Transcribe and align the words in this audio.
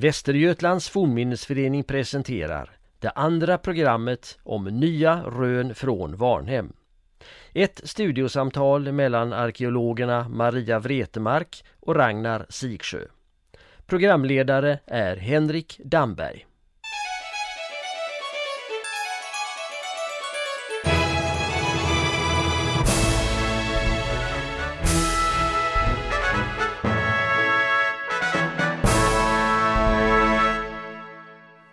Västergötlands 0.00 0.88
fornminnesförening 0.88 1.84
presenterar 1.84 2.70
det 2.98 3.10
andra 3.10 3.58
programmet 3.58 4.38
om 4.42 4.64
nya 4.64 5.22
rön 5.22 5.74
från 5.74 6.16
Varnhem. 6.16 6.72
Ett 7.54 7.80
studiosamtal 7.84 8.92
mellan 8.92 9.32
arkeologerna 9.32 10.28
Maria 10.28 10.78
Vretemark 10.78 11.64
och 11.80 11.96
Ragnar 11.96 12.46
Siksjö. 12.48 13.00
Programledare 13.86 14.78
är 14.86 15.16
Henrik 15.16 15.80
Damberg. 15.84 16.46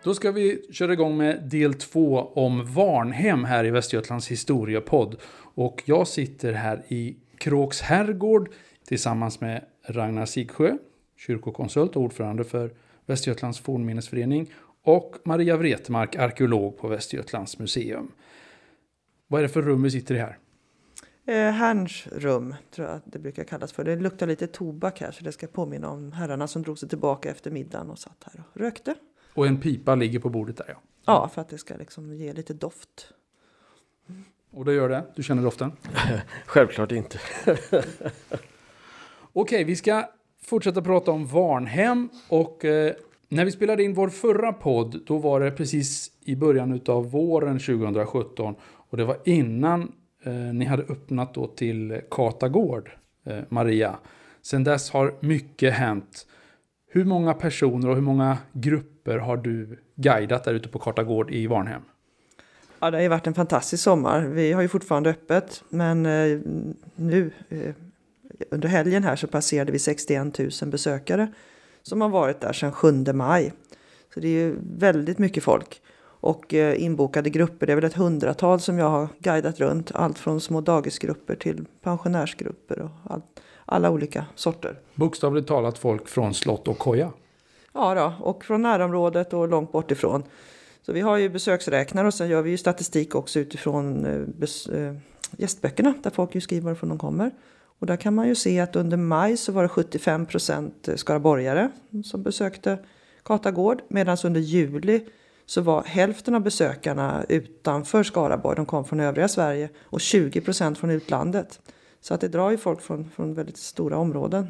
Då 0.07 0.13
ska 0.13 0.31
vi 0.31 0.67
köra 0.71 0.93
igång 0.93 1.17
med 1.17 1.43
del 1.43 1.73
två 1.73 2.19
om 2.19 2.73
Varnhem 2.73 3.43
här 3.43 3.65
i 3.65 3.71
Västergötlands 3.71 4.31
historiepodd. 4.31 5.15
Och 5.55 5.83
jag 5.85 6.07
sitter 6.07 6.53
här 6.53 6.83
i 6.87 7.17
Kråks 7.37 7.81
herrgård 7.81 8.49
tillsammans 8.85 9.41
med 9.41 9.65
Ragnar 9.85 10.25
Sigsjö, 10.25 10.77
kyrkokonsult 11.17 11.95
och 11.95 12.01
ordförande 12.01 12.43
för 12.43 12.71
Västergötlands 13.05 13.59
fornminnesförening 13.59 14.53
och 14.83 15.15
Maria 15.23 15.57
Wretmark, 15.57 16.15
arkeolog 16.15 16.77
på 16.77 16.87
Västergötlands 16.87 17.59
museum. 17.59 18.11
Vad 19.27 19.39
är 19.39 19.43
det 19.43 19.49
för 19.49 19.61
rum 19.61 19.83
vi 19.83 19.91
sitter 19.91 20.15
i 20.15 20.17
här? 20.17 20.37
Eh, 21.25 21.51
Herrns 21.51 22.07
rum 22.11 22.55
tror 22.71 22.87
jag 22.87 22.99
det 23.05 23.19
brukar 23.19 23.43
kallas 23.43 23.73
för. 23.73 23.83
Det 23.83 23.95
luktar 23.95 24.27
lite 24.27 24.47
tobak 24.47 25.01
här 25.01 25.11
så 25.11 25.23
det 25.23 25.31
ska 25.31 25.47
påminna 25.47 25.89
om 25.89 26.11
herrarna 26.11 26.47
som 26.47 26.61
drog 26.61 26.79
sig 26.79 26.89
tillbaka 26.89 27.29
efter 27.29 27.51
middagen 27.51 27.89
och 27.89 27.99
satt 27.99 28.23
här 28.23 28.43
och 28.53 28.61
rökte. 28.61 28.95
Och 29.37 29.47
en 29.47 29.57
pipa 29.57 29.95
ligger 29.95 30.19
på 30.19 30.29
bordet 30.29 30.57
där 30.57 30.65
ja. 30.67 30.81
Ja, 31.05 31.29
för 31.33 31.41
att 31.41 31.49
det 31.49 31.57
ska 31.57 31.75
liksom 31.75 32.13
ge 32.13 32.33
lite 32.33 32.53
doft. 32.53 33.13
Och 34.51 34.65
det 34.65 34.73
gör 34.73 34.89
det? 34.89 35.03
Du 35.15 35.23
känner 35.23 35.43
doften? 35.43 35.71
Självklart 36.45 36.91
inte. 36.91 37.19
Okej, 39.33 39.63
vi 39.63 39.75
ska 39.75 40.09
fortsätta 40.43 40.81
prata 40.81 41.11
om 41.11 41.25
Varnhem. 41.25 42.09
Och 42.29 42.65
eh, 42.65 42.93
när 43.29 43.45
vi 43.45 43.51
spelade 43.51 43.83
in 43.83 43.93
vår 43.93 44.09
förra 44.09 44.53
podd, 44.53 45.01
då 45.05 45.17
var 45.17 45.39
det 45.39 45.51
precis 45.51 46.11
i 46.21 46.35
början 46.35 46.81
av 46.87 47.11
våren 47.11 47.59
2017. 47.59 48.55
Och 48.61 48.97
det 48.97 49.05
var 49.05 49.17
innan 49.25 49.91
eh, 50.23 50.33
ni 50.33 50.65
hade 50.65 50.83
öppnat 50.83 51.33
då 51.33 51.47
till 51.47 52.01
Katagård, 52.11 52.91
eh, 53.25 53.39
Maria. 53.49 53.99
Sen 54.41 54.63
dess 54.63 54.91
har 54.91 55.15
mycket 55.19 55.73
hänt. 55.73 56.27
Hur 56.97 57.05
många 57.05 57.33
personer 57.33 57.89
och 57.89 57.95
hur 57.95 58.01
många 58.01 58.37
grupper 58.51 59.17
har 59.17 59.37
du 59.37 59.79
guidat 59.95 60.43
där 60.43 60.53
ute 60.53 60.69
på 60.69 60.79
Kartagård 60.79 61.31
i 61.31 61.47
Varnhem? 61.47 61.81
Ja, 62.79 62.91
det 62.91 62.97
har 62.97 63.01
ju 63.01 63.07
varit 63.07 63.27
en 63.27 63.33
fantastisk 63.33 63.83
sommar. 63.83 64.21
Vi 64.21 64.51
har 64.51 64.61
ju 64.61 64.67
fortfarande 64.67 65.09
öppet, 65.09 65.63
men 65.69 66.05
eh, 66.05 66.39
nu 66.95 67.31
eh, 67.49 67.73
under 68.51 68.69
helgen 68.69 69.03
här 69.03 69.15
så 69.15 69.27
passerade 69.27 69.71
vi 69.71 69.79
61 69.79 70.39
000 70.39 70.49
besökare 70.65 71.27
som 71.83 72.01
har 72.01 72.09
varit 72.09 72.41
där 72.41 72.53
sedan 72.53 72.71
7 72.71 72.91
maj. 73.13 73.53
Så 74.13 74.19
det 74.19 74.27
är 74.27 74.31
ju 74.31 74.55
väldigt 74.77 75.17
mycket 75.17 75.43
folk. 75.43 75.81
Och 76.19 76.53
eh, 76.53 76.83
inbokade 76.83 77.29
grupper, 77.29 77.65
det 77.65 77.71
är 77.73 77.75
väl 77.75 77.83
ett 77.83 77.93
hundratal 77.93 78.59
som 78.59 78.77
jag 78.77 78.89
har 78.89 79.07
guidat 79.19 79.59
runt. 79.59 79.91
Allt 79.93 80.19
från 80.19 80.41
små 80.41 80.61
dagisgrupper 80.61 81.35
till 81.35 81.65
pensionärsgrupper 81.81 82.79
och 82.79 82.91
allt, 83.03 83.39
alla 83.67 83.89
olika 83.89 84.25
sorter. 84.35 84.79
Bokstavligt 84.95 85.47
talat 85.47 85.77
folk 85.77 86.07
från 86.07 86.33
slott 86.33 86.67
och 86.67 86.77
koja. 86.77 87.11
Ja, 87.73 87.93
då, 87.95 88.13
och 88.25 88.45
från 88.45 88.61
närområdet 88.61 89.33
och 89.33 89.47
långt 89.47 89.71
bort 89.71 89.91
ifrån. 89.91 90.23
Så 90.81 90.93
vi 90.93 91.01
har 91.01 91.17
ju 91.17 91.29
besöksräknare 91.29 92.07
och 92.07 92.13
sen 92.13 92.29
gör 92.29 92.41
vi 92.41 92.49
ju 92.49 92.57
statistik 92.57 93.15
också 93.15 93.39
utifrån 93.39 94.05
eh, 94.05 94.79
eh, 94.79 94.93
gästböckerna 95.37 95.93
där 96.03 96.09
folk 96.09 96.35
ju 96.35 96.41
skriver 96.41 96.65
varifrån 96.65 96.89
de 96.89 96.97
kommer. 96.97 97.31
Och 97.79 97.87
där 97.87 97.97
kan 97.97 98.15
man 98.15 98.27
ju 98.27 98.35
se 98.35 98.59
att 98.59 98.75
under 98.75 98.97
maj 98.97 99.37
så 99.37 99.51
var 99.51 99.63
det 99.63 99.69
75 99.69 100.25
procent 100.25 100.89
skaraborgare 100.95 101.69
som 102.03 102.23
besökte 102.23 102.77
Katagård 103.23 103.81
medan 103.87 104.17
under 104.23 104.41
juli 104.41 105.05
så 105.45 105.61
var 105.61 105.83
hälften 105.83 106.35
av 106.35 106.41
besökarna 106.41 107.25
utanför 107.29 108.03
Skaraborg, 108.03 108.55
de 108.55 108.65
kom 108.65 108.85
från 108.85 108.99
övriga 108.99 109.27
Sverige 109.27 109.69
och 109.83 110.01
20 110.01 110.41
procent 110.41 110.77
från 110.77 110.89
utlandet. 110.89 111.59
Så 112.01 112.13
att 112.13 112.21
det 112.21 112.27
drar 112.27 112.51
ju 112.51 112.57
folk 112.57 112.81
från, 112.81 113.09
från 113.09 113.33
väldigt 113.33 113.57
stora 113.57 113.97
områden. 113.97 114.47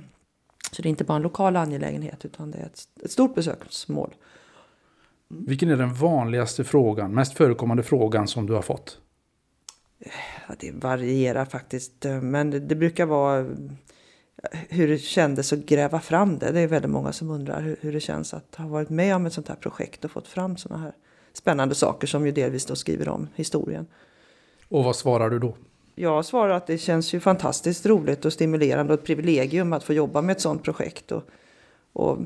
Så 0.72 0.82
det 0.82 0.88
är 0.88 0.90
inte 0.90 1.04
bara 1.04 1.16
en 1.16 1.22
lokal 1.22 1.56
angelägenhet 1.56 2.26
utan 2.26 2.52
det 2.52 2.58
är 2.58 2.66
ett, 2.66 2.88
ett 3.04 3.12
stort 3.12 3.36
besöksmål. 3.36 4.16
Vilken 5.28 5.70
är 5.70 5.76
den 5.76 5.94
vanligaste 5.94 6.64
frågan, 6.64 7.14
mest 7.14 7.34
förekommande 7.34 7.84
frågan 7.84 8.28
som 8.28 8.46
du 8.46 8.54
har 8.54 8.62
fått? 8.62 9.00
Ja, 10.48 10.56
det 10.60 10.72
varierar 10.72 11.46
faktiskt, 11.46 12.06
men 12.22 12.50
det, 12.50 12.60
det 12.60 12.76
brukar 12.76 13.06
vara 13.06 13.48
hur 14.70 14.88
det 14.88 14.98
kändes 14.98 15.54
att 15.54 15.60
gräva 15.60 16.00
fram 16.00 16.38
det. 16.38 16.52
Det 16.52 16.60
är 16.60 16.68
väldigt 16.68 16.92
många 16.92 17.14
som 17.14 17.30
undrar 17.30 17.62
hur, 17.62 17.78
hur 17.82 17.94
det 17.94 18.00
känns 18.00 18.34
att 18.34 18.56
ha 18.56 18.68
varit 18.68 18.90
med 18.90 19.16
om 19.16 19.26
ett 19.26 19.34
sånt 19.34 19.48
här 19.48 19.56
projekt 19.56 20.06
och 20.06 20.12
fått 20.12 20.28
fram 20.28 20.58
såna 20.58 20.78
här 20.78 20.94
spännande 21.34 21.76
saker 21.76 22.08
som 22.08 22.26
ju 22.26 22.32
delvis 22.32 22.66
då 22.66 22.76
skriver 22.76 23.10
om 23.10 23.28
historien. 23.36 23.88
Och 24.70 24.84
vad 24.84 24.96
svarar 24.96 25.30
du 25.30 25.40
då? 25.40 25.56
Jag 26.00 26.26
svarar 26.26 26.54
att 26.54 26.68
det 26.68 26.78
känns 26.78 27.14
ju 27.14 27.20
fantastiskt 27.20 27.86
roligt 27.86 28.26
och 28.26 28.34
stimulerande 28.34 28.94
och 28.94 29.00
ett 29.00 29.06
privilegium 29.06 29.74
att 29.74 29.84
få 29.84 29.94
jobba 29.94 30.22
med 30.22 30.34
ett 30.34 30.42
sådant 30.42 30.64
projekt. 30.64 31.12
Och, 31.12 31.24
och 31.94 32.18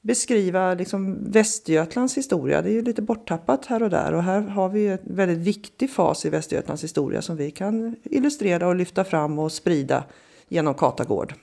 beskriva 0.00 0.74
liksom 0.74 1.30
Västergötlands 1.30 2.16
historia. 2.16 2.62
Det 2.62 2.70
är 2.70 2.72
ju 2.72 2.82
lite 2.82 3.02
borttappat 3.02 3.66
här 3.66 3.82
och 3.82 3.90
där 3.90 4.12
och 4.12 4.22
här 4.22 4.40
har 4.40 4.68
vi 4.68 4.86
en 4.86 4.98
väldigt 5.02 5.38
viktig 5.38 5.90
fas 5.90 6.24
i 6.24 6.30
Västergötlands 6.30 6.84
historia 6.84 7.22
som 7.22 7.36
vi 7.36 7.50
kan 7.50 7.96
illustrera 8.04 8.68
och 8.68 8.76
lyfta 8.76 9.04
fram 9.04 9.38
och 9.38 9.52
sprida 9.52 10.04
genom 10.48 10.74
Katagård. 10.74 11.34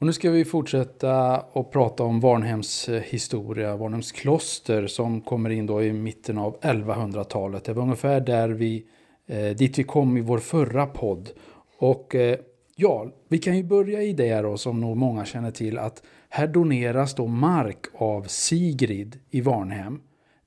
Och 0.00 0.06
nu 0.06 0.12
ska 0.12 0.30
vi 0.30 0.44
fortsätta 0.44 1.36
att 1.36 1.70
prata 1.70 2.02
om 2.02 2.20
Varnhems 2.20 2.88
historia, 2.88 3.76
Varnhems 3.76 4.12
kloster 4.12 4.86
som 4.86 5.20
kommer 5.20 5.50
in 5.50 5.66
då 5.66 5.82
i 5.82 5.92
mitten 5.92 6.38
av 6.38 6.60
1100-talet. 6.60 7.64
Det 7.64 7.72
var 7.72 7.82
ungefär 7.82 8.20
där 8.20 8.48
vi, 8.48 8.86
eh, 9.26 9.56
dit 9.56 9.78
vi 9.78 9.84
kom 9.84 10.16
i 10.16 10.20
vår 10.20 10.38
förra 10.38 10.86
podd. 10.86 11.30
Och 11.78 12.14
eh, 12.14 12.38
ja, 12.76 13.12
vi 13.28 13.38
kan 13.38 13.56
ju 13.56 13.64
börja 13.64 14.02
i 14.02 14.12
det 14.12 14.40
då 14.40 14.56
som 14.56 14.80
nog 14.80 14.96
många 14.96 15.24
känner 15.24 15.50
till 15.50 15.78
att 15.78 16.02
här 16.28 16.46
doneras 16.46 17.14
då 17.14 17.26
mark 17.26 17.86
av 17.94 18.22
Sigrid 18.22 19.18
i 19.30 19.40
Varnhem 19.40 20.00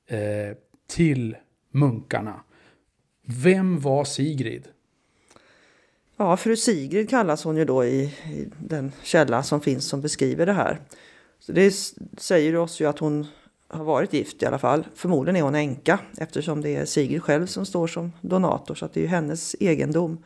eh, 0.07 0.57
till 0.87 1.37
munkarna. 1.71 2.43
Vem 3.25 3.79
var 3.79 4.03
Sigrid? 4.03 4.67
Ja, 6.17 6.37
fru 6.37 6.55
Sigrid 6.55 7.09
kallas 7.09 7.43
hon 7.43 7.57
ju 7.57 7.65
då 7.65 7.85
i, 7.85 8.03
i, 8.03 8.47
den 8.59 8.91
källa 9.03 9.43
som 9.43 9.61
finns 9.61 9.85
som 9.85 10.01
beskriver 10.01 10.45
det 10.45 10.53
här. 10.53 10.79
Så 11.39 11.51
det 11.51 11.73
säger 12.17 12.55
oss 12.55 12.81
ju 12.81 12.85
att 12.85 12.99
hon 12.99 13.27
har 13.67 13.83
varit 13.83 14.13
gift 14.13 14.43
i 14.43 14.45
alla 14.45 14.59
fall. 14.59 14.87
Förmodligen 14.95 15.35
är 15.35 15.41
hon 15.41 15.55
änka 15.55 15.99
eftersom 16.17 16.61
det 16.61 16.75
är 16.75 16.85
Sigrid 16.85 17.23
själv 17.23 17.45
som 17.45 17.65
står 17.65 17.87
som 17.87 18.11
donator 18.21 18.75
så 18.75 18.85
att 18.85 18.93
det 18.93 18.99
är 18.99 19.01
ju 19.01 19.07
hennes 19.07 19.55
egendom. 19.59 20.23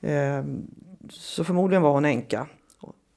Ehm, 0.00 0.66
så 1.10 1.44
förmodligen 1.44 1.82
var 1.82 1.92
hon 1.92 2.04
änka 2.04 2.46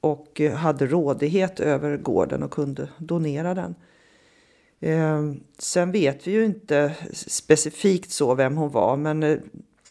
och 0.02 0.42
hade 0.56 0.88
rådighet 0.88 1.60
över 1.60 1.98
gården 1.98 2.44
och 2.44 2.52
kunde 2.52 2.90
donera 2.98 3.54
den. 3.54 3.76
Ehm, 4.80 5.44
sen 5.58 5.92
vet 5.92 6.28
vi 6.28 6.32
ju 6.32 6.46
inte 6.46 6.96
specifikt 7.14 8.12
så 8.12 8.36
vem 8.36 8.58
hon 8.58 8.72
var 8.72 8.98
men 8.98 9.24
eh, 9.24 9.38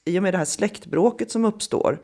i 0.05 0.19
och 0.19 0.23
med 0.23 0.35
det 0.35 0.39
här 0.39 0.45
släktbråket 0.45 1.31
som 1.31 1.45
uppstår 1.45 1.99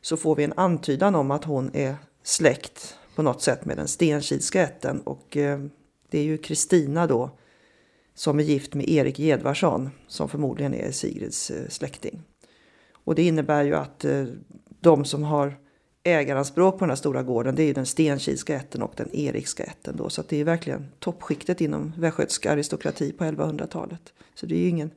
så 0.00 0.16
får 0.16 0.34
vi 0.34 0.44
en 0.44 0.52
antydan 0.56 1.14
om 1.14 1.30
att 1.30 1.44
hon 1.44 1.70
är 1.72 1.94
släkt 2.22 2.96
på 3.16 3.22
något 3.22 3.42
sätt 3.42 3.64
med 3.64 3.76
den 3.76 3.88
Stenkilska 3.88 4.62
ätten 4.62 5.00
och 5.00 5.36
ehm, 5.36 5.70
det 6.12 6.18
är 6.18 6.24
ju 6.24 6.38
Kristina 6.38 7.06
då 7.06 7.30
som 8.14 8.38
är 8.38 8.42
gift 8.42 8.74
med 8.74 8.88
Erik 8.88 9.18
Gedvarsson 9.18 9.90
som 10.06 10.28
förmodligen 10.28 10.74
är 10.74 10.90
Sigrids 10.90 11.50
eh, 11.50 11.68
släkting. 11.68 12.22
Och 13.04 13.14
det 13.14 13.22
innebär 13.22 13.64
ju 13.64 13.74
att 13.74 14.04
eh, 14.04 14.24
de 14.80 15.04
som 15.04 15.22
har 15.22 15.58
ägaranspråk 16.02 16.74
på 16.78 16.84
den 16.84 16.90
här 16.90 16.96
stora 16.96 17.22
gården 17.22 17.54
det 17.54 17.62
är 17.62 17.66
ju 17.66 17.72
den 17.72 17.86
Stenkilska 17.86 18.56
ätten 18.56 18.82
och 18.82 18.92
den 18.96 19.08
Erikska 19.12 19.64
ätten 19.64 19.96
då 19.96 20.08
så 20.08 20.20
att 20.20 20.28
det 20.28 20.40
är 20.40 20.44
verkligen 20.44 20.86
toppskiktet 20.98 21.60
inom 21.60 21.92
västgötsk 21.96 22.46
aristokrati 22.46 23.12
på 23.12 23.24
1100-talet. 23.24 24.12
Så 24.34 24.46
det 24.46 24.54
är 24.54 24.60
ju 24.60 24.68
ingen 24.68 24.90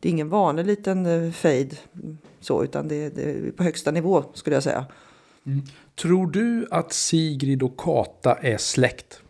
det 0.00 0.08
är 0.08 0.10
ingen 0.10 0.28
vanlig 0.28 0.66
liten 0.66 1.06
eh, 1.06 1.32
fejd 1.32 1.78
mm, 1.94 2.18
så, 2.40 2.64
utan 2.64 2.88
det, 2.88 3.08
det 3.08 3.22
är 3.22 3.50
på 3.50 3.62
högsta 3.62 3.90
nivå 3.90 4.24
skulle 4.34 4.56
jag 4.56 4.62
säga. 4.62 4.86
Mm. 5.46 5.62
Tror 5.94 6.26
du 6.26 6.66
att 6.70 6.92
Sigrid 6.92 7.62
och 7.62 7.76
Kata 7.76 8.34
är 8.34 8.56
släkt? 8.56 9.22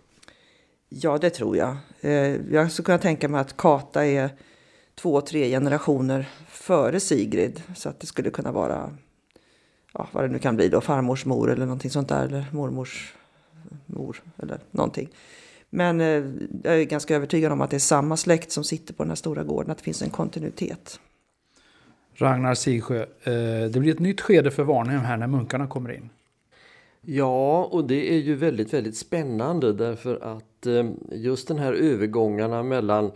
Ja, 0.89 1.19
det 1.19 1.31
tror 1.31 1.57
jag. 1.57 1.77
Eh, 2.01 2.53
jag 2.53 2.73
skulle 2.73 2.85
kunna 2.85 2.99
tänka 2.99 3.29
mig 3.29 3.41
att 3.41 3.57
Kata 3.57 4.07
är 4.07 4.31
två, 4.95 5.21
tre 5.21 5.51
generationer 5.51 6.29
före 6.49 7.01
Sigrid. 7.01 7.63
Så 7.77 7.89
att 7.89 8.01
det 8.01 8.07
skulle 8.07 8.31
kunna 8.31 8.53
vara, 8.53 8.91
ja, 9.93 10.09
vad 10.13 10.25
det 10.25 10.29
nu 10.29 10.39
kan 10.39 10.57
bli 10.57 10.69
då, 10.69 10.81
farmors 10.81 11.25
mor 11.25 11.51
eller 11.51 11.67
någonting 11.67 11.91
sånt 11.91 12.09
där. 12.09 12.25
Eller 12.25 12.45
mormors 12.53 13.15
mor 13.87 14.23
eller 14.37 14.61
någonting. 14.71 15.09
Men 15.71 16.01
eh, 16.01 16.25
jag 16.63 16.81
är 16.81 16.85
ganska 16.85 17.17
övertygad 17.17 17.53
om 17.53 17.61
att 17.61 17.71
det 17.71 17.77
är 17.77 17.81
samma 17.81 18.17
släkt 18.17 18.53
som 18.53 18.65
sitter 18.65 18.95
på 18.95 19.03
den 19.03 19.11
här 19.11 19.17
stora 19.17 19.45
gården, 19.45 19.71
att 19.71 19.79
det 19.79 19.85
finns 19.85 20.03
en 20.03 20.11
kontinuitet. 20.11 21.01
Ragnar 22.15 22.55
Sigsjö, 22.55 23.03
eh, 23.03 23.71
det 23.71 23.81
blir 23.81 23.93
ett 23.93 23.99
nytt 23.99 24.21
skede 24.21 24.51
för 24.51 24.63
Varnhem 24.63 25.01
här 25.01 25.17
när 25.17 25.27
munkarna 25.27 25.67
kommer 25.67 25.93
in. 25.93 26.11
Ja, 27.01 27.65
och 27.65 27.85
det 27.85 28.13
är 28.13 28.19
ju 28.19 28.35
väldigt, 28.35 28.75
väldigt 28.75 28.97
spännande 28.97 29.73
därför 29.73 30.35
att 30.35 30.48
att 30.59 30.67
eh, 30.67 30.91
just 31.11 31.49
den 31.49 31.59
här 31.59 31.73
övergångarna 31.73 32.63
mellan 32.63 33.13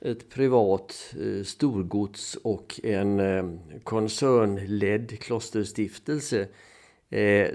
ett 0.00 0.30
privat 0.30 1.14
eh, 1.20 1.44
storgods 1.44 2.34
och 2.42 2.80
en 2.82 3.20
eh, 3.20 3.44
koncernledd 3.84 5.20
klosterstiftelse 5.20 6.48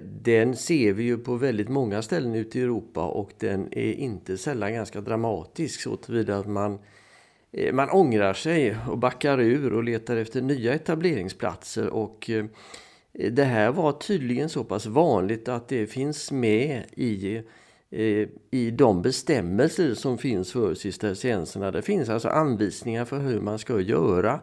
den 0.02 0.56
ser 0.56 0.94
vi 0.94 1.04
ju 1.04 1.18
på 1.18 1.36
väldigt 1.36 1.70
många 1.70 2.02
ställen 2.02 2.36
ute 2.36 2.60
i 2.60 2.62
Europa 2.62 3.08
och 3.08 3.32
den 3.38 3.68
är 3.72 3.94
inte 3.94 4.38
sällan 4.38 4.74
ganska 4.74 5.02
dramatisk 5.02 5.82
så 5.82 5.96
tillvida 5.96 6.38
att 6.38 6.48
man 6.48 6.80
man 7.74 7.90
ångrar 7.90 8.34
sig 8.34 8.78
och 8.90 8.98
backar 8.98 9.40
ur 9.40 9.74
och 9.74 9.84
letar 9.84 10.18
efter 10.18 10.42
nya 10.42 10.74
etableringsplatser 10.74 11.88
och 11.88 12.30
det 13.32 13.44
här 13.44 13.72
var 13.72 13.92
tydligen 13.92 14.50
så 14.50 14.64
pass 14.64 14.86
vanligt 14.86 15.48
att 15.48 15.68
det 15.68 15.88
finns 15.88 16.32
med 16.32 16.84
i, 16.92 17.42
Eh, 17.96 18.28
i 18.52 18.72
de 18.72 19.02
bestämmelser 19.02 19.94
som 19.94 20.18
finns 20.18 20.52
för 20.52 20.74
cistercienserna. 20.74 21.72
Det 21.72 21.82
finns 21.82 22.10
alltså 22.10 22.30
anvisningar 22.30 23.06
för 23.06 23.20
hur 23.20 23.42
man 23.42 23.60
ska 23.60 23.80
göra 23.80 24.40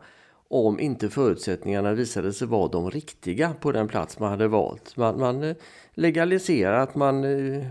om 0.48 0.80
inte 0.80 1.10
förutsättningarna 1.10 1.92
visade 1.92 2.32
sig 2.32 2.48
vara 2.48 2.68
de 2.68 2.90
riktiga 2.90 3.54
på 3.60 3.72
den 3.72 3.88
plats 3.88 4.18
man 4.18 4.30
hade 4.30 4.48
valt. 4.48 4.96
Man, 4.96 5.20
man 5.20 5.42
eh, 5.42 5.56
legaliserar 5.94 6.80
att 6.80 6.94
man 6.94 7.24
eh, 7.24 7.64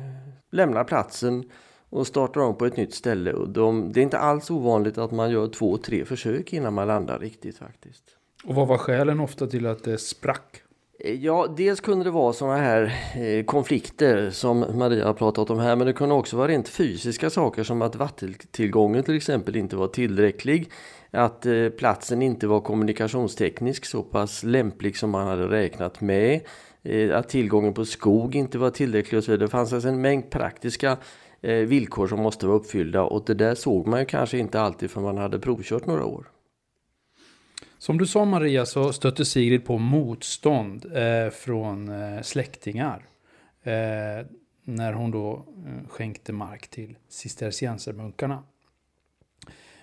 lämnar 0.52 0.84
platsen 0.84 1.50
och 1.90 2.08
startar 2.08 2.42
om 2.42 2.58
på 2.58 2.66
ett 2.66 2.78
nytt 2.78 2.94
ställe. 2.94 3.34
Och 3.34 3.50
de, 3.50 3.92
det 3.94 4.00
är 4.00 4.04
inte 4.04 4.20
alls 4.20 4.52
ovanligt 4.52 4.98
att 4.98 5.12
man 5.12 5.31
gör 5.31 5.48
två, 5.48 5.78
tre 5.78 6.06
försök 6.06 6.54
innan 6.54 6.74
man 6.74 6.88
landar 6.88 7.20
riktigt 7.20 7.58
faktiskt. 7.58 8.04
Och 8.44 8.56
vad 8.56 8.68
var 8.68 8.78
skälen 8.78 9.20
ofta 9.20 9.48
till 9.48 9.66
att 9.66 9.84
det 9.84 9.98
sprack? 9.98 10.62
Ja, 11.04 11.48
dels 11.57 11.80
kunde 11.80 12.04
det 12.04 12.12
vara 12.12 12.34
sådana 12.34 12.57
här 12.57 12.96
eh, 13.16 13.46
konflikter 13.46 14.30
som 14.30 14.66
Maria 14.74 15.06
har 15.06 15.13
pratat 15.13 15.50
om 15.50 15.60
här, 15.60 15.75
men 15.75 15.88
det 15.88 15.94
kunde 15.94 16.16
också 16.16 16.38
vara 16.38 16.48
rent 16.48 16.69
fysiska 16.69 17.30
saker 17.30 17.63
som 17.63 17.81
att 17.81 17.96
vattentillgången 17.96 19.04
till 19.04 19.16
exempel 19.16 19.56
inte 19.56 19.75
var 19.75 19.88
tillräcklig, 19.88 20.72
att 21.12 21.46
eh, 21.46 21.69
platsen 21.69 22.22
inte 22.22 22.48
var 22.48 22.62
kommunikationsteknisk 22.62 23.86
så 23.86 24.04
pass 24.04 24.44
lämplig 24.44 24.98
som 24.98 25.10
man 25.10 25.28
hade 25.28 25.48
räknat 25.48 26.01
med, 26.01 26.42
eh, 26.84 27.18
att 27.18 27.30
tillgången 27.30 27.74
på 27.74 27.86
skog 27.86 28.36
inte 28.36 28.57
var 28.57 28.69
tillräcklig 28.69 29.18
och 29.18 29.24
så 29.24 29.31
vidare. 29.31 29.48
Det 29.48 29.52
fanns 29.52 29.74
alltså 29.74 29.90
en 29.90 30.02
mängd 30.02 30.30
praktiska 30.30 30.98
eh, 31.42 31.54
villkor 31.54 32.07
som 32.07 32.19
måste 32.19 32.48
vara 32.48 32.57
uppfyllda 32.57 33.04
och 33.04 33.24
det 33.25 33.34
där 33.34 33.56
såg 33.56 33.88
man 33.88 34.00
ju 34.00 34.06
kanske 34.06 34.38
inte 34.38 34.62
alltid 34.62 34.92
för 34.92 35.02
man 35.02 35.18
hade 35.18 35.40
provkört 35.40 35.86
några 35.86 36.06
år. 36.06 36.28
Som 37.80 37.98
du 37.98 38.08
sa 38.08 38.26
Maria 38.26 38.66
så 38.66 38.94
stötte 38.94 39.26
Sigrid 39.26 39.66
på 39.66 39.78
motstånd 39.78 40.86
eh, 40.96 41.30
från 41.30 41.90
eh, 41.90 42.22
släktingar. 42.22 43.06
Eh, 43.64 44.26
när 44.64 44.94
hon 44.94 45.12
då 45.12 45.34
eh, 45.34 45.90
skänkte 45.90 46.34
mark 46.34 46.68
till 46.68 46.98
cisterciensermunkarna. 47.10 48.44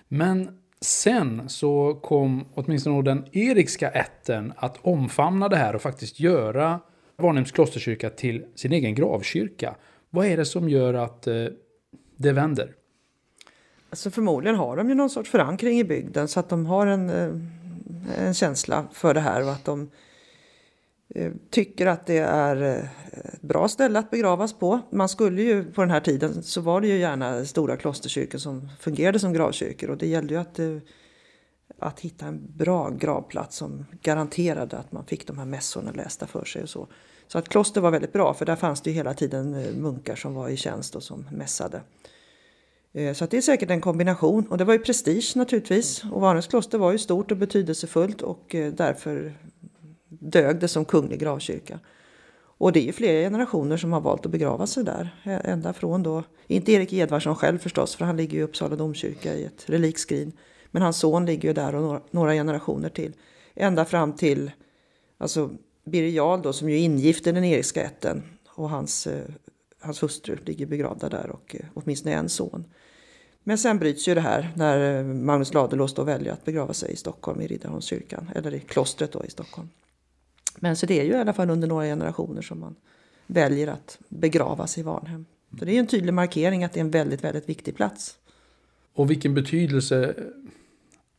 Men 0.07 0.59
sen 0.81 1.49
så 1.49 1.99
kom 2.03 2.45
åtminstone 2.53 3.01
den 3.01 3.25
erikska 3.31 3.89
ätten 3.89 4.53
att 4.57 4.77
omfamna 4.81 5.49
det 5.49 5.57
här 5.57 5.75
och 5.75 5.81
faktiskt 5.81 6.19
göra 6.19 6.79
Varnhems 7.15 7.51
klosterkyrka 7.51 8.09
till 8.09 8.45
sin 8.55 8.71
egen 8.71 8.95
gravkyrka. 8.95 9.75
Vad 10.09 10.25
är 10.25 10.37
det 10.37 10.45
som 10.45 10.69
gör 10.69 10.93
att 10.93 11.27
eh, 11.27 11.45
det 12.15 12.31
vänder? 12.31 12.73
Alltså 13.89 14.11
förmodligen 14.11 14.55
har 14.55 14.77
de 14.77 14.89
ju 14.89 14.95
någon 14.95 15.09
sorts 15.09 15.29
förankring 15.29 15.79
i 15.79 15.83
bygden 15.83 16.27
så 16.27 16.39
att 16.39 16.49
de 16.49 16.65
har 16.65 16.87
en, 16.87 17.09
eh, 17.09 17.56
en 18.17 18.33
känsla 18.33 18.87
för 18.91 19.13
det 19.13 19.19
här 19.19 19.43
och 19.43 19.51
att 19.51 19.65
de 19.65 19.91
eh, 21.15 21.31
tycker 21.49 21.87
att 21.87 22.05
det 22.05 22.17
är 22.17 22.61
eh, 22.61 23.33
ett 23.33 23.41
bra 23.41 23.67
ställe 23.67 23.99
att 23.99 24.11
begravas 24.11 24.53
på. 24.53 24.79
Man 24.91 25.09
skulle 25.09 25.41
ju 25.41 25.71
på 25.71 25.81
den 25.81 25.91
här 25.91 25.99
tiden 25.99 26.43
så 26.43 26.61
var 26.61 26.81
det 26.81 26.87
ju 26.87 26.97
gärna 26.97 27.45
stora 27.45 27.77
klosterkyrkor 27.77 28.37
som 28.37 28.69
fungerade 28.79 29.19
som 29.19 29.33
gravkyrkor 29.33 29.89
och 29.89 29.97
det 29.97 30.07
gällde 30.07 30.33
ju 30.33 30.39
att, 30.39 30.59
eh, 30.59 30.77
att 31.79 31.99
hitta 31.99 32.25
en 32.25 32.57
bra 32.57 32.89
gravplats 32.89 33.57
som 33.57 33.85
garanterade 34.01 34.77
att 34.77 34.91
man 34.91 35.05
fick 35.05 35.27
de 35.27 35.37
här 35.37 35.45
mässorna 35.45 35.91
lästa 35.91 36.27
för 36.27 36.45
sig 36.45 36.63
och 36.63 36.69
så. 36.69 36.87
Så 37.27 37.37
att 37.37 37.49
kloster 37.49 37.81
var 37.81 37.91
väldigt 37.91 38.13
bra 38.13 38.33
för 38.33 38.45
där 38.45 38.55
fanns 38.55 38.81
det 38.81 38.89
ju 38.89 38.95
hela 38.95 39.13
tiden 39.13 39.51
munkar 39.81 40.15
som 40.15 40.33
var 40.33 40.49
i 40.49 40.57
tjänst 40.57 40.95
och 40.95 41.03
som 41.03 41.27
mässade. 41.31 41.81
Eh, 42.93 43.13
så 43.13 43.23
att 43.23 43.31
det 43.31 43.37
är 43.37 43.41
säkert 43.41 43.69
en 43.69 43.81
kombination 43.81 44.47
och 44.47 44.57
det 44.57 44.63
var 44.63 44.73
ju 44.73 44.79
prestige 44.79 45.35
naturligtvis 45.35 46.03
och 46.11 46.21
Varnens 46.21 46.47
kloster 46.47 46.77
var 46.77 46.91
ju 46.91 46.97
stort 46.97 47.31
och 47.31 47.37
betydelsefullt 47.37 48.21
och 48.21 48.55
eh, 48.55 48.73
därför 48.73 49.33
dög 50.09 50.59
det 50.59 50.67
som 50.67 50.85
kunglig 50.85 51.19
gravkyrka. 51.19 51.79
Och 52.59 52.71
det 52.71 52.79
är 52.79 52.83
ju 52.83 52.91
flera 52.91 53.21
generationer 53.21 53.77
som 53.77 53.93
har 53.93 54.01
valt 54.01 54.25
att 54.25 54.31
begrava 54.31 54.67
sig 54.67 54.83
där. 54.83 55.09
Eh, 55.23 55.51
ända 55.51 55.73
från 55.73 56.03
då, 56.03 56.23
inte 56.47 56.71
Erik 56.71 56.93
Edvardsson 56.93 57.35
själv 57.35 57.57
förstås, 57.57 57.95
för 57.95 58.05
han 58.05 58.17
ligger 58.17 58.37
i 58.37 58.41
Uppsala 58.41 58.75
domkyrka 58.75 59.33
i 59.33 59.43
ett 59.45 59.69
relikskrin. 59.69 60.31
Men 60.71 60.81
hans 60.81 60.97
son 60.97 61.25
ligger 61.25 61.49
ju 61.49 61.53
där 61.53 61.75
och 61.75 61.81
några, 61.81 62.01
några 62.11 62.33
generationer 62.33 62.89
till. 62.89 63.13
Ända 63.55 63.85
fram 63.85 64.13
till, 64.13 64.51
alltså 65.17 65.49
Birger 65.85 66.11
Jarl 66.11 66.41
då, 66.41 66.53
som 66.53 66.69
ju 66.69 66.75
är 66.75 66.79
ingift 66.79 67.27
i 67.27 67.31
den 67.31 67.43
Erikska 67.43 67.83
ätten 67.83 68.23
och 68.47 68.69
hans, 68.69 69.07
eh, 69.07 69.25
hans 69.87 70.03
hustru 70.03 70.37
ligger 70.45 70.65
begravda 70.65 71.09
där 71.09 71.29
och 71.29 71.55
eh, 71.59 71.65
åtminstone 71.73 72.15
en 72.15 72.29
son. 72.29 72.65
Men 73.43 73.57
sen 73.57 73.79
bryts 73.79 74.07
ju 74.07 74.15
det 74.15 74.21
här 74.21 74.53
när 74.55 74.99
eh, 74.99 75.05
Magnus 75.05 75.53
Ladulås 75.53 75.93
då 75.93 76.03
väljer 76.03 76.33
att 76.33 76.45
begrava 76.45 76.73
sig 76.73 76.91
i 76.91 76.95
Stockholm 76.95 77.41
i 77.41 77.47
Riddarholmskyrkan, 77.47 78.29
eller 78.35 78.53
i 78.53 78.59
klostret 78.59 79.11
då 79.11 79.25
i 79.25 79.29
Stockholm. 79.29 79.69
Men 80.55 80.75
så 80.75 80.85
det 80.85 80.99
är 80.99 81.03
ju 81.03 81.11
i 81.11 81.15
alla 81.15 81.33
fall 81.33 81.49
under 81.49 81.67
några 81.67 81.85
generationer 81.85 82.41
som 82.41 82.59
man 82.59 82.75
väljer 83.27 83.67
att 83.67 83.99
begravas 84.09 84.77
i 84.77 84.83
Varnhem. 84.83 85.25
Så 85.59 85.65
det 85.65 85.75
är 85.75 85.79
en 85.79 85.87
tydlig 85.87 86.13
markering 86.13 86.63
att 86.63 86.73
det 86.73 86.79
är 86.79 86.81
en 86.81 86.91
väldigt, 86.91 87.23
väldigt 87.23 87.49
viktig 87.49 87.75
plats. 87.75 88.17
Och 88.93 89.11
vilken 89.11 89.33
betydelse 89.33 90.15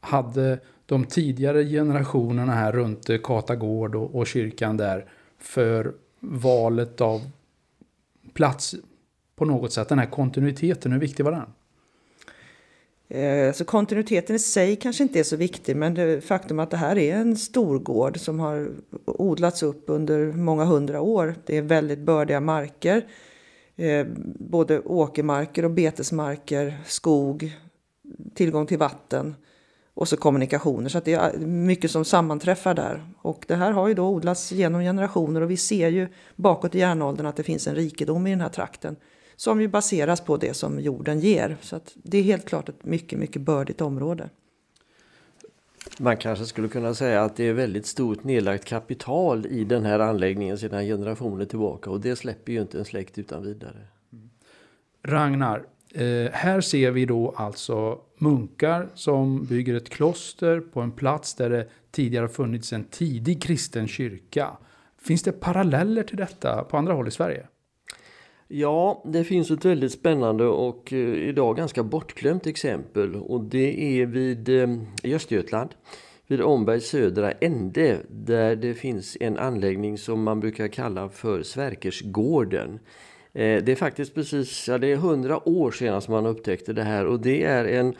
hade 0.00 0.58
de 0.86 1.04
tidigare 1.04 1.64
generationerna 1.64 2.54
här 2.54 2.72
runt 2.72 3.10
eh, 3.10 3.18
Kata 3.18 3.56
gård 3.56 3.94
och, 3.94 4.14
och 4.14 4.26
kyrkan 4.26 4.76
där 4.76 5.06
för 5.38 5.92
valet 6.20 7.00
av 7.00 7.30
plats 8.34 8.74
på 9.36 9.44
något 9.44 9.72
sätt. 9.72 9.88
Den 9.88 9.98
här 9.98 10.06
kontinuiteten, 10.06 10.92
hur 10.92 11.00
viktig 11.00 11.24
var 11.24 11.32
den? 11.32 11.52
Så 13.54 13.64
kontinuiteten 13.64 14.36
i 14.36 14.38
sig 14.38 14.76
kanske 14.76 15.02
inte 15.02 15.18
är 15.18 15.24
så 15.24 15.36
viktig 15.36 15.76
men 15.76 15.94
det 15.94 16.24
faktum 16.24 16.58
att 16.58 16.70
det 16.70 16.76
här 16.76 16.98
är 16.98 17.16
en 17.16 17.36
storgård 17.36 18.18
som 18.18 18.40
har 18.40 18.70
odlats 19.04 19.62
upp 19.62 19.84
under 19.86 20.32
många 20.32 20.64
hundra 20.64 21.00
år. 21.00 21.34
Det 21.46 21.56
är 21.56 21.62
väldigt 21.62 21.98
bördiga 21.98 22.40
marker. 22.40 23.06
Eh, 23.76 24.06
både 24.38 24.80
åkermarker 24.80 25.64
och 25.64 25.70
betesmarker, 25.70 26.78
skog, 26.86 27.56
tillgång 28.34 28.66
till 28.66 28.78
vatten 28.78 29.34
och 29.98 30.08
så 30.08 30.16
kommunikationer. 30.16 30.88
Så 30.88 31.00
det 31.00 31.12
är 31.12 31.38
mycket 31.46 31.90
som 31.90 32.04
sammanträffar 32.04 32.74
där. 32.74 33.02
Och 33.18 33.44
det 33.48 33.54
här 33.54 33.72
har 33.72 33.88
ju 33.88 33.94
då 33.94 34.08
odlats 34.08 34.52
genom 34.52 34.80
generationer 34.80 35.40
och 35.40 35.50
vi 35.50 35.56
ser 35.56 35.88
ju 35.88 36.08
bakåt 36.36 36.74
i 36.74 36.78
järnåldern 36.78 37.26
att 37.26 37.36
det 37.36 37.42
finns 37.42 37.66
en 37.66 37.74
rikedom 37.74 38.26
i 38.26 38.30
den 38.30 38.40
här 38.40 38.48
trakten 38.48 38.96
som 39.36 39.60
ju 39.60 39.68
baseras 39.68 40.20
på 40.20 40.36
det 40.36 40.54
som 40.54 40.80
jorden 40.80 41.20
ger. 41.20 41.56
Så 41.60 41.80
det 41.94 42.18
är 42.18 42.22
helt 42.22 42.48
klart 42.48 42.68
ett 42.68 42.84
mycket, 42.84 43.18
mycket 43.18 43.42
bördigt 43.42 43.80
område. 43.80 44.30
Man 45.98 46.16
kanske 46.16 46.46
skulle 46.46 46.68
kunna 46.68 46.94
säga 46.94 47.22
att 47.22 47.36
det 47.36 47.44
är 47.44 47.52
väldigt 47.52 47.86
stort 47.86 48.24
nedlagt 48.24 48.64
kapital 48.64 49.46
i 49.46 49.64
den 49.64 49.84
här 49.84 49.98
anläggningen 49.98 50.58
sedan 50.58 50.84
generationer 50.84 51.44
tillbaka 51.44 51.90
och 51.90 52.00
det 52.00 52.16
släpper 52.16 52.52
ju 52.52 52.60
inte 52.60 52.78
en 52.78 52.84
släkt 52.84 53.18
utan 53.18 53.42
vidare. 53.42 53.86
Ragnar, 55.02 55.64
Eh, 55.94 56.30
här 56.32 56.60
ser 56.60 56.90
vi 56.90 57.04
då 57.06 57.34
alltså 57.36 57.98
munkar 58.18 58.88
som 58.94 59.44
bygger 59.44 59.74
ett 59.74 59.88
kloster 59.88 60.60
på 60.60 60.80
en 60.80 60.92
plats 60.92 61.34
där 61.34 61.50
det 61.50 61.68
tidigare 61.90 62.28
funnits 62.28 62.72
en 62.72 62.84
tidig 62.84 63.42
kristen 63.42 63.88
kyrka. 63.88 64.56
Finns 65.02 65.22
det 65.22 65.32
paralleller 65.32 66.02
till 66.02 66.16
detta 66.16 66.64
på 66.64 66.76
andra 66.76 66.92
håll 66.92 67.08
i 67.08 67.10
Sverige? 67.10 67.46
Ja, 68.48 69.02
det 69.06 69.24
finns 69.24 69.50
ett 69.50 69.64
väldigt 69.64 69.92
spännande 69.92 70.44
och 70.44 70.92
eh, 70.92 70.98
idag 70.98 71.56
ganska 71.56 71.82
bortglömt 71.82 72.46
exempel 72.46 73.16
och 73.16 73.44
det 73.44 74.00
är 74.00 74.06
vid 74.06 74.48
eh, 74.48 74.68
i 75.02 75.14
Östergötland 75.14 75.70
vid 76.26 76.40
Ombergs 76.40 76.88
södra 76.88 77.32
ände 77.32 77.98
där 78.08 78.56
det 78.56 78.74
finns 78.74 79.16
en 79.20 79.38
anläggning 79.38 79.98
som 79.98 80.22
man 80.22 80.40
brukar 80.40 80.68
kalla 80.68 81.08
för 81.08 81.42
Sverkersgården. 81.42 82.78
Eh, 83.38 83.62
det 83.62 83.72
är 83.72 83.76
faktiskt 83.76 84.14
precis 84.14 84.68
ja, 84.68 84.78
det 84.78 84.86
är 84.92 84.94
100 84.94 85.48
år 85.48 85.70
sedan 85.70 86.02
som 86.02 86.14
man 86.14 86.26
upptäckte 86.26 86.72
det 86.72 86.82
här 86.82 87.06
och 87.06 87.20
det 87.20 87.44
är 87.44 87.64
en 87.64 87.94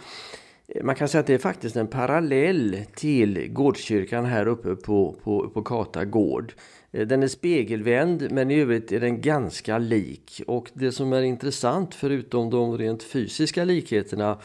man 0.83 0.95
kan 0.95 1.09
säga 1.09 1.21
att 1.21 1.27
det 1.27 1.35
är 1.35 1.39
faktiskt 1.39 1.77
en 1.77 1.87
parallell 1.87 2.85
till 2.95 3.53
gårdskyrkan 3.53 4.25
här 4.25 4.49
uppe 4.49 4.75
på, 4.75 5.17
på, 5.25 5.49
på 5.49 5.63
Kata 5.63 6.05
gård. 6.05 6.53
Eh, 6.93 7.07
den 7.07 7.23
är 7.23 7.29
spegelvänd 7.29 8.29
men 8.31 8.51
i 8.51 8.61
övrigt 8.61 8.93
är 8.93 9.01
den 9.01 9.21
ganska 9.21 9.79
lik. 9.79 10.43
Och 10.47 10.71
det 10.75 10.93
som 10.93 11.13
är 11.13 11.23
intressant 11.23 11.95
förutom 11.95 12.51
de 12.51 12.79
rent 12.79 13.03
fysiska 13.03 13.65
likheterna 13.65 14.39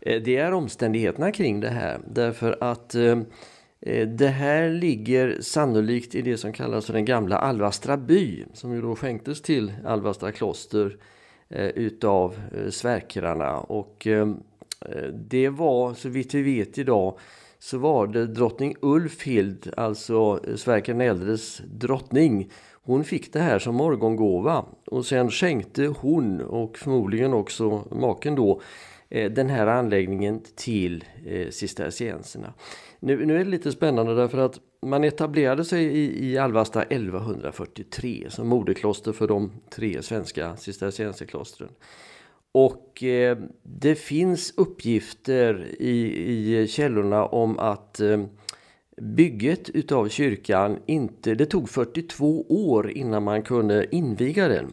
eh, 0.00 0.22
det 0.22 0.36
är 0.36 0.52
omständigheterna 0.52 1.32
kring 1.32 1.60
det 1.60 1.70
här. 1.70 2.00
Därför 2.06 2.56
att 2.60 2.94
eh, 2.94 3.20
Eh, 3.86 4.08
det 4.08 4.28
här 4.28 4.70
ligger 4.70 5.40
sannolikt 5.40 6.14
i 6.14 6.22
det 6.22 6.36
som 6.36 6.52
kallas 6.52 6.86
för 6.86 6.92
den 6.92 7.04
gamla 7.04 7.38
Alvastra 7.38 7.96
by 7.96 8.44
som 8.52 8.74
ju 8.74 8.82
då 8.82 8.96
skänktes 8.96 9.42
till 9.42 9.72
Alvastra 9.84 10.32
kloster 10.32 10.96
eh, 11.48 11.66
utav 11.66 12.34
eh, 12.54 12.70
sverkrarna. 12.70 13.58
Och 13.58 14.06
det 15.12 15.48
var 15.48 15.94
så 15.94 16.08
vitt 16.08 16.34
vi 16.34 16.42
vet 16.42 16.78
idag 16.78 17.18
så 17.58 17.78
var 17.78 18.06
det 18.06 18.26
drottning 18.26 18.76
Ulfhild, 18.80 19.72
alltså 19.76 20.40
Sverker 20.56 20.92
den 20.92 21.00
äldres 21.00 21.62
drottning. 21.64 22.50
Hon 22.82 23.04
fick 23.04 23.32
det 23.32 23.40
här 23.40 23.58
som 23.58 23.74
morgongåva 23.74 24.64
och 24.86 25.06
sen 25.06 25.30
skänkte 25.30 25.86
hon 25.86 26.40
och 26.40 26.78
förmodligen 26.78 27.34
också 27.34 27.84
maken 27.90 28.34
då 28.34 28.60
Eh, 29.14 29.30
den 29.30 29.50
här 29.50 29.66
anläggningen 29.66 30.40
till 30.54 31.04
eh, 31.26 31.50
cistercienserna. 31.50 32.54
Nu, 33.00 33.26
nu 33.26 33.34
är 33.34 33.44
det 33.44 33.50
lite 33.50 33.72
spännande 33.72 34.14
därför 34.14 34.38
att 34.38 34.60
man 34.82 35.04
etablerade 35.04 35.64
sig 35.64 35.84
i, 35.84 36.30
i 36.30 36.38
Alvasta 36.38 36.82
1143 36.82 38.26
som 38.28 38.48
moderkloster 38.48 39.12
för 39.12 39.28
de 39.28 39.52
tre 39.70 40.02
svenska 40.02 40.56
cistercienserklostren. 40.56 41.68
Och 42.52 43.02
eh, 43.02 43.38
det 43.62 43.94
finns 43.94 44.54
uppgifter 44.56 45.74
i, 45.78 46.62
i 46.62 46.66
källorna 46.66 47.26
om 47.26 47.58
att 47.58 48.00
eh, 48.00 48.24
bygget 48.96 49.70
utav 49.70 50.08
kyrkan 50.08 50.78
inte, 50.86 51.34
det 51.34 51.46
tog 51.46 51.70
42 51.70 52.46
år 52.48 52.90
innan 52.90 53.22
man 53.22 53.42
kunde 53.42 53.96
inviga 53.96 54.48
den. 54.48 54.72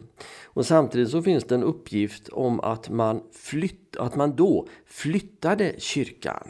Och 0.54 0.66
samtidigt 0.66 1.10
så 1.10 1.22
finns 1.22 1.44
det 1.44 1.54
en 1.54 1.62
uppgift 1.62 2.28
om 2.28 2.60
att 2.60 2.88
man, 2.90 3.22
flytt, 3.32 3.96
att 3.96 4.16
man 4.16 4.36
då 4.36 4.66
flyttade 4.86 5.74
kyrkan. 5.78 6.48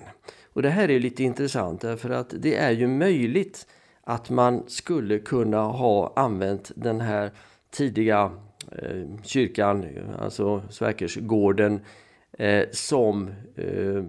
Och 0.52 0.62
det 0.62 0.71
här 0.71 0.90
är 0.90 1.00
lite 1.00 1.23
intressant 1.23 1.80
därför 1.80 2.11
att 2.11 2.35
det 2.38 2.56
är 2.56 2.71
ju 2.71 2.87
möjligt 2.87 3.66
att 4.04 4.30
man 4.30 4.62
skulle 4.66 5.18
kunna 5.18 5.61
ha 5.61 6.12
använt 6.16 6.71
den 6.75 7.00
här 7.00 7.30
tidiga 7.71 8.32
Eh, 8.78 9.06
kyrkan, 9.23 9.87
alltså 10.18 10.62
Sverkersgården, 10.71 11.80
eh, 12.38 12.64
som 12.71 13.28
eh, 13.56 14.04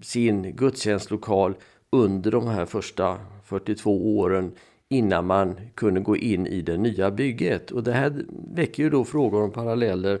sin 0.00 0.56
gudstjänstlokal 0.56 1.54
under 1.90 2.30
de 2.30 2.46
här 2.48 2.66
första 2.66 3.18
42 3.44 4.18
åren 4.18 4.52
innan 4.88 5.26
man 5.26 5.60
kunde 5.74 6.00
gå 6.00 6.16
in 6.16 6.46
i 6.46 6.62
det 6.62 6.76
nya 6.76 7.10
bygget. 7.10 7.70
Och 7.70 7.82
det 7.82 7.92
här 7.92 8.24
väcker 8.54 8.82
ju 8.82 8.90
då 8.90 9.04
frågor 9.04 9.42
om 9.42 9.52
paralleller 9.52 10.20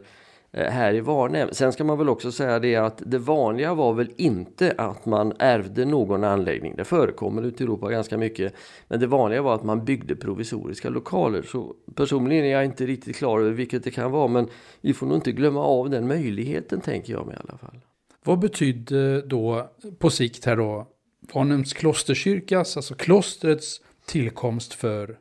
eh, 0.52 0.70
här 0.70 0.94
i 0.94 1.00
Varnhem. 1.00 1.48
Sen 1.52 1.72
ska 1.72 1.84
man 1.84 1.98
väl 1.98 2.08
också 2.08 2.32
säga 2.32 2.58
det 2.58 2.76
att 2.76 3.02
det 3.06 3.18
vanliga 3.18 3.74
var 3.74 3.94
väl 3.94 4.10
inte 4.16 4.74
att 4.78 5.06
man 5.06 5.32
ärvde 5.38 5.84
någon 5.84 6.24
anläggning. 6.24 6.74
Det 6.76 6.84
förekommer 6.84 7.42
ute 7.42 7.62
i 7.62 7.66
Europa 7.66 7.90
ganska 7.90 8.18
mycket. 8.18 8.54
Men 8.88 9.00
det 9.00 9.06
vanliga 9.06 9.42
var 9.42 9.54
att 9.54 9.64
man 9.64 9.84
byggde 9.84 10.16
provisoriska 10.16 10.88
lokaler. 10.88 11.42
Så 11.42 11.74
personligen 11.94 12.44
är 12.44 12.52
jag 12.52 12.64
inte 12.64 12.86
riktigt 12.86 13.16
klar 13.16 13.40
över 13.40 13.50
vilket 13.50 13.84
det 13.84 13.90
kan 13.90 14.10
vara. 14.10 14.28
Men 14.28 14.48
vi 14.80 14.94
får 14.94 15.06
nog 15.06 15.16
inte 15.16 15.32
glömma 15.32 15.64
av 15.64 15.90
den 15.90 16.08
möjligheten 16.08 16.80
tänker 16.80 17.12
jag 17.12 17.26
mig 17.26 17.36
i 17.36 17.38
alla 17.48 17.58
fall. 17.58 17.80
Vad 18.24 18.38
betydde 18.38 19.22
då 19.22 19.70
på 19.98 20.10
sikt 20.10 20.44
här 20.44 20.56
då 20.56 20.86
Varnhems 21.34 21.72
klosterkyrkas, 21.72 22.76
alltså 22.76 22.94
klostrets 22.94 23.80
tillkomst 24.06 24.74
för 24.74 25.18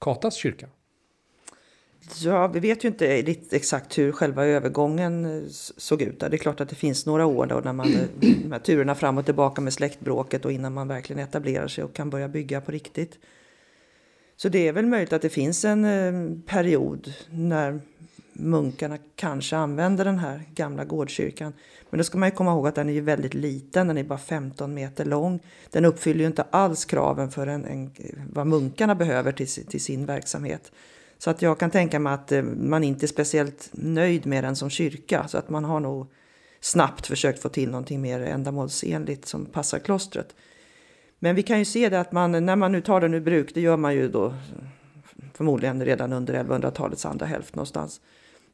Katas 0.00 0.34
kyrka? 0.34 0.68
Ja, 2.24 2.46
vi 2.46 2.60
vet 2.60 2.84
ju 2.84 2.88
inte 2.88 3.06
exakt 3.50 3.98
hur 3.98 4.12
själva 4.12 4.46
övergången 4.46 5.24
eh, 5.24 5.48
såg 5.76 6.02
ut. 6.02 6.20
Det 6.20 6.26
är 6.26 6.36
klart 6.36 6.60
att 6.60 6.68
det 6.68 6.74
finns 6.74 7.06
några 7.06 7.26
år 7.26 7.46
då 7.46 7.60
när 7.60 7.72
man, 7.72 7.94
eh, 7.94 8.06
de 8.20 8.52
här 8.52 8.58
turerna 8.58 8.94
fram 8.94 9.18
och 9.18 9.24
tillbaka 9.24 9.60
med 9.60 9.72
släktbråket 9.72 10.44
och 10.44 10.52
innan 10.52 10.74
man 10.74 10.88
verkligen 10.88 11.22
etablerar 11.22 11.68
sig 11.68 11.84
och 11.84 11.94
kan 11.94 12.10
börja 12.10 12.28
bygga 12.28 12.60
på 12.60 12.72
riktigt. 12.72 13.18
Så 14.36 14.48
det 14.48 14.68
är 14.68 14.72
väl 14.72 14.86
möjligt 14.86 15.12
att 15.12 15.22
det 15.22 15.28
finns 15.28 15.64
en 15.64 15.84
eh, 15.84 16.38
period 16.46 17.12
när 17.30 17.80
munkarna 18.38 18.98
kanske 19.16 19.56
använder 19.56 20.04
den 20.04 20.18
här 20.18 20.42
gamla 20.54 20.84
gårdkyrkan. 20.84 21.52
Men 21.90 21.98
då 21.98 22.04
ska 22.04 22.18
man 22.18 22.28
ju 22.28 22.34
komma 22.34 22.50
ihåg 22.50 22.68
att 22.68 22.74
den 22.74 22.88
är 22.88 22.92
ju 22.92 23.00
väldigt 23.00 23.34
liten, 23.34 23.86
den 23.86 23.98
är 23.98 24.04
bara 24.04 24.18
15 24.18 24.74
meter 24.74 25.04
lång. 25.04 25.40
Den 25.70 25.84
uppfyller 25.84 26.20
ju 26.20 26.26
inte 26.26 26.44
alls 26.50 26.84
kraven 26.84 27.30
för 27.30 27.46
en, 27.46 27.64
en 27.64 27.90
vad 28.32 28.46
munkarna 28.46 28.94
behöver 28.94 29.32
till, 29.32 29.48
till 29.66 29.80
sin 29.80 30.06
verksamhet. 30.06 30.72
Så 31.18 31.30
att 31.30 31.42
jag 31.42 31.58
kan 31.58 31.70
tänka 31.70 31.98
mig 31.98 32.12
att 32.12 32.32
eh, 32.32 32.42
man 32.42 32.84
inte 32.84 33.06
är 33.06 33.08
speciellt 33.08 33.68
nöjd 33.72 34.26
med 34.26 34.44
den 34.44 34.56
som 34.56 34.70
kyrka. 34.70 35.28
Så 35.28 35.38
att 35.38 35.48
man 35.48 35.64
har 35.64 35.80
nog 35.80 36.06
snabbt 36.60 37.06
försökt 37.06 37.42
få 37.42 37.48
till 37.48 37.70
någonting 37.70 38.00
mer 38.00 38.20
ändamålsenligt 38.20 39.26
som 39.28 39.46
passar 39.46 39.78
klostret. 39.78 40.34
Men 41.18 41.34
vi 41.36 41.42
kan 41.42 41.58
ju 41.58 41.64
se 41.64 41.88
det 41.88 42.00
att 42.00 42.12
man, 42.12 42.46
när 42.46 42.56
man 42.56 42.72
nu 42.72 42.80
tar 42.80 43.00
den 43.00 43.14
ur 43.14 43.20
bruk, 43.20 43.54
det 43.54 43.60
gör 43.60 43.76
man 43.76 43.94
ju 43.94 44.08
då 44.08 44.34
förmodligen 45.34 45.84
redan 45.84 46.12
under 46.12 46.44
1100-talets 46.44 47.06
andra 47.06 47.26
hälft 47.26 47.54
någonstans. 47.54 48.00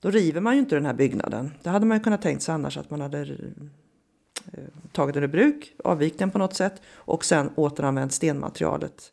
Då 0.03 0.11
river 0.11 0.41
man 0.41 0.55
ju 0.55 0.61
inte 0.61 0.75
den 0.75 0.87
här 0.87 0.95
byggnaden. 0.95 1.53
Det 1.63 1.71
hade 1.71 1.87
man 1.87 1.97
ju 1.97 2.03
kunnat 2.03 2.23
tänkt 2.23 2.43
sig 2.43 2.55
annars 2.55 2.79
att 2.79 2.91
man 2.91 3.01
hade 3.01 3.21
eh, 3.21 4.65
tagit 4.93 5.15
den 5.15 5.23
ur 5.23 5.29
bruk, 5.29 5.75
avvikt 5.85 6.19
den 6.19 6.31
på 6.31 6.39
något 6.39 6.55
sätt 6.55 6.83
och 6.95 7.25
sen 7.25 7.51
återanvänt 7.57 8.13
stenmaterialet 8.13 9.13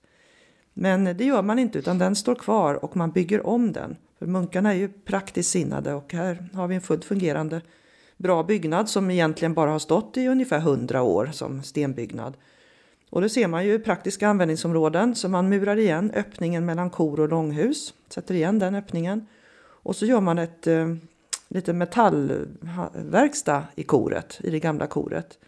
men 0.79 1.03
det 1.03 1.25
gör 1.25 1.41
man 1.41 1.60
inte 1.60 1.79
utan 1.79 1.98
den 1.98 2.15
står 2.15 2.36
kvar 2.36 2.86
och 2.86 2.98
man 2.98 3.12
bygger 3.12 3.48
om 3.48 3.72
den. 3.72 3.96
För 4.19 4.25
munkarna 4.25 4.74
är 4.74 4.77
ju 4.77 4.89
praktiskt 4.89 5.50
sinnade 5.50 5.93
och 5.93 6.13
här 6.13 6.50
har 6.53 6.67
vi 6.67 6.75
en 6.75 6.81
fullt 6.81 7.05
fungerande 7.05 7.62
bra 8.17 8.43
byggnad 8.43 8.89
som 8.89 9.12
egentligen 9.12 9.53
bara 9.53 9.72
har 9.72 9.79
stått 9.79 10.17
i 10.17 10.27
ungefär 10.27 10.60
hundra 10.60 11.01
år 11.01 11.29
som 11.34 11.63
stenbyggnad. 11.63 12.38
Och 13.10 13.22
då 13.22 13.29
ser 13.29 13.48
man 13.48 13.65
ju 13.65 13.79
praktiska 13.79 14.27
användningsområden 14.27 15.15
så 15.15 15.29
man 15.29 15.50
murar 15.50 15.77
igen 15.77 16.12
öppningen 16.15 16.65
mellan 16.65 16.89
kor 16.89 17.19
och 17.19 17.29
långhus, 17.29 17.93
sätter 18.10 18.36
igen 18.36 18.60
den 18.60 18.75
öppningen. 18.75 19.27
Och 19.84 19.96
så 19.96 20.06
gör 20.06 20.22
man 20.22 20.38
ett 20.38 20.68
eh, 20.68 20.96
lite 21.48 21.74
metallverkstad 21.74 23.64
i 23.76 23.84
koret, 23.84 24.40
i 24.44 24.50
det 24.50 24.60
gamla 24.60 24.88
koret. 24.88 25.40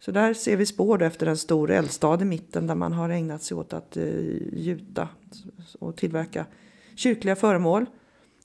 Så 0.00 0.10
där 0.10 0.34
ser 0.34 0.56
vi 0.56 0.66
spår 0.66 1.02
efter 1.02 1.26
en 1.26 1.36
stor 1.36 1.70
eldstad 1.70 2.22
i 2.22 2.24
mitten 2.24 2.66
där 2.66 2.74
man 2.74 2.92
har 2.92 3.08
ägnat 3.08 3.42
sig 3.42 3.56
åt 3.56 3.72
att 3.72 3.96
eh, 3.96 4.04
gjuta 4.52 5.08
och 5.78 5.96
tillverka 5.96 6.46
kyrkliga 6.94 7.36
föremål. 7.36 7.86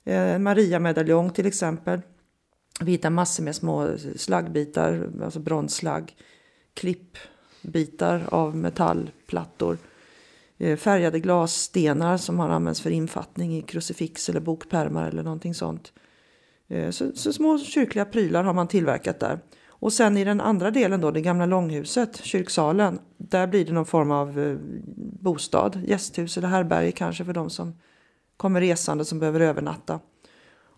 Eh, 0.03 0.39
Maria-medaljong 0.39 1.29
till 1.29 1.45
exempel. 1.45 2.01
Vi 2.81 2.91
hittar 2.91 3.09
massor 3.09 3.43
med 3.43 3.55
små 3.55 3.89
slaggbitar, 4.15 5.09
alltså 5.23 5.39
bronsslagg, 5.39 6.15
klippbitar 6.73 8.23
av 8.29 8.55
metallplattor. 8.55 9.77
Eh, 10.57 10.77
färgade 10.77 11.19
glasstenar 11.19 12.17
som 12.17 12.39
har 12.39 12.49
använts 12.49 12.81
för 12.81 12.89
infattning 12.89 13.57
i 13.57 13.61
krucifix 13.61 14.29
eller 14.29 14.39
bokpärmar 14.39 15.07
eller 15.07 15.23
någonting 15.23 15.53
sånt. 15.53 15.93
Eh, 16.67 16.89
så, 16.89 17.11
så 17.15 17.33
små 17.33 17.59
kyrkliga 17.59 18.05
prylar 18.05 18.43
har 18.43 18.53
man 18.53 18.67
tillverkat 18.67 19.19
där. 19.19 19.39
Och 19.79 19.93
sen 19.93 20.17
i 20.17 20.23
den 20.23 20.41
andra 20.41 20.71
delen 20.71 21.01
då, 21.01 21.11
det 21.11 21.21
gamla 21.21 21.45
långhuset, 21.45 22.23
kyrksalen, 22.23 22.99
där 23.17 23.47
blir 23.47 23.65
det 23.65 23.73
någon 23.73 23.85
form 23.85 24.11
av 24.11 24.39
eh, 24.39 24.57
bostad, 25.19 25.81
gästhus 25.87 26.37
eller 26.37 26.47
härbärge 26.47 26.91
kanske 26.91 27.25
för 27.25 27.33
de 27.33 27.49
som 27.49 27.75
kommer 28.37 28.61
resande 28.61 29.05
som 29.05 29.19
behöver 29.19 29.39
övernatta. 29.39 29.99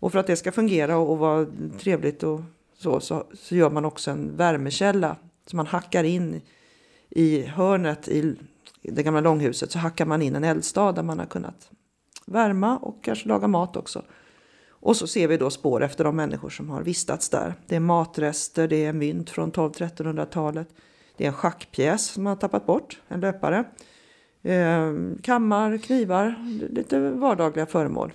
Och 0.00 0.12
för 0.12 0.18
att 0.18 0.26
det 0.26 0.36
ska 0.36 0.52
fungera 0.52 0.96
och, 0.96 1.10
och 1.10 1.18
vara 1.18 1.46
trevligt 1.78 2.22
och 2.22 2.40
så, 2.74 3.00
så, 3.00 3.26
så, 3.34 3.54
gör 3.54 3.70
man 3.70 3.84
också 3.84 4.10
en 4.10 4.36
värmekälla 4.36 5.16
som 5.46 5.56
man 5.56 5.66
hackar 5.66 6.04
in 6.04 6.40
i 7.10 7.42
hörnet 7.42 8.08
i 8.08 8.36
det 8.82 9.02
gamla 9.02 9.20
långhuset 9.20 9.72
så 9.72 9.78
hackar 9.78 10.06
man 10.06 10.22
in 10.22 10.36
en 10.36 10.44
eldstad 10.44 10.92
där 10.92 11.02
man 11.02 11.18
har 11.18 11.26
kunnat 11.26 11.70
värma 12.26 12.78
och 12.78 13.04
kanske 13.04 13.28
laga 13.28 13.48
mat 13.48 13.76
också. 13.76 14.02
Och 14.68 14.96
så 14.96 15.06
ser 15.06 15.28
vi 15.28 15.36
då 15.36 15.50
spår 15.50 15.82
efter 15.82 16.04
de 16.04 16.16
människor 16.16 16.50
som 16.50 16.70
har 16.70 16.82
vistats 16.82 17.28
där. 17.28 17.54
Det 17.66 17.76
är 17.76 17.80
matrester, 17.80 18.68
det 18.68 18.84
är 18.84 18.92
mynt 18.92 19.30
från 19.30 19.52
1200-1300-talet. 19.52 20.68
Det 21.16 21.24
är 21.24 21.28
en 21.28 21.34
schackpjäs 21.34 22.06
som 22.06 22.24
man 22.24 22.30
har 22.30 22.36
tappat 22.36 22.66
bort, 22.66 23.00
en 23.08 23.20
löpare. 23.20 23.64
Eh, 24.42 24.92
kammar, 25.22 25.78
knivar, 25.78 26.34
lite 26.70 27.10
vardagliga 27.10 27.66
föremål. 27.66 28.12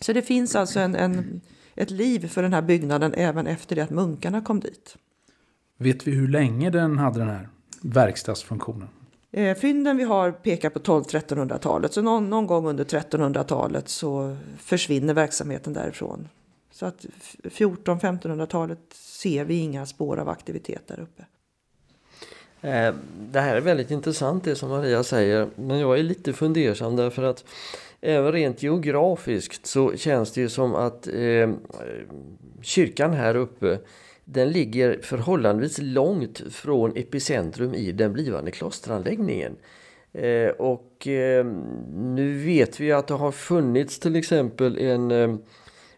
Så 0.00 0.12
det 0.12 0.22
finns 0.22 0.56
alltså 0.56 0.80
en, 0.80 0.94
en, 0.94 1.40
ett 1.74 1.90
liv 1.90 2.28
för 2.28 2.42
den 2.42 2.52
här 2.52 2.62
byggnaden 2.62 3.14
även 3.14 3.46
efter 3.46 3.76
det 3.76 3.82
att 3.82 3.90
munkarna 3.90 4.40
kom 4.40 4.60
dit. 4.60 4.96
Vet 5.78 6.06
vi 6.06 6.12
hur 6.12 6.28
länge 6.28 6.70
den 6.70 6.98
hade 6.98 7.18
den 7.18 7.28
här 7.28 7.48
verkstadsfunktionen? 7.82 8.88
Eh, 9.36 9.56
fynden 9.56 9.96
vi 9.96 10.04
har 10.04 10.32
pekar 10.32 10.70
på 10.70 10.78
12-1300-talet, 10.78 11.92
så 11.92 12.02
någon, 12.02 12.30
någon, 12.30 12.46
gång 12.46 12.66
under 12.66 12.84
1300-talet 12.84 13.88
så 13.88 14.36
försvinner 14.58 15.14
verksamheten 15.14 15.72
därifrån. 15.72 16.28
Så 16.70 16.86
att 16.86 17.06
14-1500-talet 17.42 18.78
ser 18.92 19.44
vi 19.44 19.58
inga 19.58 19.86
spår 19.86 20.16
av 20.16 20.28
aktivitet 20.28 20.82
där 20.86 21.00
uppe. 21.00 21.24
Eh, 22.68 22.94
det 23.32 23.40
här 23.40 23.56
är 23.56 23.60
väldigt 23.60 23.90
intressant 23.90 24.44
det 24.44 24.56
som 24.56 24.70
Maria 24.70 25.02
säger, 25.02 25.48
men 25.54 25.78
jag 25.78 25.98
är 25.98 26.02
lite 26.02 26.32
fundersam 26.32 26.96
därför 26.96 27.22
att 27.22 27.44
även 28.00 28.32
rent 28.32 28.62
geografiskt 28.62 29.66
så 29.66 29.96
känns 29.96 30.32
det 30.32 30.40
ju 30.40 30.48
som 30.48 30.74
att 30.74 31.06
eh, 31.06 31.50
kyrkan 32.62 33.12
här 33.12 33.36
uppe 33.36 33.78
den 34.28 34.50
ligger 34.50 34.98
förhållandevis 35.02 35.78
långt 35.82 36.42
från 36.50 36.96
epicentrum 36.96 37.74
i 37.74 37.92
den 37.92 38.12
blivande 38.12 38.50
klosteranläggningen. 38.50 39.56
Eh, 40.12 40.48
och 40.48 41.06
eh, 41.06 41.46
nu 41.94 42.38
vet 42.38 42.80
vi 42.80 42.92
att 42.92 43.06
det 43.06 43.14
har 43.14 43.32
funnits 43.32 43.98
till 43.98 44.16
exempel 44.16 44.78
en, 44.78 45.10
eh, 45.10 45.34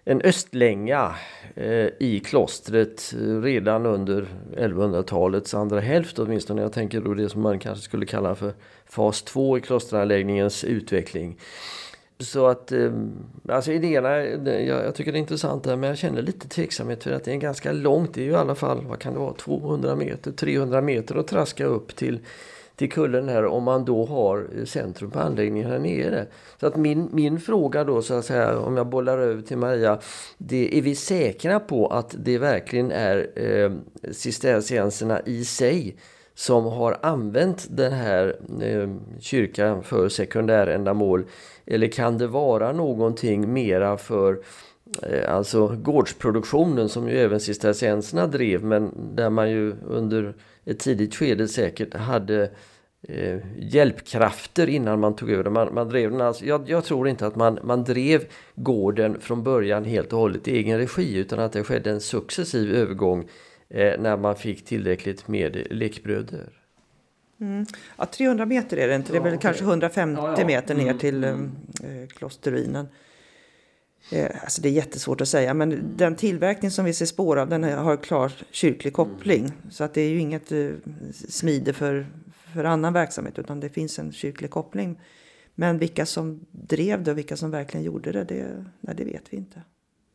en 0.04 0.22
östlänga 0.22 1.14
eh, 1.54 1.88
i 2.00 2.22
klostret 2.24 3.14
eh, 3.20 3.40
redan 3.42 3.86
under 3.86 4.26
1100-talets 4.56 5.54
andra 5.54 5.80
hälft 5.80 6.18
åtminstone. 6.18 6.62
Jag 6.62 6.72
tänker 6.72 7.00
då 7.00 7.14
det 7.14 7.28
som 7.28 7.42
man 7.42 7.58
kanske 7.58 7.84
skulle 7.84 8.06
kalla 8.06 8.34
för 8.34 8.52
fas 8.86 9.22
2 9.22 9.58
i 9.58 9.60
klosteranläggningens 9.60 10.64
utveckling. 10.64 11.38
Så 12.20 12.46
att, 12.46 12.72
eh, 12.72 12.92
alltså 13.48 13.72
idéerna, 13.72 14.24
jag, 14.50 14.84
jag 14.84 14.94
tycker 14.94 15.12
det 15.12 15.18
är 15.18 15.20
intressant 15.20 15.64
där 15.64 15.76
men 15.76 15.88
jag 15.88 15.98
känner 15.98 16.22
lite 16.22 16.48
tveksamhet 16.48 17.04
för 17.04 17.12
att 17.12 17.24
det 17.24 17.32
är 17.32 17.36
ganska 17.36 17.72
långt. 17.72 18.14
Det 18.14 18.20
är 18.20 18.24
ju 18.24 18.30
i 18.30 18.34
alla 18.34 18.54
fall, 18.54 18.84
vad 18.86 18.98
kan 18.98 19.12
det 19.12 19.18
vara, 19.18 19.34
200 19.34 19.96
meter, 19.96 20.32
300 20.32 20.80
meter 20.80 21.14
att 21.14 21.28
traska 21.28 21.64
upp 21.64 21.96
till, 21.96 22.18
till 22.76 22.90
kullen 22.90 23.28
här 23.28 23.44
om 23.44 23.62
man 23.62 23.84
då 23.84 24.04
har 24.06 24.64
centrum 24.64 25.10
på 25.10 25.20
anläggningen 25.20 25.70
här 25.70 25.78
nere. 25.78 26.26
Så 26.60 26.66
att 26.66 26.76
min, 26.76 27.08
min 27.12 27.40
fråga 27.40 27.84
då 27.84 28.02
så 28.02 28.14
att 28.14 28.24
säga, 28.24 28.58
om 28.58 28.76
jag 28.76 28.86
bollar 28.86 29.18
över 29.18 29.42
till 29.42 29.58
Maria, 29.58 29.98
det 30.38 30.78
är 30.78 30.82
vi 30.82 30.94
säkra 30.94 31.60
på 31.60 31.86
att 31.86 32.14
det 32.18 32.38
verkligen 32.38 32.92
är 32.92 33.30
eh, 33.34 33.72
cistercienserna 34.12 35.20
i 35.20 35.44
sig 35.44 35.96
som 36.38 36.64
har 36.64 36.98
använt 37.02 37.66
den 37.70 37.92
här 37.92 38.36
eh, 38.62 38.88
kyrkan 39.20 39.82
för 39.82 40.08
sekundärändamål? 40.08 41.24
Eller 41.66 41.88
kan 41.88 42.18
det 42.18 42.26
vara 42.26 42.72
någonting 42.72 43.52
mera 43.52 43.96
för 43.96 44.38
eh, 45.02 45.34
alltså 45.34 45.66
gårdsproduktionen 45.68 46.88
som 46.88 47.08
ju 47.08 47.18
även 47.18 47.40
cistercienserna 47.40 48.26
drev 48.26 48.64
men 48.64 49.14
där 49.14 49.30
man 49.30 49.50
ju 49.50 49.74
under 49.86 50.34
ett 50.64 50.78
tidigt 50.78 51.14
skede 51.14 51.48
säkert 51.48 51.94
hade 51.94 52.50
eh, 53.08 53.38
hjälpkrafter 53.58 54.68
innan 54.68 55.00
man 55.00 55.16
tog 55.16 55.30
över 55.30 55.50
Man, 55.50 55.74
man 55.74 55.88
drev 55.88 56.10
den 56.10 56.20
alltså, 56.20 56.44
jag, 56.44 56.70
jag, 56.70 56.84
tror 56.84 57.08
inte 57.08 57.26
att 57.26 57.36
man, 57.36 57.58
man 57.62 57.84
drev 57.84 58.24
gården 58.54 59.20
från 59.20 59.42
början 59.42 59.84
helt 59.84 60.12
och 60.12 60.18
hållet 60.18 60.48
i 60.48 60.56
egen 60.56 60.78
regi 60.78 61.16
utan 61.16 61.38
att 61.38 61.52
det 61.52 61.64
skedde 61.64 61.90
en 61.90 62.00
successiv 62.00 62.74
övergång 62.74 63.20
eh, 63.20 63.26
när 63.70 64.16
man 64.16 64.36
fick 64.36 64.64
tillräckligt 64.64 65.28
med 65.28 65.66
lekbröder. 65.70 66.58
Mm. 67.40 67.66
Ja, 67.98 68.06
300 68.06 68.46
meter 68.46 68.76
är 68.76 68.88
det 68.88 68.94
inte, 68.94 69.12
det 69.12 69.18
är 69.18 69.22
väl 69.22 69.34
okay. 69.34 69.42
kanske 69.42 69.64
150 69.64 70.20
ja, 70.22 70.34
ja. 70.38 70.46
meter 70.46 70.74
ner 70.74 70.82
mm, 70.82 70.98
till 70.98 71.24
mm. 71.24 71.50
eh, 71.82 72.08
klosterruinen. 72.08 72.88
Eh, 74.12 74.30
alltså 74.42 74.62
det 74.62 74.68
är 74.68 74.72
jättesvårt 74.72 75.20
att 75.20 75.28
säga, 75.28 75.54
men 75.54 75.96
den 75.96 76.16
tillverkning 76.16 76.70
som 76.70 76.84
vi 76.84 76.94
ser 76.94 77.06
spår 77.06 77.36
av 77.36 77.48
den 77.48 77.64
har 77.64 77.96
klar 77.96 78.32
kyrklig 78.50 78.92
koppling. 78.92 79.40
Mm. 79.40 79.70
Så 79.70 79.84
att 79.84 79.94
det 79.94 80.00
är 80.00 80.08
ju 80.08 80.18
inget 80.18 80.52
eh, 80.52 80.70
smide 81.28 81.72
för, 81.72 82.06
för 82.54 82.64
annan 82.64 82.92
verksamhet, 82.92 83.38
utan 83.38 83.60
det 83.60 83.68
finns 83.68 83.98
en 83.98 84.12
kyrklig 84.12 84.50
koppling. 84.50 85.00
Men 85.54 85.78
vilka 85.78 86.06
som 86.06 86.46
drev 86.50 87.02
det 87.02 87.10
och 87.10 87.18
vilka 87.18 87.36
som 87.36 87.50
verkligen 87.50 87.86
gjorde 87.86 88.12
det, 88.12 88.24
det, 88.24 88.64
nej, 88.80 88.94
det 88.96 89.04
vet 89.04 89.24
vi 89.30 89.36
inte. 89.36 89.62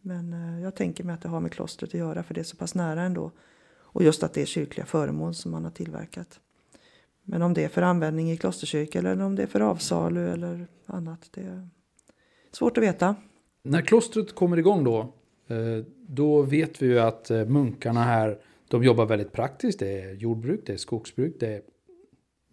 Men 0.06 0.34
eh, 0.34 0.64
jag 0.64 0.76
tänker 0.76 1.04
mig 1.04 1.14
att 1.14 1.22
det 1.22 1.30
har 1.30 1.40
med 1.40 1.52
klostret 1.52 1.90
att 1.90 2.00
göra, 2.00 2.24
för 2.24 2.34
det 2.34 2.42
är 2.42 2.44
så 2.44 2.58
pass 2.58 2.76
nära 2.76 3.02
ändå. 3.02 3.32
Och 3.76 4.04
just 4.04 4.24
att 4.24 4.34
det 4.34 4.42
är 4.42 4.46
kyrkliga 4.46 4.86
föremål 4.86 5.34
som 5.34 5.52
man 5.52 5.64
har 5.64 5.72
tillverkat. 5.72 6.40
Men 7.24 7.42
om 7.42 7.54
det 7.54 7.64
är 7.64 7.70
för 7.70 7.82
användning 7.82 8.32
i 8.32 8.38
klosterkyrka 8.38 9.00
eller 9.00 9.22
om 9.22 9.36
det 9.36 9.44
är 9.44 9.48
för 9.48 9.60
avsalu 9.60 10.30
eller 10.30 10.68
annat, 10.86 11.30
det 11.32 11.42
är 11.42 11.68
svårt 12.52 12.78
att 12.78 12.84
veta. 12.84 13.16
När 13.64 13.82
klostret 13.82 14.36
kommer 14.36 14.58
igång 14.58 14.84
då, 14.84 15.00
eh, 15.48 15.86
då 16.08 16.42
vet 16.42 16.82
vi 16.82 16.86
ju 16.86 17.00
att 17.00 17.32
eh, 17.32 17.46
munkarna 17.46 18.04
här, 18.04 18.40
de 18.68 18.84
jobbar 18.84 19.06
väldigt 19.06 19.32
praktiskt. 19.32 19.80
Det 19.80 20.02
är 20.02 20.14
jordbruk, 20.14 20.62
det 20.66 20.74
är 20.74 20.78
skogsbruk, 20.78 21.36
det 21.40 21.48
är 21.48 21.62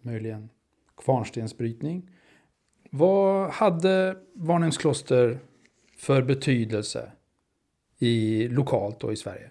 möjligen 0.01 0.49
kvarnstensbrytning. 0.97 2.09
Vad 2.91 3.49
hade 3.49 4.17
Varnhems 4.33 4.77
kloster 4.77 5.39
för 5.97 6.21
betydelse 6.21 7.11
i, 8.01 8.47
lokalt 8.47 9.03
och 9.03 9.13
i 9.13 9.15
Sverige? 9.15 9.49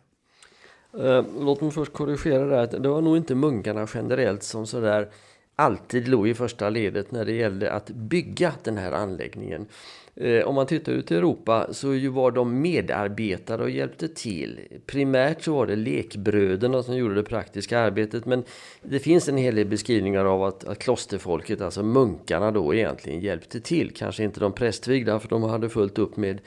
Eh, 0.98 1.24
låt 1.40 1.60
mig 1.60 1.70
först 1.70 1.92
korrigera 1.92 2.44
det 2.44 2.56
här. 2.56 2.66
Det 2.66 2.88
var 2.88 3.00
nog 3.00 3.16
inte 3.16 3.34
munkarna 3.34 3.88
generellt 3.94 4.42
som 4.42 4.66
sådär 4.66 5.08
alltid 5.56 6.08
låg 6.08 6.28
i 6.28 6.34
första 6.34 6.70
ledet 6.70 7.12
när 7.12 7.24
det 7.24 7.32
gällde 7.32 7.72
att 7.72 7.90
bygga 7.90 8.52
den 8.62 8.76
här 8.76 8.92
anläggningen. 8.92 9.66
Eh, 10.14 10.44
om 10.44 10.54
man 10.54 10.66
tittar 10.66 10.92
ut 10.92 11.10
i 11.10 11.16
Europa 11.16 11.66
så 11.72 11.88
var 12.10 12.30
de 12.30 12.60
medarbetare 12.60 13.62
och 13.62 13.70
hjälpte 13.70 14.08
till. 14.08 14.60
Primärt 14.86 15.42
så 15.42 15.54
var 15.54 15.66
det 15.66 15.76
lekbröderna 15.76 16.82
som 16.82 16.96
gjorde 16.96 17.14
det 17.14 17.22
praktiska 17.22 17.80
arbetet 17.80 18.26
men 18.26 18.44
det 18.82 18.98
finns 18.98 19.28
en 19.28 19.36
hel 19.36 19.54
del 19.54 19.66
beskrivningar 19.66 20.24
av 20.24 20.44
att, 20.44 20.64
att 20.64 20.78
klosterfolket, 20.78 21.60
alltså 21.60 21.82
munkarna 21.82 22.50
då 22.50 22.74
egentligen 22.74 23.20
hjälpte 23.20 23.60
till. 23.60 23.94
Kanske 23.94 24.24
inte 24.24 24.40
de 24.40 24.52
prästvigda 24.52 25.18
för 25.18 25.28
de 25.28 25.42
hade 25.42 25.68
fullt 25.68 25.98
upp 25.98 26.16
med 26.16 26.40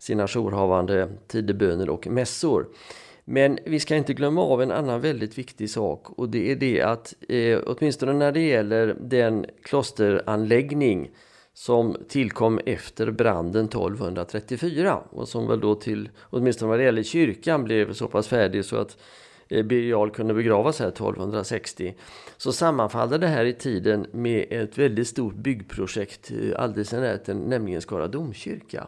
sina 0.00 0.26
jourhavande 0.26 1.08
tideböner 1.26 1.90
och 1.90 2.06
mässor. 2.06 2.66
Men 3.24 3.58
vi 3.64 3.80
ska 3.80 3.96
inte 3.96 4.14
glömma 4.14 4.42
av 4.42 4.62
en 4.62 4.70
annan 4.70 5.00
väldigt 5.00 5.38
viktig 5.38 5.70
sak 5.70 6.18
och 6.18 6.28
det 6.28 6.52
är 6.52 6.56
det 6.56 6.82
att 6.82 7.14
eh, 7.28 7.60
åtminstone 7.66 8.12
när 8.12 8.32
det 8.32 8.40
gäller 8.40 8.96
den 9.00 9.46
klosteranläggning 9.62 11.10
som 11.54 11.96
tillkom 12.08 12.60
efter 12.66 13.10
branden 13.10 13.64
1234 13.64 15.02
och 15.10 15.28
som 15.28 15.48
väl 15.48 15.60
då 15.60 15.74
till, 15.74 16.08
åtminstone 16.20 16.68
vad 16.68 16.78
det 16.78 16.84
gäller 16.84 17.02
kyrkan, 17.02 17.64
blev 17.64 17.92
så 17.92 18.06
pass 18.06 18.28
färdig 18.28 18.64
så 18.64 18.76
att 18.76 18.96
eh, 19.48 19.62
Birger 19.62 20.08
kunde 20.08 20.34
begravas 20.34 20.80
här 20.80 20.88
1260 20.88 21.94
så 22.36 22.52
sammanfaller 22.52 23.18
det 23.18 23.28
här 23.28 23.44
i 23.44 23.52
tiden 23.52 24.06
med 24.12 24.46
ett 24.50 24.78
väldigt 24.78 25.08
stort 25.08 25.34
byggprojekt 25.34 26.30
eh, 26.30 26.62
alldeles 26.62 26.92
i 26.92 26.96
närheten, 26.96 27.38
nämligen 27.38 27.80
Skara 27.80 28.08
domkyrka. 28.08 28.86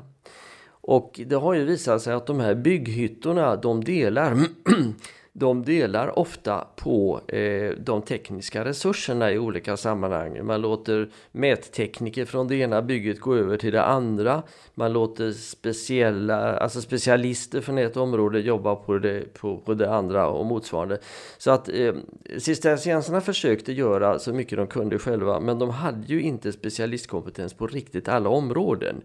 Och 0.82 1.20
det 1.26 1.34
har 1.34 1.54
ju 1.54 1.64
visat 1.64 2.02
sig 2.02 2.12
att 2.12 2.26
de 2.26 2.40
här 2.40 2.54
bygghyttorna 2.54 3.56
de 3.56 3.84
delar 3.84 4.36
de 5.34 5.64
delar 5.64 6.18
ofta 6.18 6.66
på 6.76 7.20
eh, 7.28 7.70
de 7.78 8.02
tekniska 8.02 8.64
resurserna 8.64 9.32
i 9.32 9.38
olika 9.38 9.76
sammanhang. 9.76 10.46
Man 10.46 10.60
låter 10.60 11.08
mättekniker 11.32 12.24
från 12.24 12.48
det 12.48 12.56
ena 12.56 12.82
bygget 12.82 13.20
gå 13.20 13.34
över 13.34 13.56
till 13.56 13.72
det 13.72 13.82
andra. 13.82 14.42
Man 14.74 14.92
låter 14.92 15.32
speciella, 15.32 16.56
alltså 16.56 16.80
specialister 16.80 17.60
från 17.60 17.78
ett 17.78 17.96
område 17.96 18.40
jobba 18.40 18.74
på 18.74 18.98
det, 18.98 19.34
på, 19.34 19.56
på 19.56 19.74
det 19.74 19.90
andra 19.90 20.28
och 20.28 20.46
motsvarande. 20.46 20.98
Så 21.38 21.50
att 21.50 21.68
eh, 21.68 21.94
cistercienserna 22.38 23.20
försökte 23.20 23.72
göra 23.72 24.18
så 24.18 24.32
mycket 24.32 24.58
de 24.58 24.66
kunde 24.66 24.98
själva 24.98 25.40
men 25.40 25.58
de 25.58 25.70
hade 25.70 26.06
ju 26.06 26.22
inte 26.22 26.52
specialistkompetens 26.52 27.54
på 27.54 27.66
riktigt 27.66 28.08
alla 28.08 28.28
områden. 28.28 29.02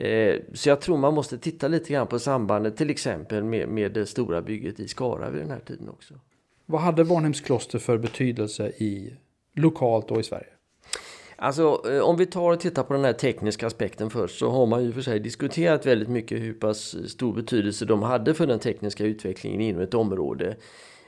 Eh, 0.00 0.40
så 0.54 0.68
jag 0.68 0.80
tror 0.80 0.96
man 0.96 1.14
måste 1.14 1.38
titta 1.38 1.68
lite 1.68 1.92
grann 1.92 2.06
på 2.06 2.18
sambandet 2.18 2.76
till 2.76 2.90
exempel 2.90 3.44
med, 3.44 3.68
med 3.68 3.92
det 3.92 4.06
stora 4.06 4.42
bygget 4.42 4.80
i 4.80 4.88
Skara 4.88 5.30
vid 5.30 5.42
den 5.42 5.50
här 5.50 5.60
tiden 5.60 5.88
också. 5.88 6.14
Vad 6.66 6.80
hade 6.80 7.04
Varnhems 7.04 7.40
kloster 7.40 7.78
för 7.78 7.98
betydelse 7.98 8.68
i 8.68 9.12
lokalt 9.54 10.10
och 10.10 10.20
i 10.20 10.22
Sverige? 10.22 10.46
Alltså 11.36 11.82
eh, 11.90 12.00
om 12.00 12.16
vi 12.16 12.26
tar 12.26 12.52
och 12.52 12.60
tittar 12.60 12.82
på 12.82 12.92
den 12.92 13.04
här 13.04 13.12
tekniska 13.12 13.66
aspekten 13.66 14.10
först 14.10 14.38
så 14.38 14.50
har 14.50 14.66
man 14.66 14.84
ju 14.84 14.92
för 14.92 15.02
sig 15.02 15.20
diskuterat 15.20 15.86
väldigt 15.86 16.08
mycket 16.08 16.40
hur 16.40 16.54
pass 16.54 16.96
stor 17.10 17.34
betydelse 17.34 17.84
de 17.84 18.02
hade 18.02 18.34
för 18.34 18.46
den 18.46 18.58
tekniska 18.58 19.04
utvecklingen 19.04 19.60
inom 19.60 19.82
ett 19.82 19.94
område. 19.94 20.56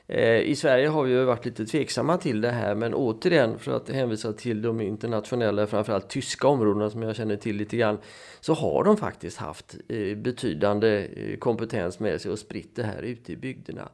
Eh, 0.07 0.39
I 0.39 0.55
Sverige 0.55 0.87
har 0.87 1.03
vi 1.03 1.23
varit 1.23 1.45
lite 1.45 1.65
tveksamma 1.65 2.17
till 2.17 2.41
det 2.41 2.51
här 2.51 2.75
men 2.75 2.93
återigen 2.93 3.59
för 3.59 3.75
att 3.75 3.89
hänvisa 3.89 4.33
till 4.33 4.61
de 4.61 4.81
internationella, 4.81 5.67
framförallt 5.67 6.09
tyska 6.09 6.47
områdena 6.47 6.89
som 6.89 7.01
jag 7.01 7.15
känner 7.15 7.35
till 7.35 7.55
lite 7.55 7.77
grann 7.77 7.97
så 8.39 8.53
har 8.53 8.83
de 8.83 8.97
faktiskt 8.97 9.37
haft 9.37 9.75
eh, 9.87 10.17
betydande 10.17 11.07
eh, 11.15 11.37
kompetens 11.37 11.99
med 11.99 12.21
sig 12.21 12.31
och 12.31 12.39
spritt 12.39 12.75
det 12.75 12.83
här 12.83 13.01
ute 13.01 13.31
i 13.31 13.35
bygderna. 13.35 13.89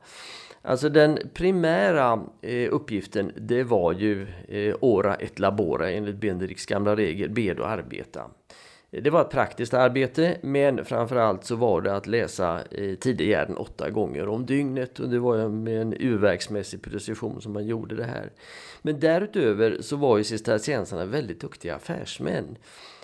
Alltså 0.61 0.89
den 0.89 1.19
primära 1.33 2.23
uppgiften 2.69 3.31
det 3.35 3.63
var 3.63 3.93
ju 3.93 4.27
ora 4.79 5.15
et 5.15 5.39
labora 5.39 5.91
enligt 5.91 6.15
Benderiks 6.15 6.65
gamla 6.65 6.95
regel, 6.95 7.29
bed 7.29 7.59
och 7.59 7.69
arbeta. 7.69 8.21
Det 8.91 9.09
var 9.09 9.21
ett 9.21 9.29
praktiskt 9.29 9.73
arbete 9.73 10.37
men 10.41 10.85
framförallt 10.85 11.45
så 11.45 11.55
var 11.55 11.81
det 11.81 11.95
att 11.95 12.07
läsa 12.07 12.61
eh, 12.71 12.95
Tidegärden 12.95 13.57
åtta 13.57 13.89
gånger 13.89 14.27
om 14.27 14.45
dygnet 14.45 14.99
och 14.99 15.09
det 15.09 15.19
var 15.19 15.49
med 15.49 15.81
en 15.81 15.93
urverksmässig 15.93 16.81
precision 16.81 17.41
som 17.41 17.53
man 17.53 17.67
gjorde 17.67 17.95
det 17.95 18.03
här. 18.03 18.31
Men 18.81 18.99
därutöver 18.99 19.77
så 19.81 19.95
var 19.95 20.17
ju 20.17 20.23
cisterciensarna 20.23 21.05
väldigt 21.05 21.41
duktiga 21.41 21.75
affärsmän. 21.75 22.57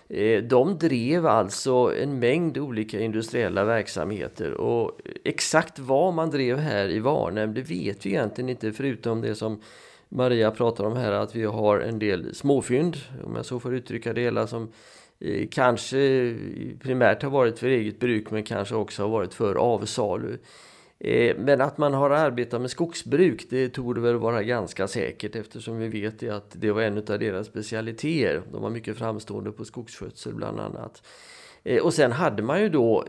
Eh, 0.09 0.43
de 0.43 0.77
drev 0.77 1.25
alltså 1.25 1.93
en 2.01 2.19
mängd 2.19 2.57
olika 2.57 2.99
industriella 2.99 3.63
verksamheter 3.63 4.53
och 4.53 4.99
exakt 5.23 5.79
vad 5.79 6.13
man 6.13 6.29
drev 6.29 6.57
här 6.57 6.89
i 6.89 6.99
Varnhem 6.99 7.53
det 7.53 7.61
vet 7.61 8.05
vi 8.05 8.09
egentligen 8.09 8.49
inte 8.49 8.71
förutom 8.71 9.21
det 9.21 9.35
som 9.35 9.61
Maria 10.09 10.51
pratar 10.51 10.83
om 10.83 10.97
här 10.97 11.11
att 11.11 11.35
vi 11.35 11.43
har 11.43 11.79
en 11.79 11.99
del 11.99 12.35
småfynd, 12.35 12.97
om 13.25 13.35
jag 13.35 13.45
så 13.45 13.59
får 13.59 13.75
uttrycka 13.75 14.13
det 14.13 14.21
hela, 14.21 14.47
som 14.47 14.71
Eh, 15.19 15.47
kanske 15.51 16.35
primärt 16.79 17.23
har 17.23 17.29
varit 17.29 17.59
för 17.59 17.67
eget 17.67 17.99
bruk 17.99 18.31
men 18.31 18.43
kanske 18.43 18.75
också 18.75 19.03
har 19.03 19.09
varit 19.09 19.33
för 19.33 19.55
avsalu. 19.55 20.37
Eh, 20.99 21.37
men 21.37 21.61
att 21.61 21.77
man 21.77 21.93
har 21.93 22.09
arbetat 22.09 22.61
med 22.61 22.69
skogsbruk 22.69 23.47
det 23.49 23.69
tog 23.69 23.95
det 23.95 24.01
väl 24.01 24.15
vara 24.15 24.43
ganska 24.43 24.87
säkert 24.87 25.35
eftersom 25.35 25.77
vi 25.77 25.87
vet 25.87 26.29
att 26.29 26.51
det 26.53 26.71
var 26.71 26.81
en 26.81 26.97
av 26.97 27.19
deras 27.19 27.47
specialiteter. 27.47 28.41
De 28.51 28.61
var 28.61 28.69
mycket 28.69 28.97
framstående 28.97 29.51
på 29.51 29.65
skogsskötsel 29.65 30.33
bland 30.33 30.59
annat. 30.59 31.07
Eh, 31.63 31.83
och 31.83 31.93
sen 31.93 32.11
hade 32.11 32.43
man 32.43 32.61
ju 32.61 32.69
då 32.69 33.05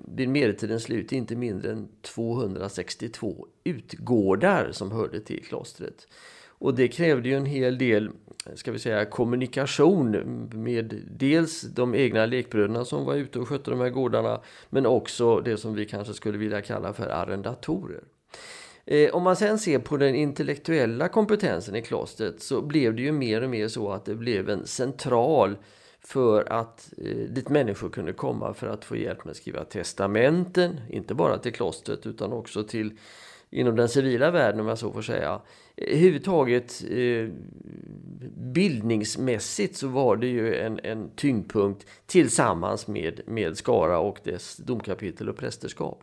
vid 0.00 0.28
medeltidens 0.28 0.82
slut 0.82 1.12
inte 1.12 1.36
mindre 1.36 1.72
än 1.72 1.88
262 2.02 3.46
utgårdar 3.64 4.68
som 4.72 4.92
hörde 4.92 5.20
till 5.20 5.44
klostret. 5.44 6.06
Och 6.58 6.74
det 6.74 6.88
krävde 6.88 7.28
ju 7.28 7.34
en 7.34 7.46
hel 7.46 7.78
del 7.78 8.10
ska 8.54 8.72
vi 8.72 8.78
säga, 8.78 9.04
kommunikation 9.04 10.10
med 10.54 11.02
dels 11.10 11.62
de 11.62 11.94
egna 11.94 12.26
lekbröderna 12.26 12.84
som 12.84 13.04
var 13.04 13.14
ute 13.14 13.38
och 13.38 13.48
skötte 13.48 13.70
de 13.70 13.80
här 13.80 13.90
gårdarna 13.90 14.40
men 14.70 14.86
också 14.86 15.40
det 15.40 15.56
som 15.56 15.74
vi 15.74 15.86
kanske 15.86 16.14
skulle 16.14 16.38
vilja 16.38 16.62
kalla 16.62 16.92
för 16.92 17.08
arrendatorer. 17.08 18.02
Eh, 18.84 19.10
om 19.10 19.22
man 19.22 19.36
sen 19.36 19.58
ser 19.58 19.78
på 19.78 19.96
den 19.96 20.14
intellektuella 20.14 21.08
kompetensen 21.08 21.76
i 21.76 21.82
klostret 21.82 22.42
så 22.42 22.62
blev 22.62 22.94
det 22.94 23.02
ju 23.02 23.12
mer 23.12 23.42
och 23.42 23.50
mer 23.50 23.68
så 23.68 23.92
att 23.92 24.04
det 24.04 24.14
blev 24.14 24.50
en 24.50 24.66
central 24.66 25.56
för 26.00 26.52
att 26.52 26.92
eh, 26.98 27.16
dit 27.16 27.48
människor 27.48 27.90
kunde 27.90 28.12
komma 28.12 28.54
för 28.54 28.66
att 28.66 28.84
få 28.84 28.96
hjälp 28.96 29.24
med 29.24 29.30
att 29.30 29.36
skriva 29.36 29.64
testamenten, 29.64 30.80
inte 30.90 31.14
bara 31.14 31.38
till 31.38 31.52
klostret 31.52 32.06
utan 32.06 32.32
också 32.32 32.64
till 32.64 32.98
inom 33.50 33.76
den 33.76 33.88
civila 33.88 34.30
världen 34.30 34.60
om 34.60 34.66
jag 34.68 34.78
så 34.78 34.92
får 34.92 35.02
säga. 35.02 35.40
Huvudtaget 35.76 36.84
eh, 36.90 37.28
bildningsmässigt 38.36 39.76
så 39.76 39.88
var 39.88 40.16
det 40.16 40.26
ju 40.26 40.54
en, 40.54 40.80
en 40.82 41.10
tyngdpunkt 41.16 41.86
tillsammans 42.06 42.86
med, 42.86 43.20
med 43.26 43.56
Skara 43.56 43.98
och 43.98 44.18
dess 44.24 44.56
domkapitel 44.56 45.28
och 45.28 45.36
prästerskap. 45.36 46.02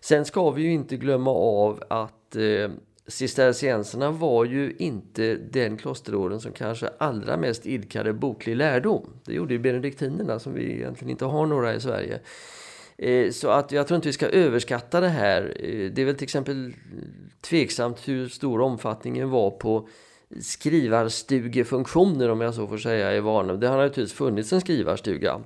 Sen 0.00 0.24
ska 0.24 0.50
vi 0.50 0.62
ju 0.62 0.72
inte 0.72 0.96
glömma 0.96 1.30
av 1.30 1.82
att 1.88 2.36
eh, 2.36 2.70
cistercienserna 3.06 4.10
var 4.10 4.44
ju 4.44 4.74
inte 4.78 5.34
den 5.34 5.76
klosterorden 5.76 6.40
som 6.40 6.52
kanske 6.52 6.88
allra 6.98 7.36
mest 7.36 7.66
idkade 7.66 8.12
boklig 8.12 8.56
lärdom. 8.56 9.06
Det 9.24 9.32
gjorde 9.32 9.54
ju 9.54 9.58
benediktinerna 9.58 10.38
som 10.38 10.54
vi 10.54 10.72
egentligen 10.72 11.10
inte 11.10 11.24
har 11.24 11.46
några 11.46 11.74
i 11.74 11.80
Sverige. 11.80 12.20
Eh, 12.98 13.30
så 13.30 13.48
att 13.48 13.72
jag 13.72 13.86
tror 13.86 13.96
inte 13.96 14.08
vi 14.08 14.12
ska 14.12 14.26
överskatta 14.26 15.00
det 15.00 15.08
här. 15.08 15.56
Eh, 15.60 15.90
det 15.90 16.02
är 16.02 16.06
väl 16.06 16.14
till 16.14 16.24
exempel 16.24 16.74
tveksamt 17.40 18.08
hur 18.08 18.28
stor 18.28 18.60
omfattningen 18.60 19.30
var 19.30 19.50
på 19.50 19.88
skrivarstugefunktioner 20.40 22.28
om 22.28 22.40
jag 22.40 22.54
så 22.54 22.66
får 22.66 22.78
säga 22.78 23.16
i 23.16 23.20
Varnum. 23.20 23.60
Det 23.60 23.68
har 23.68 23.76
naturligtvis 23.76 24.12
funnits 24.12 24.52
en 24.52 24.60
skrivarstuga 24.60 25.40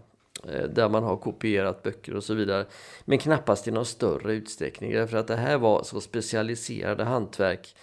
eh, 0.48 0.64
där 0.64 0.88
man 0.88 1.02
har 1.02 1.16
kopierat 1.16 1.82
böcker 1.82 2.16
och 2.16 2.24
så 2.24 2.34
vidare. 2.34 2.66
Men 3.04 3.18
knappast 3.18 3.68
i 3.68 3.70
någon 3.70 3.86
större 3.86 4.32
utsträckning 4.32 4.92
därför 4.92 5.16
att 5.16 5.26
det 5.26 5.36
här 5.36 5.58
var 5.58 5.82
så 5.82 6.00
specialiserade 6.00 7.04
hantverk 7.04 7.76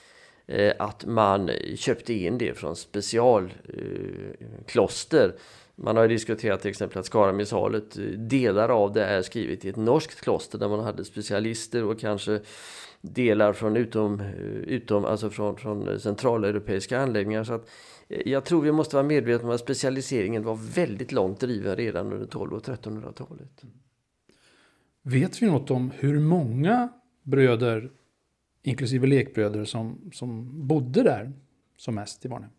att 0.77 1.05
man 1.05 1.49
köpte 1.75 2.13
in 2.13 2.37
det 2.37 2.57
från 2.57 2.75
specialkloster 2.75 5.35
man 5.75 5.97
har 5.97 6.07
diskuterat 6.07 6.61
till 6.61 6.69
exempel 6.69 6.99
att 6.99 7.05
Skaramissalet, 7.05 7.97
eh, 7.97 8.03
delar 8.03 8.69
av 8.69 8.93
det 8.93 9.05
är 9.05 9.21
skrivet 9.21 9.65
i 9.65 9.69
ett 9.69 9.75
norskt 9.75 10.21
kloster 10.21 10.57
där 10.57 10.69
man 10.69 10.79
hade 10.79 11.05
specialister 11.05 11.83
och 11.83 11.99
kanske 11.99 12.41
delar 13.01 13.53
från 13.53 13.77
utom, 13.77 14.19
eh, 14.19 14.27
utom 14.47 15.05
alltså 15.05 15.29
från, 15.29 15.57
från 15.57 15.99
centraleuropeiska 15.99 16.99
anläggningar. 16.99 17.43
Så 17.43 17.53
att 17.53 17.69
eh, 18.07 18.21
jag 18.25 18.45
tror 18.45 18.61
vi 18.61 18.71
måste 18.71 18.95
vara 18.95 19.07
medvetna 19.07 19.47
om 19.47 19.55
att 19.55 19.61
specialiseringen 19.61 20.43
var 20.43 20.55
väldigt 20.55 21.11
långt 21.11 21.39
driven 21.39 21.75
redan 21.75 22.13
under 22.13 22.27
12 22.27 22.53
och 22.53 22.65
1300-talet. 22.65 23.63
Vet 25.01 25.41
vi 25.41 25.47
något 25.47 25.71
om 25.71 25.91
hur 25.95 26.19
många 26.19 26.89
bröder, 27.23 27.91
inklusive 28.61 29.07
lekbröder, 29.07 29.65
som, 29.65 30.11
som 30.13 30.49
bodde 30.67 31.03
där 31.03 31.33
som 31.77 31.95
mest 31.95 32.25
i 32.25 32.27
Varnhem? 32.27 32.51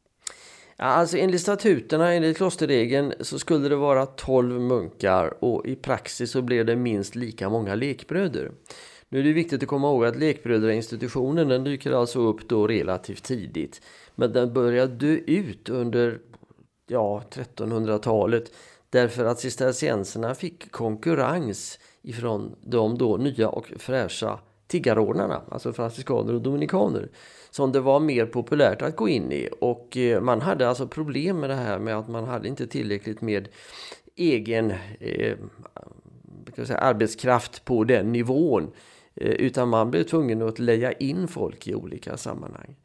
Ja, 0.76 0.84
alltså 0.84 1.16
enligt 1.16 1.40
statuterna, 1.40 2.12
enligt 2.12 2.36
klosterregeln, 2.36 3.12
så 3.20 3.38
skulle 3.38 3.68
det 3.68 3.76
vara 3.76 4.06
12 4.06 4.60
munkar 4.60 5.44
och 5.44 5.66
i 5.66 5.76
praxis 5.76 6.30
så 6.30 6.42
blev 6.42 6.66
det 6.66 6.76
minst 6.76 7.14
lika 7.14 7.48
många 7.48 7.74
lekbröder. 7.74 8.52
Nu 9.08 9.18
är 9.18 9.22
det 9.22 9.32
viktigt 9.32 9.62
att 9.62 9.68
komma 9.68 9.88
ihåg 9.88 10.04
att 10.04 10.16
lekbrödrainstitutionen 10.16 11.48
den 11.48 11.64
dyker 11.64 11.92
alltså 11.92 12.20
upp 12.20 12.48
då 12.48 12.66
relativt 12.66 13.22
tidigt. 13.22 13.80
Men 14.14 14.32
den 14.32 14.52
börjar 14.52 14.86
dö 14.86 15.16
ut 15.26 15.68
under 15.68 16.18
ja, 16.86 17.22
1300-talet 17.30 18.52
därför 18.90 19.24
att 19.24 19.40
cistercienserna 19.40 20.34
fick 20.34 20.70
konkurrens 20.72 21.78
ifrån 22.02 22.56
de 22.60 22.98
då 22.98 23.16
nya 23.16 23.48
och 23.48 23.72
fräscha 23.76 24.38
tiggarordnarna, 24.66 25.42
alltså 25.48 25.72
franciskaner 25.72 26.34
och 26.34 26.42
dominikaner 26.42 27.08
som 27.50 27.72
det 27.72 27.80
var 27.80 28.00
mer 28.00 28.26
populärt 28.26 28.82
att 28.82 28.96
gå 28.96 29.08
in 29.08 29.32
i. 29.32 29.48
Och 29.60 29.96
eh, 29.96 30.20
man 30.20 30.40
hade 30.40 30.68
alltså 30.68 30.86
problem 30.86 31.40
med 31.40 31.50
det 31.50 31.56
här 31.56 31.78
med 31.78 31.96
att 31.96 32.08
man 32.08 32.24
hade 32.24 32.48
inte 32.48 32.66
tillräckligt 32.66 33.20
med 33.20 33.48
egen 34.16 34.70
eh, 35.00 35.36
säga, 36.54 36.78
arbetskraft 36.78 37.64
på 37.64 37.84
den 37.84 38.12
nivån. 38.12 38.70
Eh, 39.14 39.30
utan 39.30 39.68
man 39.68 39.90
blev 39.90 40.02
tvungen 40.02 40.42
att 40.42 40.58
leja 40.58 40.92
in 40.92 41.28
folk 41.28 41.66
i 41.66 41.74
olika 41.74 42.16
sammanhang. 42.16 42.76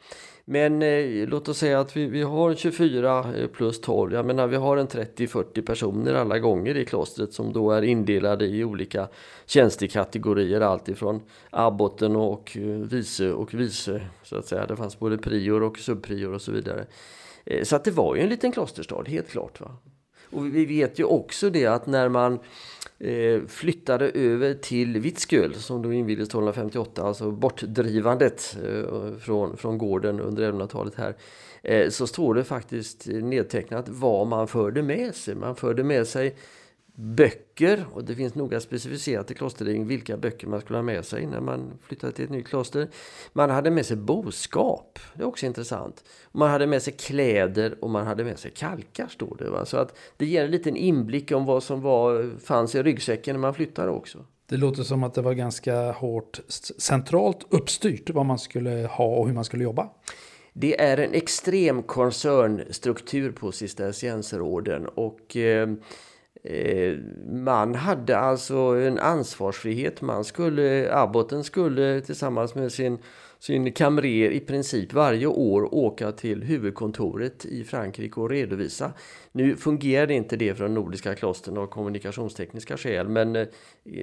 Men 0.52 0.82
eh, 0.82 1.28
låt 1.28 1.50
oss 1.50 1.58
säga 1.58 1.80
att 1.80 1.98
vi, 1.98 2.06
vi 2.06 2.22
har 2.22 2.56
24 2.56 3.34
eh, 3.36 3.48
plus 3.48 3.82
12. 3.82 4.14
Jag 4.14 4.26
menar 4.26 4.48
vi 4.48 4.56
har 4.56 4.78
en 4.78 4.88
30-40 4.88 5.62
personer 5.62 6.14
alla 6.14 6.40
gånger 6.40 6.78
i 6.78 6.86
klostret 6.86 7.34
som 7.34 7.54
då 7.54 7.72
är 7.72 7.82
indelade 7.82 8.46
i 8.46 8.64
olika 8.64 9.08
tjänstekategorier. 9.46 10.62
Alltifrån 10.62 11.22
abboten 11.50 12.16
och 12.16 12.58
eh, 12.58 12.64
vice 12.64 13.32
och 13.32 13.54
vice 13.54 14.02
så 14.24 14.38
att 14.38 14.46
säga. 14.46 14.66
Det 14.66 14.76
fanns 14.76 15.00
både 15.00 15.18
prior 15.18 15.64
och 15.64 15.80
subprior 15.80 16.34
och 16.34 16.42
så 16.42 16.52
vidare. 16.52 16.86
Eh, 17.46 17.64
så 17.64 17.76
att 17.76 17.84
det 17.84 17.92
var 17.92 18.16
ju 18.16 18.22
en 18.22 18.30
liten 18.30 18.52
klosterstad, 18.52 19.04
helt 19.08 19.30
klart. 19.30 19.62
Va? 19.62 19.78
Och 20.32 20.56
vi 20.56 20.66
vet 20.66 21.00
ju 21.00 21.04
också 21.04 21.50
det 21.50 21.66
att 21.66 21.88
när 21.88 22.10
man 22.10 22.40
Eh, 23.02 23.42
flyttade 23.48 24.10
över 24.10 24.54
till 24.54 25.00
Vittsköl 25.00 25.56
som 25.56 25.82
då 25.82 25.94
invigdes 25.94 26.28
1258, 26.28 27.04
alltså 27.04 27.32
bortdrivandet 27.32 28.58
eh, 28.66 29.18
från, 29.20 29.58
från 29.58 29.78
gården 29.78 30.20
under 30.20 30.52
1100-talet 30.52 30.96
här, 30.96 31.16
eh, 31.64 31.90
så 31.90 32.08
står 32.08 32.34
det 32.34 32.44
faktiskt 32.44 33.08
nedtecknat 33.08 33.90
vad 33.90 34.28
man 34.28 34.48
förde 34.48 34.82
med 34.82 35.16
sig. 35.16 35.36
Man 35.36 35.56
förde 35.56 35.84
med 35.84 36.08
sig 36.08 36.36
böcker 37.00 37.86
och 37.94 38.04
det 38.04 38.16
finns 38.16 38.36
noga 38.36 38.60
specificerat 38.60 39.32
i 39.32 39.34
klosterregeln 39.34 39.88
vilka 39.88 40.18
böcker 40.18 40.48
man 40.48 40.62
skulle 40.62 40.78
ha 40.78 40.84
med 40.84 41.06
sig 41.06 41.26
när 41.26 41.40
man 41.40 41.72
flyttade 41.82 42.14
till 42.14 42.26
ett 42.26 42.32
nytt 42.32 42.48
kloster. 42.48 42.90
Man 43.34 43.50
hade 43.50 43.72
med 43.72 43.86
sig 43.86 43.98
boskap, 43.98 45.00
det 45.14 45.22
är 45.22 45.28
också 45.28 45.46
intressant. 45.46 46.04
Man 46.32 46.50
hade 46.50 46.68
med 46.68 46.82
sig 46.82 46.94
kläder 46.94 47.84
och 47.84 47.90
man 47.90 48.08
hade 48.08 48.24
med 48.24 48.40
sig 48.40 48.52
kalkar 48.52 49.08
står 49.08 49.36
det. 49.40 49.50
Va? 49.50 49.66
Så 49.66 49.78
att 49.78 49.98
det 50.18 50.26
ger 50.26 50.46
en 50.46 50.52
liten 50.52 50.76
inblick 50.76 51.32
om 51.32 51.46
vad 51.46 51.64
som 51.64 51.82
var, 51.82 52.40
fanns 52.40 52.76
i 52.76 52.84
ryggsäcken 52.84 53.36
när 53.36 53.42
man 53.42 53.54
flyttade 53.54 53.92
också. 53.92 54.26
Det 54.46 54.58
låter 54.58 54.84
som 54.84 55.04
att 55.04 55.14
det 55.14 55.22
var 55.22 55.34
ganska 55.34 55.92
hårt 55.92 56.40
centralt 56.78 57.46
uppstyrt 57.50 58.10
vad 58.10 58.26
man 58.26 58.40
skulle 58.40 58.90
ha 58.92 59.06
och 59.06 59.28
hur 59.28 59.34
man 59.34 59.46
skulle 59.46 59.64
jobba. 59.64 59.90
Det 60.54 60.82
är 60.82 60.98
en 60.98 61.14
extrem 61.14 61.84
koncernstruktur 61.84 63.32
på 63.32 63.52
cistercienserorden 63.52 64.88
och 64.88 65.36
Eh, 65.36 65.68
Eh, 66.44 66.98
man 67.28 67.76
hade 67.76 68.18
alltså 68.18 68.56
en 68.56 69.00
ansvarsfrihet. 69.00 70.02
Man 70.02 70.24
skulle, 70.24 70.94
abboten 70.94 71.44
skulle 71.44 72.02
tillsammans 72.02 72.56
med 72.56 72.72
sin, 72.72 72.98
sin 73.40 73.72
kamrer 73.72 74.32
i 74.32 74.40
princip 74.40 74.94
varje 74.94 75.28
år 75.28 75.74
åka 75.76 76.12
till 76.12 76.44
huvudkontoret 76.44 77.46
i 77.46 77.64
Frankrike 77.64 78.20
och 78.20 78.30
redovisa. 78.30 78.92
Nu 79.32 79.56
fungerade 79.56 80.14
inte 80.14 80.36
det 80.36 80.56
för 80.56 80.64
de 80.64 80.74
nordiska 80.74 81.16
klostren 81.16 81.58
av 81.58 81.68
kommunikationstekniska 81.68 82.78
skäl 82.78 83.10
men 83.10 83.36
eh, 83.36 83.48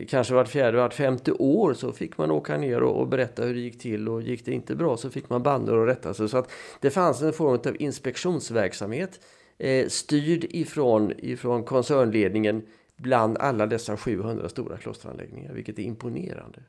kanske 0.09 0.35
vart 0.35 0.49
fjärde, 0.49 0.77
vart 0.77 0.95
femte 0.95 1.33
år 1.33 1.75
så 1.75 1.93
fick 1.93 2.19
man 2.19 2.31
åka 2.31 2.57
ner 2.57 2.83
och, 2.83 3.01
och, 3.01 3.09
berätta 3.09 3.45
hur 3.45 3.55
det 3.55 3.61
gick 3.61 3.79
till 3.79 4.09
och 4.09 4.23
gick 4.23 4.45
det 4.45 4.53
inte 4.53 4.75
bra 4.75 4.97
så 4.97 5.11
fick 5.11 5.31
man 5.31 5.43
bannor 5.43 5.77
och 5.77 5.87
rätta 5.87 6.15
sig. 6.15 6.29
Så 6.29 6.39
att 6.39 6.51
det 6.81 6.91
fanns 6.91 7.23
en 7.23 7.33
form 7.33 7.61
av 7.67 7.77
inspektionsverksamhet 7.79 9.21
eh, 9.59 9.89
styrd 9.89 10.45
ifrån, 10.51 11.13
ifrån 11.19 11.65
koncernledningen 11.65 12.63
bland 12.97 13.39
alla 13.39 13.67
dessa 13.67 13.97
700 13.97 14.49
stora 14.49 14.77
klosteranläggningar, 14.77 15.53
vilket 15.53 15.79
är 15.79 15.83
imponerande. 15.83 16.63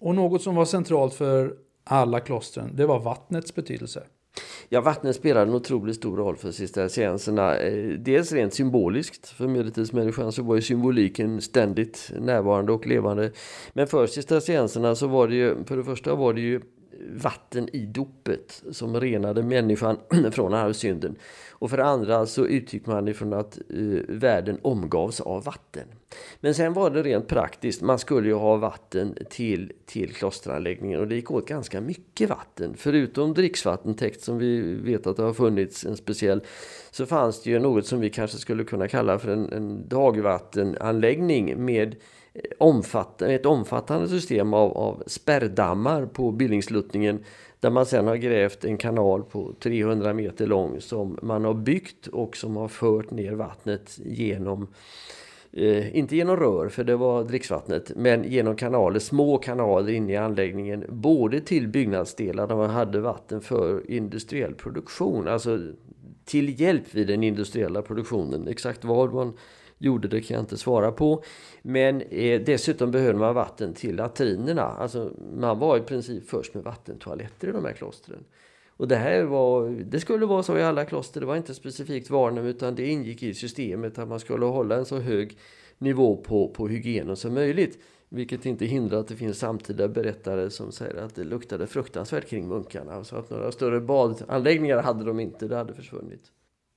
Och 0.00 0.14
något 0.14 0.42
som 0.42 0.54
var 0.54 0.64
centralt 0.64 1.14
för 1.14 1.56
alla 1.84 2.20
klostren, 2.20 2.76
det 2.76 2.86
var 2.86 3.00
vattnets 3.00 3.54
betydelse. 3.54 4.02
Ja, 4.68 4.80
vattnet 4.80 5.16
spelade 5.16 5.50
en 5.50 5.54
otroligt 5.54 5.96
stor 5.96 6.16
roll 6.16 6.36
för 6.36 6.50
cistercienserna. 6.52 7.56
Eh, 7.56 7.98
dels 7.98 8.32
rent 8.32 8.54
symboliskt, 8.54 9.28
för 9.28 9.48
medeltidsmänniskan 9.48 10.32
så 10.32 10.42
var 10.42 10.54
ju 10.54 10.62
symboliken 10.62 11.40
ständigt 11.40 12.12
närvarande 12.20 12.72
och 12.72 12.86
levande. 12.86 13.32
Men 13.72 13.86
för 13.86 14.06
cistercienserna 14.06 14.94
så 14.94 15.06
var 15.06 15.28
det 15.28 15.34
ju, 15.34 15.64
för 15.64 15.76
det 15.76 15.84
första 15.84 16.14
var 16.14 16.32
det 16.32 16.40
ju 16.40 16.60
vatten 17.12 17.68
i 17.72 17.86
dopet 17.86 18.62
som 18.70 19.00
renade 19.00 19.42
människan 19.42 19.98
från 20.32 20.74
synden. 20.74 21.16
Och 21.50 21.70
för 21.70 21.76
det 21.76 21.84
andra 21.84 22.26
så 22.26 22.46
utgick 22.46 22.86
man 22.86 23.08
ifrån 23.08 23.32
att 23.32 23.58
eh, 23.58 24.00
världen 24.08 24.58
omgavs 24.62 25.20
av 25.20 25.44
vatten. 25.44 25.88
Men 26.40 26.54
sen 26.54 26.72
var 26.72 26.90
det 26.90 27.02
rent 27.02 27.28
praktiskt, 27.28 27.82
man 27.82 27.98
skulle 27.98 28.28
ju 28.28 28.34
ha 28.34 28.56
vatten 28.56 29.18
till, 29.30 29.72
till 29.86 30.14
klosteranläggningen 30.14 31.00
och 31.00 31.08
det 31.08 31.14
gick 31.14 31.30
åt 31.30 31.48
ganska 31.48 31.80
mycket 31.80 32.30
vatten. 32.30 32.74
Förutom 32.76 33.34
dricksvattentäkt 33.34 34.22
som 34.22 34.38
vi 34.38 34.74
vet 34.74 35.06
att 35.06 35.16
det 35.16 35.22
har 35.22 35.32
funnits 35.32 35.84
en 35.84 35.96
speciell 35.96 36.40
så 36.90 37.06
fanns 37.06 37.42
det 37.42 37.50
ju 37.50 37.58
något 37.58 37.86
som 37.86 38.00
vi 38.00 38.10
kanske 38.10 38.38
skulle 38.38 38.64
kunna 38.64 38.88
kalla 38.88 39.18
för 39.18 39.32
en, 39.32 39.52
en 39.52 39.88
dagvattenanläggning 39.88 41.64
med 41.64 41.96
omfattande, 42.58 43.34
ett 43.34 43.46
omfattande 43.46 44.08
system 44.08 44.54
av, 44.54 44.76
av 44.76 45.02
spärrdammar 45.06 46.06
på 46.06 46.30
Billingsluttningen 46.30 47.24
där 47.60 47.70
man 47.70 47.86
sedan 47.86 48.06
har 48.06 48.16
grävt 48.16 48.64
en 48.64 48.76
kanal 48.76 49.22
på 49.22 49.54
300 49.60 50.12
meter 50.14 50.46
lång 50.46 50.80
som 50.80 51.18
man 51.22 51.44
har 51.44 51.54
byggt 51.54 52.06
och 52.06 52.36
som 52.36 52.56
har 52.56 52.68
fört 52.68 53.10
ner 53.10 53.32
vattnet 53.32 53.98
genom 54.04 54.66
Eh, 55.56 55.96
inte 55.96 56.16
genom 56.16 56.36
rör, 56.36 56.68
för 56.68 56.84
det 56.84 56.96
var 56.96 57.24
dricksvattnet, 57.24 57.92
men 57.96 58.24
genom 58.24 58.56
kanaler, 58.56 59.00
små 59.00 59.38
kanaler 59.38 59.92
inne 59.92 60.12
i 60.12 60.16
anläggningen. 60.16 60.84
Både 60.88 61.40
till 61.40 61.68
byggnadsdelar 61.68 62.46
där 62.46 62.56
man 62.56 62.70
hade 62.70 63.00
vatten 63.00 63.40
för 63.40 63.90
industriell 63.90 64.54
produktion, 64.54 65.28
alltså 65.28 65.58
till 66.24 66.60
hjälp 66.60 66.94
vid 66.94 67.06
den 67.06 67.24
industriella 67.24 67.82
produktionen. 67.82 68.48
Exakt 68.48 68.84
vad 68.84 69.14
man 69.14 69.32
gjorde 69.84 70.08
det 70.08 70.20
kan 70.20 70.34
jag 70.34 70.42
inte 70.42 70.56
svara 70.56 70.92
på. 70.92 71.22
Men 71.62 72.00
eh, 72.00 72.40
dessutom 72.40 72.90
behövde 72.90 73.18
man 73.18 73.34
vatten 73.34 73.74
till 73.74 73.96
latrinerna. 73.96 74.62
Alltså 74.62 75.12
man 75.36 75.58
var 75.58 75.76
i 75.76 75.80
princip 75.80 76.28
först 76.28 76.54
med 76.54 76.64
vattentoaletter 76.64 77.48
i 77.48 77.52
de 77.52 77.64
här 77.64 77.72
klostren. 77.72 78.24
Och 78.76 78.88
det 78.88 78.96
här 78.96 79.22
var, 79.22 79.70
det 79.70 80.00
skulle 80.00 80.26
vara 80.26 80.42
så 80.42 80.58
i 80.58 80.62
alla 80.62 80.84
kloster, 80.84 81.20
det 81.20 81.26
var 81.26 81.36
inte 81.36 81.54
specifikt 81.54 82.10
Varnhem 82.10 82.46
utan 82.46 82.74
det 82.74 82.86
ingick 82.86 83.22
i 83.22 83.34
systemet 83.34 83.98
att 83.98 84.08
man 84.08 84.20
skulle 84.20 84.46
hålla 84.46 84.76
en 84.76 84.84
så 84.84 84.98
hög 84.98 85.38
nivå 85.78 86.16
på, 86.16 86.48
på 86.48 86.68
hygienen 86.68 87.16
som 87.16 87.34
möjligt. 87.34 87.78
Vilket 88.08 88.46
inte 88.46 88.64
hindrar 88.64 88.98
att 88.98 89.08
det 89.08 89.16
finns 89.16 89.38
samtida 89.38 89.88
berättare 89.88 90.50
som 90.50 90.72
säger 90.72 90.96
att 90.96 91.14
det 91.14 91.24
luktade 91.24 91.66
fruktansvärt 91.66 92.28
kring 92.28 92.48
munkarna. 92.48 93.04
Så 93.04 93.16
att 93.16 93.30
några 93.30 93.52
större 93.52 93.80
badanläggningar 93.80 94.82
hade 94.82 95.04
de 95.04 95.20
inte, 95.20 95.48
det 95.48 95.56
hade 95.56 95.74
försvunnit. 95.74 96.22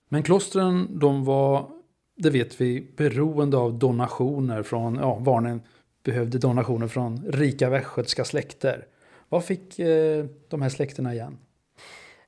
Men 0.10 0.24
klostren, 0.24 1.00
de 1.00 1.26
var, 1.26 1.70
det 2.18 2.30
vet 2.30 2.62
vi, 2.62 2.88
beroende 2.98 3.58
av 3.58 3.80
donationer 3.80 4.64
från, 4.64 4.96
ja, 4.96 5.22
barnen 5.26 5.62
behövde 6.04 6.38
donationer 6.38 6.88
från 6.88 7.24
rika 7.28 7.70
västgötska 7.70 8.26
släkter. 8.26 8.86
Vad 9.30 9.46
fick 9.46 9.80
eh, 9.80 10.26
de 10.48 10.62
här 10.62 10.70
släkterna 10.70 11.14
igen? 11.14 11.38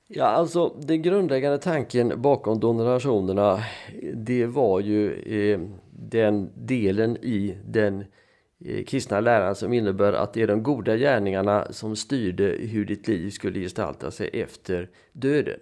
Ja, 0.08 0.26
alltså 0.26 0.76
den 0.82 1.02
grundläggande 1.02 1.58
tanken 1.58 2.22
bakom 2.22 2.60
donationerna 2.60 3.64
det 4.14 4.46
var 4.46 4.80
ju 4.80 5.14
eh, 5.14 5.60
den 5.92 6.50
delen 6.56 7.18
i 7.18 7.58
den 7.66 8.06
eh, 8.66 8.86
kristna 8.86 9.20
läran 9.20 9.56
som 9.56 9.74
innebär 9.74 10.14
att 10.14 10.34
det 10.34 10.42
är 10.42 10.48
de 10.48 10.64
goda 10.64 10.98
gärningarna 10.98 11.68
som 11.72 11.96
styrde 11.96 12.44
hur 12.44 12.86
ditt 12.86 13.08
liv 13.08 13.30
skulle 13.30 13.60
gestalta 13.60 14.12
sig 14.12 14.30
efter 14.34 14.90
döden. 15.12 15.60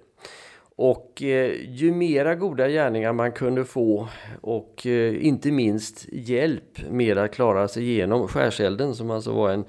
Och 0.80 1.24
eh, 1.24 1.52
ju 1.70 1.92
mera 1.92 2.36
goda 2.36 2.70
gärningar 2.70 3.14
man 3.14 3.32
kunde 3.32 3.66
få 3.66 4.08
och 4.42 4.88
eh, 4.88 5.26
inte 5.26 5.52
minst 5.52 6.06
hjälp 6.12 6.90
med 6.90 7.18
att 7.18 7.34
klara 7.34 7.68
sig 7.68 7.84
igenom 7.84 8.28
skärselden 8.28 8.96
som 8.96 9.12
alltså 9.12 9.34
var 9.34 9.50
en 9.50 9.66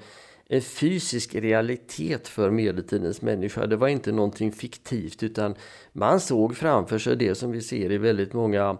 en 0.51 0.61
fysisk 0.61 1.35
realitet 1.35 2.27
för 2.27 2.49
medeltidens 2.49 3.21
människa. 3.21 3.65
Det 3.65 3.75
var 3.75 3.87
inte 3.87 4.11
någonting 4.11 4.51
fiktivt 4.51 5.23
utan 5.23 5.55
man 5.93 6.19
såg 6.19 6.57
framför 6.57 6.97
sig 6.97 7.15
det 7.15 7.35
som 7.35 7.51
vi 7.51 7.61
ser 7.61 7.91
i 7.91 7.97
väldigt 7.97 8.33
många 8.33 8.63
eh, 8.63 8.77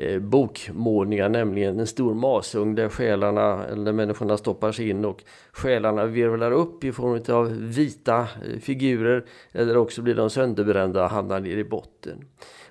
Eh, 0.00 0.18
bokmålningar, 0.18 1.28
nämligen 1.28 1.80
en 1.80 1.86
stor 1.86 2.14
masugn 2.14 2.74
där 2.74 2.88
själarna, 2.88 3.64
eller 3.64 3.92
människorna 3.92 4.36
stoppar 4.36 4.72
sig 4.72 4.88
in 4.88 5.04
och 5.04 5.24
själarna 5.52 6.06
virvlar 6.06 6.52
upp 6.52 6.84
i 6.84 6.92
form 6.92 7.36
av 7.36 7.52
vita 7.52 8.20
eh, 8.20 8.58
figurer 8.60 9.24
eller 9.52 9.76
också 9.76 10.02
blir 10.02 10.14
de 10.14 10.30
sönderbrända 10.30 11.04
och 11.04 11.10
hamnar 11.10 11.40
ner 11.40 11.56
i 11.56 11.64
botten. 11.64 12.24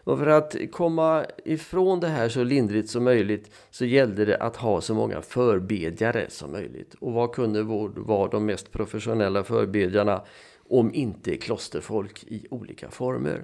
Och 0.03 0.19
för 0.19 0.27
att 0.27 0.55
komma 0.71 1.25
ifrån 1.45 1.99
det 1.99 2.07
här 2.07 2.29
så 2.29 2.43
lindrigt 2.43 2.89
som 2.89 3.03
möjligt 3.03 3.51
så 3.71 3.85
gällde 3.85 4.25
det 4.25 4.37
att 4.37 4.55
ha 4.55 4.81
så 4.81 4.93
många 4.93 5.21
förbedjare 5.21 6.25
som 6.29 6.51
möjligt. 6.51 6.95
Och 6.99 7.13
vad 7.13 7.31
kunde 7.31 7.63
vara 7.95 8.29
de 8.29 8.45
mest 8.45 8.71
professionella 8.71 9.43
förbedjarna 9.43 10.21
om 10.69 10.93
inte 10.93 11.37
klosterfolk 11.37 12.23
i 12.27 12.47
olika 12.49 12.89
former? 12.89 13.43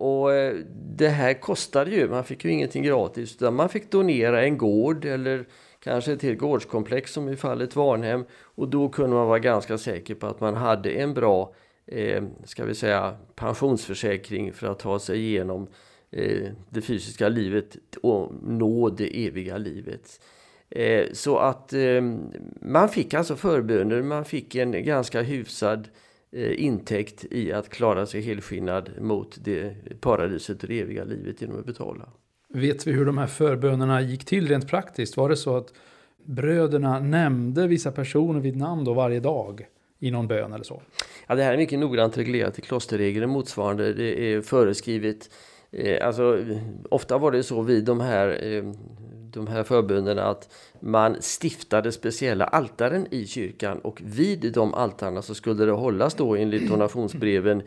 Och 0.00 0.32
eh, 0.32 0.56
det 0.96 1.08
här 1.08 1.34
kostade 1.34 1.90
ju, 1.90 2.08
man 2.08 2.24
fick 2.24 2.44
ju 2.44 2.50
ingenting 2.50 2.82
gratis 2.82 3.34
utan 3.34 3.54
man 3.54 3.68
fick 3.68 3.90
donera 3.90 4.44
en 4.44 4.58
gård 4.58 5.04
eller 5.04 5.46
kanske 5.80 6.12
ett 6.12 6.22
helt 6.22 6.38
gårdskomplex 6.38 7.12
som 7.12 7.28
i 7.28 7.36
fallet 7.36 7.76
Varnhem 7.76 8.24
och 8.42 8.68
då 8.68 8.88
kunde 8.88 9.16
man 9.16 9.26
vara 9.26 9.38
ganska 9.38 9.78
säker 9.78 10.14
på 10.14 10.26
att 10.26 10.40
man 10.40 10.54
hade 10.54 10.90
en 10.90 11.14
bra 11.14 11.54
eh, 11.86 12.22
ska 12.44 12.64
vi 12.64 12.74
säga, 12.74 13.16
pensionsförsäkring 13.34 14.52
för 14.52 14.66
att 14.66 14.78
ta 14.78 14.98
sig 14.98 15.18
igenom 15.18 15.66
eh, 16.10 16.48
det 16.70 16.80
fysiska 16.80 17.28
livet 17.28 17.76
och 18.02 18.32
nå 18.42 18.88
det 18.88 19.26
eviga 19.26 19.58
livet. 19.58 20.20
Eh, 20.70 21.06
så 21.12 21.38
att 21.38 21.72
eh, 21.72 22.02
man 22.60 22.88
fick 22.88 23.14
alltså 23.14 23.36
förböner, 23.36 24.02
man 24.02 24.24
fick 24.24 24.54
en 24.54 24.84
ganska 24.84 25.22
hyfsad 25.22 25.78
eh, 25.80 26.07
intäkt 26.32 27.24
i 27.30 27.52
att 27.52 27.68
klara 27.68 28.06
sig 28.06 28.20
helskinnad 28.20 28.90
mot 29.00 29.38
det 29.44 29.74
paradiset 30.00 30.62
och 30.62 30.68
det 30.68 30.80
eviga 30.80 31.04
livet 31.04 31.42
genom 31.42 31.58
att 31.58 31.66
betala. 31.66 32.08
Vet 32.48 32.86
vi 32.86 32.92
hur 32.92 33.06
de 33.06 33.18
här 33.18 33.26
förbönerna 33.26 34.00
gick 34.00 34.24
till 34.24 34.48
rent 34.48 34.68
praktiskt? 34.68 35.16
Var 35.16 35.28
det 35.28 35.36
så 35.36 35.56
att 35.56 35.74
bröderna 36.24 37.00
nämnde 37.00 37.66
vissa 37.66 37.92
personer 37.92 38.40
vid 38.40 38.56
namn 38.56 38.84
då 38.84 38.94
varje 38.94 39.20
dag? 39.20 39.66
i 39.98 40.10
någon 40.10 40.28
bön 40.28 40.52
eller 40.52 40.64
så? 40.64 40.82
Ja, 41.26 41.34
det 41.34 41.42
här 41.42 41.52
är 41.52 41.56
mycket 41.56 41.78
noggrant 41.78 42.18
reglerat 42.18 42.58
i 42.58 42.62
klosterregler 42.62 43.26
motsvarande. 43.26 43.92
Det 43.92 44.32
är 44.32 44.40
föreskrivet. 44.40 45.30
Eh, 45.70 46.06
alltså, 46.06 46.44
ofta 46.90 47.18
var 47.18 47.32
det 47.32 47.42
så 47.42 47.62
vid 47.62 47.84
de 47.84 48.00
här, 48.00 48.28
eh, 48.28 48.64
de 49.32 49.46
här 49.46 49.62
förbönerna 49.62 50.24
att 50.24 50.54
man 50.80 51.16
stiftade 51.20 51.92
speciella 51.92 52.44
altaren 52.44 53.06
i 53.10 53.26
kyrkan 53.26 53.78
och 53.78 54.00
vid 54.04 54.52
de 54.52 54.74
altarna 54.74 55.22
så 55.22 55.34
skulle 55.34 55.64
det 55.64 55.72
hållas 55.72 56.14
då 56.14 56.36
enligt 56.36 56.68
donationsbreven 56.68 57.62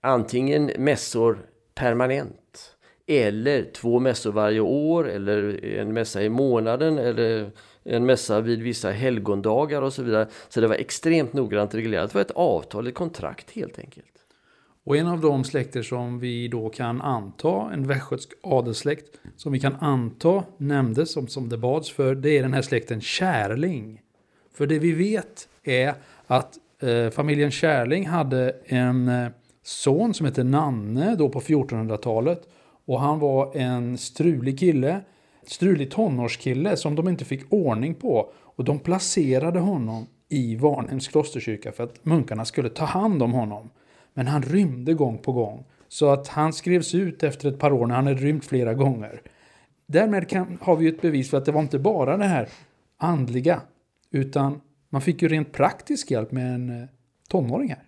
antingen 0.00 0.70
mässor 0.78 1.38
permanent 1.74 2.76
eller 3.06 3.64
två 3.72 3.98
mässor 3.98 4.32
varje 4.32 4.60
år 4.60 5.08
eller 5.08 5.64
en 5.64 5.92
mässa 5.92 6.22
i 6.22 6.28
månaden 6.28 6.98
eller 6.98 7.50
en 7.82 8.06
mässa 8.06 8.40
vid 8.40 8.62
vissa 8.62 8.90
helgondagar 8.90 9.82
och 9.82 9.92
så 9.92 10.02
vidare. 10.02 10.28
Så 10.48 10.60
det 10.60 10.66
var 10.66 10.74
extremt 10.74 11.32
noggrant 11.32 11.74
reglerat. 11.74 12.10
Det 12.10 12.14
var 12.14 12.22
ett 12.22 12.30
avtal, 12.30 12.86
ett 12.86 12.94
kontrakt 12.94 13.50
helt 13.50 13.78
enkelt. 13.78 14.19
Och 14.84 14.96
en 14.96 15.06
av 15.06 15.20
de 15.20 15.44
släkter 15.44 15.82
som 15.82 16.18
vi 16.18 16.48
då 16.48 16.68
kan 16.68 17.00
anta, 17.00 17.70
en 17.72 17.86
västgötsk 17.86 18.30
adelssläkt, 18.42 19.16
som 19.36 19.52
vi 19.52 19.60
kan 19.60 19.76
anta 19.80 20.44
nämndes 20.56 21.12
som, 21.12 21.28
som 21.28 21.48
det 21.48 21.58
bads 21.58 21.90
för, 21.90 22.14
det 22.14 22.38
är 22.38 22.42
den 22.42 22.52
här 22.52 22.62
släkten 22.62 23.00
Kärling. 23.00 24.00
För 24.54 24.66
det 24.66 24.78
vi 24.78 24.92
vet 24.92 25.48
är 25.62 25.94
att 26.26 26.58
eh, 26.82 27.10
familjen 27.10 27.50
Kärling 27.50 28.06
hade 28.06 28.56
en 28.64 29.08
eh, 29.08 29.28
son 29.62 30.14
som 30.14 30.26
hette 30.26 30.44
Nanne 30.44 31.16
då 31.16 31.28
på 31.28 31.40
1400-talet. 31.40 32.48
Och 32.86 33.00
han 33.00 33.18
var 33.18 33.56
en 33.56 33.98
strulig 33.98 34.58
kille 34.58 35.00
strulig 35.46 35.90
tonårskille 35.90 36.76
som 36.76 36.94
de 36.94 37.08
inte 37.08 37.24
fick 37.24 37.52
ordning 37.52 37.94
på. 37.94 38.32
Och 38.56 38.64
de 38.64 38.78
placerade 38.78 39.58
honom 39.58 40.06
i 40.28 40.56
Varnhems 40.56 41.08
klosterkyrka 41.08 41.72
för 41.72 41.84
att 41.84 42.04
munkarna 42.04 42.44
skulle 42.44 42.68
ta 42.68 42.84
hand 42.84 43.22
om 43.22 43.32
honom. 43.32 43.70
Men 44.20 44.26
han 44.26 44.42
rymde 44.42 44.94
gång 44.94 45.18
på 45.18 45.32
gång. 45.32 45.64
Så 45.88 46.10
att 46.10 46.28
han 46.28 46.52
skrevs 46.52 46.94
ut 46.94 47.22
efter 47.22 47.48
ett 47.48 47.58
par 47.58 47.72
år 47.72 47.86
när 47.86 47.94
han 47.94 48.06
hade 48.06 48.20
rymt 48.20 48.44
flera 48.44 48.74
gånger. 48.74 49.22
Därmed 49.86 50.28
kan, 50.28 50.58
har 50.60 50.76
vi 50.76 50.88
ett 50.88 51.02
bevis 51.02 51.30
för 51.30 51.38
att 51.38 51.44
det 51.44 51.52
var 51.52 51.60
inte 51.60 51.78
bara 51.78 52.16
det 52.16 52.24
här 52.24 52.48
andliga. 52.96 53.62
Utan 54.10 54.60
man 54.88 55.00
fick 55.00 55.22
ju 55.22 55.28
rent 55.28 55.52
praktisk 55.52 56.10
hjälp 56.10 56.32
med 56.32 56.54
en 56.54 56.82
eh, 56.82 56.88
tonåring 57.28 57.68
här. 57.68 57.82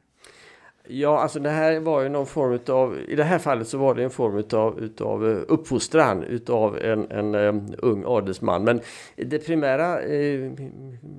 Ja, 0.95 1.19
alltså 1.19 1.41
det 1.41 1.51
här 1.51 1.81
var 1.81 2.03
ju 2.03 2.09
någon 2.09 2.27
form 2.27 2.59
av, 2.69 2.99
i 3.09 3.15
det 3.15 3.25
här 3.25 3.39
fallet 3.39 3.69
så 3.69 3.79
var 3.79 3.95
det 3.95 4.05
en 4.05 4.11
form 4.11 4.37
utav, 4.37 4.81
utav 4.81 5.31
eh, 5.31 5.39
uppfostran 5.49 6.23
utav 6.23 6.79
en, 6.79 7.11
en 7.11 7.35
um, 7.35 7.75
ung 7.79 8.05
adelsman. 8.07 8.65
Men 8.65 8.81
det 9.17 9.39
primära 9.39 10.03
eh, 10.03 10.53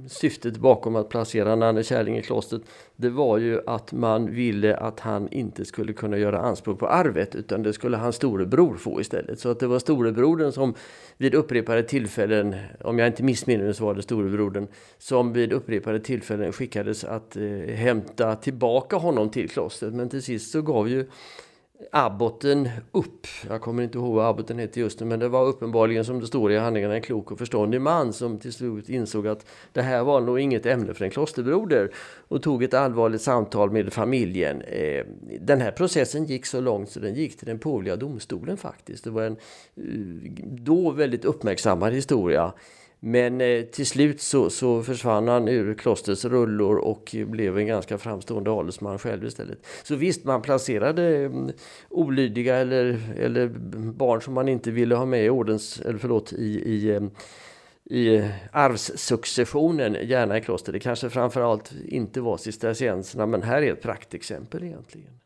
syftet 0.07 0.57
bakom 0.57 0.95
att 0.95 1.09
placera 1.09 1.55
Nanne 1.55 1.83
Kärling 1.83 2.17
i 2.17 2.21
klostret 2.21 2.61
det 2.95 3.09
var 3.09 3.37
ju 3.37 3.59
att 3.65 3.91
man 3.91 4.31
ville 4.31 4.77
att 4.77 4.99
han 4.99 5.27
inte 5.31 5.65
skulle 5.65 5.93
kunna 5.93 6.17
göra 6.17 6.39
anspråk 6.39 6.79
på 6.79 6.87
arvet 6.87 7.35
utan 7.35 7.63
det 7.63 7.73
skulle 7.73 7.97
hans 7.97 8.15
storebror 8.15 8.77
få 8.77 9.01
istället. 9.01 9.39
Så 9.39 9.49
att 9.49 9.59
det 9.59 9.67
var 9.67 9.79
storebrodern 9.79 10.51
som 10.51 10.73
vid 11.17 11.35
upprepade 11.35 11.83
tillfällen, 11.83 12.55
om 12.81 12.99
jag 12.99 13.07
inte 13.07 13.23
missminner 13.23 13.63
mig 13.65 13.73
så 13.73 13.85
var 13.85 13.93
det 13.93 14.01
storebrodern, 14.01 14.67
som 14.97 15.33
vid 15.33 15.53
upprepade 15.53 15.99
tillfällen 15.99 16.51
skickades 16.51 17.03
att 17.03 17.35
eh, 17.35 17.75
hämta 17.75 18.35
tillbaka 18.35 18.95
honom 18.95 19.29
till 19.29 19.49
klostret. 19.49 19.62
Men 19.93 20.09
till 20.09 20.23
sist 20.23 20.51
så 20.51 20.61
gav 20.61 20.89
ju 20.89 21.05
abboten 21.91 22.69
upp. 22.91 23.27
Jag 23.49 23.61
kommer 23.61 23.83
inte 23.83 23.97
ihåg 23.97 24.15
vad 24.15 24.25
abboten 24.25 24.59
hette 24.59 24.79
just 24.79 24.99
nu 24.99 25.05
men 25.05 25.19
det 25.19 25.27
var 25.27 25.45
uppenbarligen 25.45 26.05
som 26.05 26.19
det 26.19 26.27
står 26.27 26.51
i 26.51 26.57
handlingarna 26.57 26.95
en 26.95 27.01
klok 27.01 27.31
och 27.31 27.37
förståndig 27.37 27.81
man 27.81 28.13
som 28.13 28.39
till 28.39 28.53
slut 28.53 28.89
insåg 28.89 29.27
att 29.27 29.45
det 29.71 29.81
här 29.81 30.03
var 30.03 30.21
nog 30.21 30.39
inget 30.39 30.65
ämne 30.65 30.93
för 30.93 31.05
en 31.05 31.11
klosterbroder 31.11 31.91
och 32.27 32.43
tog 32.43 32.63
ett 32.63 32.73
allvarligt 32.73 33.21
samtal 33.21 33.71
med 33.71 33.93
familjen. 33.93 34.61
Eh, 34.61 35.05
den 35.41 35.61
här 35.61 35.71
processen 35.71 36.25
gick 36.25 36.45
så 36.45 36.61
långt 36.61 36.89
så 36.89 36.99
den 36.99 37.13
gick 37.13 37.37
till 37.37 37.47
den 37.47 37.59
påvliga 37.59 37.95
domstolen 37.95 38.57
faktiskt. 38.57 39.03
Det 39.03 39.09
var 39.09 39.23
en 39.23 39.37
eh, 39.75 40.31
då 40.43 40.91
väldigt 40.91 41.25
uppmärksammad 41.25 41.93
historia 41.93 42.53
men 43.05 43.41
eh, 43.41 43.61
till 43.61 43.85
slut 43.85 44.21
så, 44.21 44.49
så 44.49 44.83
försvann 44.83 45.27
han 45.27 45.47
ur 45.47 45.73
klostrets 45.73 46.25
rullor 46.25 46.75
och 46.75 47.15
blev 47.27 47.57
en 47.57 47.67
ganska 47.67 47.97
framstående 47.97 48.51
adelsman 48.51 48.99
själv 48.99 49.25
istället. 49.25 49.65
Så 49.83 49.95
visst, 49.95 50.23
man 50.23 50.41
placerade 50.41 51.17
mm, 51.17 51.51
olydiga 51.89 52.55
eller, 52.55 52.99
eller 53.17 53.47
barn 53.91 54.21
som 54.21 54.33
man 54.33 54.49
inte 54.49 54.71
ville 54.71 54.95
ha 54.95 55.05
med 55.05 55.25
i 55.25 55.29
ordens, 55.29 55.81
eller 55.81 55.99
förlåt, 55.99 56.33
i, 56.33 56.45
i 56.45 56.95
mm, 56.95 57.11
i 57.85 58.29
arvssuccessionen, 58.51 59.97
gärna 60.07 60.37
i 60.37 60.41
kloster. 60.41 60.73
Det 60.73 60.79
kanske 60.79 61.09
framförallt 61.09 61.73
inte 61.85 62.21
var 62.21 62.37
cistercienserna, 62.37 63.25
men 63.25 63.43
här 63.43 63.61
är 63.61 63.73
ett 63.73 63.81
praktexempel 63.81 64.63
egentligen. 64.63 65.19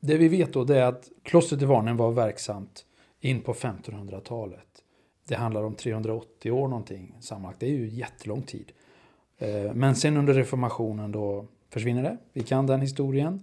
Det 0.00 0.16
vi 0.16 0.28
vet 0.28 0.52
då 0.52 0.64
det 0.64 0.76
är 0.76 0.86
att 0.86 1.08
klostret 1.22 1.62
i 1.62 1.64
Varnen 1.64 1.96
var 1.96 2.12
verksamt 2.12 2.84
in 3.20 3.40
på 3.40 3.52
1500-talet. 3.52 4.82
Det 5.28 5.34
handlar 5.34 5.64
om 5.64 5.74
380 5.74 6.50
år 6.50 6.68
någonting 6.68 7.14
sammanlagt. 7.20 7.60
Det 7.60 7.66
är 7.66 7.70
ju 7.70 7.88
jättelång 7.88 8.42
tid. 8.42 8.72
Eh, 9.38 9.72
men 9.74 9.96
sen 9.96 10.16
under 10.16 10.34
reformationen 10.34 11.12
då 11.12 11.46
försvinner 11.70 12.02
det. 12.02 12.16
Vi 12.32 12.42
kan 12.42 12.66
den 12.66 12.80
historien. 12.80 13.42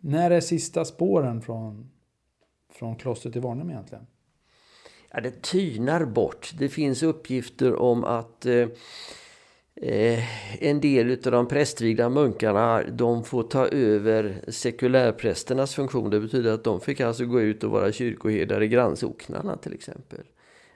När 0.00 0.30
är 0.30 0.40
sista 0.40 0.84
spåren 0.84 1.42
från, 1.42 1.90
från 2.72 2.96
klostret 2.96 3.36
i 3.36 3.40
Varnhem 3.40 3.70
egentligen? 3.70 4.06
Ja, 5.10 5.20
det 5.20 5.42
tynar 5.42 6.04
bort. 6.04 6.52
Det 6.58 6.68
finns 6.68 7.02
uppgifter 7.02 7.74
om 7.74 8.04
att 8.04 8.46
eh, 8.46 8.68
eh 9.76 10.64
en 10.64 10.80
del 10.80 11.10
av 11.10 11.32
de 11.32 11.48
prästvigda 11.48 12.08
munkarna 12.08 12.82
de 12.82 13.24
får 13.24 13.42
ta 13.42 13.66
över 13.66 14.44
sekulärprästernas 14.48 15.74
funktion. 15.74 16.10
Det 16.10 16.20
betyder 16.20 16.52
att 16.52 16.64
de 16.64 16.80
fick 16.80 17.00
alltså 17.00 17.24
gå 17.24 17.40
ut 17.40 17.64
och 17.64 17.70
vara 17.70 17.92
kyrkoherdar 17.92 18.62
i 18.62 18.68
grannsocknarna 18.68 19.56
till 19.56 19.74
exempel. 19.74 20.24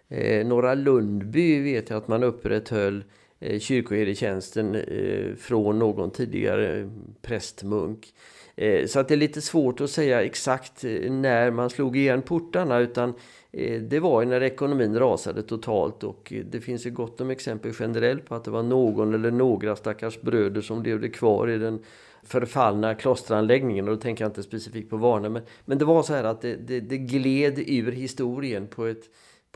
Eh, 0.09 0.47
Norra 0.47 0.75
Lundby 0.75 1.63
vet 1.63 1.91
jag 1.91 1.97
att 1.97 2.09
man 2.09 2.23
upprätthöll 2.23 3.05
eh, 3.41 3.59
kyrkoherdetjänsten 3.59 4.75
eh, 4.75 5.35
från 5.35 5.79
någon 5.79 6.11
tidigare 6.11 6.91
prästmunk. 7.23 8.15
Eh, 8.57 8.87
så 8.87 9.01
att 9.01 9.09
det 9.09 9.15
är 9.15 9.19
lite 9.19 9.41
svårt 9.41 9.81
att 9.81 9.91
säga 9.91 10.23
exakt 10.23 10.85
eh, 10.85 11.13
när 11.13 11.51
man 11.51 11.71
slog 11.71 11.97
igen 11.97 12.23
portarna 12.23 12.79
utan 12.79 13.15
eh, 13.53 13.81
det 13.81 14.01
var 14.01 14.25
när 14.25 14.43
ekonomin 14.43 14.99
rasade 14.99 15.43
totalt 15.43 16.05
och 16.05 16.33
eh, 16.33 16.45
det 16.45 16.61
finns 16.61 16.87
ju 16.87 16.91
gott 16.91 17.21
om 17.21 17.31
exempel 17.31 17.73
generellt 17.79 18.27
på 18.27 18.35
att 18.35 18.45
det 18.45 18.51
var 18.51 18.63
någon 18.63 19.15
eller 19.15 19.31
några 19.31 19.77
stackars 19.77 20.21
bröder 20.21 20.61
som 20.61 20.83
levde 20.83 21.09
kvar 21.09 21.49
i 21.49 21.59
den 21.59 21.83
förfallna 22.23 22.95
klosteranläggningen 22.95 23.89
och 23.89 23.95
då 23.95 24.01
tänker 24.01 24.25
jag 24.25 24.31
inte 24.31 24.43
specifikt 24.43 24.91
på 24.91 24.97
Varne. 24.97 25.29
men, 25.29 25.43
men 25.65 25.79
det 25.79 25.85
var 25.85 26.03
så 26.03 26.15
här 26.15 26.25
att 26.25 26.41
det, 26.41 26.57
det, 26.57 26.81
det 26.81 26.99
gled 26.99 27.59
ur 27.59 27.93
historien 27.93 28.67
på 28.67 28.87
ett 28.87 29.05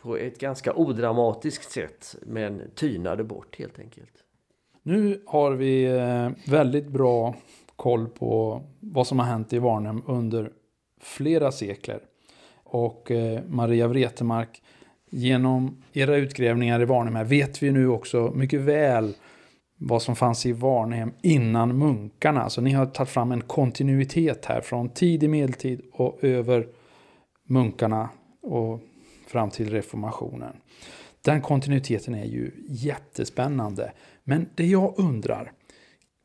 på 0.02 0.16
ett 0.16 0.38
ganska 0.38 0.72
odramatiskt 0.72 1.70
sätt 1.70 2.16
men 2.22 2.62
tynade 2.74 3.24
bort 3.24 3.58
helt 3.58 3.78
enkelt. 3.78 4.12
Nu 4.82 5.22
har 5.26 5.52
vi 5.52 5.84
eh, 5.84 6.30
väldigt 6.52 6.88
bra 6.88 7.34
koll 7.76 8.08
på 8.08 8.62
vad 8.80 9.06
som 9.06 9.18
har 9.18 9.26
hänt 9.26 9.52
i 9.52 9.58
Varnhem 9.58 10.02
under 10.06 10.50
flera 11.00 11.52
sekler. 11.52 12.00
Och 12.64 13.10
eh, 13.10 13.40
Maria 13.48 13.88
Wretemark, 13.88 14.62
genom 15.10 15.82
era 15.92 16.16
utgrävningar 16.16 16.82
i 16.82 16.84
Varnhem 16.84 17.14
här 17.14 17.24
vet 17.24 17.62
vi 17.62 17.72
nu 17.72 17.88
också 17.88 18.32
mycket 18.34 18.60
väl 18.60 19.14
vad 19.78 20.02
som 20.02 20.16
fanns 20.16 20.46
i 20.46 20.52
Varnhem 20.52 21.12
innan 21.22 21.78
munkarna. 21.78 22.50
Så 22.50 22.60
ni 22.60 22.70
har 22.70 22.86
tagit 22.86 23.10
fram 23.10 23.32
en 23.32 23.40
kontinuitet 23.40 24.44
här 24.44 24.60
från 24.60 24.88
tidig 24.88 25.30
medeltid 25.30 25.80
och 25.92 26.24
över 26.24 26.66
munkarna 27.48 28.08
och 28.42 28.80
fram 29.30 29.50
till 29.50 29.70
reformationen. 29.70 30.56
Den 31.22 31.42
kontinuiteten 31.42 32.14
är 32.14 32.24
ju 32.24 32.52
jättespännande. 32.68 33.92
Men 34.24 34.48
det 34.54 34.66
jag 34.66 34.94
undrar, 34.98 35.52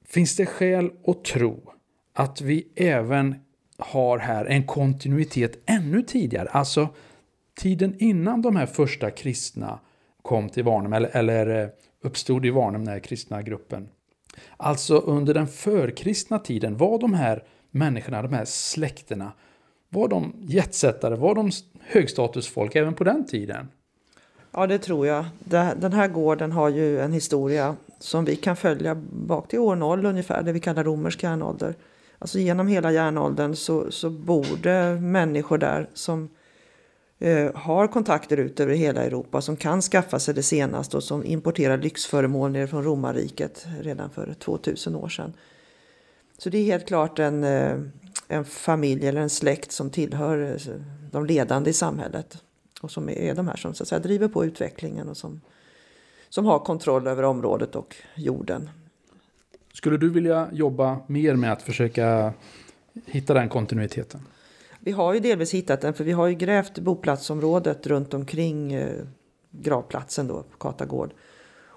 finns 0.05 0.35
det 0.35 0.45
skäl 0.45 0.91
att 1.07 1.23
tro 1.23 1.71
att 2.13 2.41
vi 2.41 2.67
även 2.75 3.35
har 3.77 4.17
här 4.17 4.45
en 4.45 4.67
kontinuitet 4.67 5.57
ännu 5.65 6.01
tidigare? 6.01 6.49
Alltså 6.49 6.89
tiden 7.55 7.95
innan 7.99 8.41
de 8.41 8.55
här 8.55 8.65
första 8.65 9.11
kristna 9.11 9.79
kom 10.21 10.49
till 10.49 10.63
Varnhem 10.63 10.93
eller, 10.93 11.09
eller 11.09 11.63
eh, 11.63 11.69
uppstod 12.01 12.45
i 12.45 12.49
Varnhem, 12.49 12.85
den 12.85 12.93
här 12.93 12.99
kristna 12.99 13.41
gruppen. 13.41 13.89
Alltså 14.57 14.97
under 14.97 15.33
den 15.33 15.47
förkristna 15.47 16.39
tiden 16.39 16.77
var 16.77 16.99
de 16.99 17.13
här 17.13 17.43
människorna, 17.71 18.21
de 18.21 18.33
här 18.33 18.45
släkterna, 18.45 19.31
var 19.95 20.07
de 20.07 20.33
jetsättare? 20.41 21.15
Var 21.15 21.35
de 21.35 21.51
högstatusfolk 21.79 22.75
även 22.75 22.93
på 22.93 23.03
den 23.03 23.25
tiden? 23.25 23.67
Ja, 24.51 24.67
det 24.67 24.77
tror 24.77 25.07
jag. 25.07 25.25
Den 25.77 25.93
här 25.93 26.07
gården 26.07 26.51
har 26.51 26.69
ju 26.69 26.99
en 26.99 27.13
historia 27.13 27.75
som 27.99 28.25
vi 28.25 28.35
kan 28.35 28.55
följa 28.55 28.95
bak 29.11 29.47
till 29.47 29.59
år 29.59 29.75
noll 29.75 30.05
ungefär, 30.05 30.43
det 30.43 30.51
vi 30.51 30.59
kallar 30.59 30.83
romersk 30.83 31.23
järnålder. 31.23 31.75
Alltså 32.19 32.39
genom 32.39 32.67
hela 32.67 32.91
järnåldern 32.91 33.55
så, 33.55 33.91
så 33.91 34.09
bor 34.09 34.45
det 34.63 35.01
människor 35.01 35.57
där 35.57 35.89
som 35.93 36.29
eh, 37.19 37.55
har 37.55 37.87
kontakter 37.87 38.37
ut 38.37 38.59
över 38.59 38.73
hela 38.73 39.03
Europa, 39.03 39.41
som 39.41 39.55
kan 39.55 39.81
skaffa 39.81 40.19
sig 40.19 40.33
det 40.33 40.43
senaste 40.43 40.97
och 40.97 41.03
som 41.03 41.25
importerar 41.25 41.77
lyxföremål 41.77 42.51
ner 42.51 42.67
från 42.67 42.83
romarriket 42.83 43.65
redan 43.81 44.09
för 44.09 44.33
2000 44.33 44.95
år 44.95 45.09
sedan. 45.09 45.33
Så 46.37 46.49
det 46.49 46.57
är 46.57 46.63
helt 46.63 46.87
klart 46.87 47.19
en, 47.19 47.43
eh, 47.43 47.77
en 48.27 48.45
familj 48.45 49.07
eller 49.07 49.21
en 49.21 49.29
släkt 49.29 49.71
som 49.71 49.89
tillhör 49.89 50.51
eh, 50.51 50.75
de 51.11 51.25
ledande 51.25 51.69
i 51.69 51.73
samhället. 51.73 52.43
Och 52.81 52.91
som 52.91 53.09
är 53.09 53.35
de 53.35 53.47
här 53.47 53.55
som 53.55 53.73
så 53.73 53.83
att 53.83 53.87
säga, 53.87 53.99
driver 53.99 54.27
på 54.27 54.45
utvecklingen 54.45 55.09
och 55.09 55.17
som, 55.17 55.41
som 56.29 56.45
har 56.45 56.59
kontroll 56.59 57.07
över 57.07 57.23
området 57.23 57.75
och 57.75 57.95
jorden. 58.15 58.69
Skulle 59.73 59.97
du 59.97 60.09
vilja 60.09 60.49
jobba 60.51 60.99
mer 61.07 61.35
med 61.35 61.51
att 61.51 61.61
försöka 61.61 62.33
hitta 63.05 63.33
den 63.33 63.49
kontinuiteten? 63.49 64.21
Vi 64.79 64.91
har 64.91 65.13
ju 65.13 65.19
delvis 65.19 65.53
hittat 65.53 65.81
den 65.81 65.93
för 65.93 66.03
vi 66.03 66.11
har 66.11 66.27
ju 66.27 66.35
grävt 66.35 66.79
boplatsområdet 66.79 67.87
runt 67.87 68.13
omkring 68.13 68.73
eh, 68.73 69.05
gravplatsen 69.51 70.27
då 70.27 70.43
på 70.43 70.57
Katagård. 70.57 71.13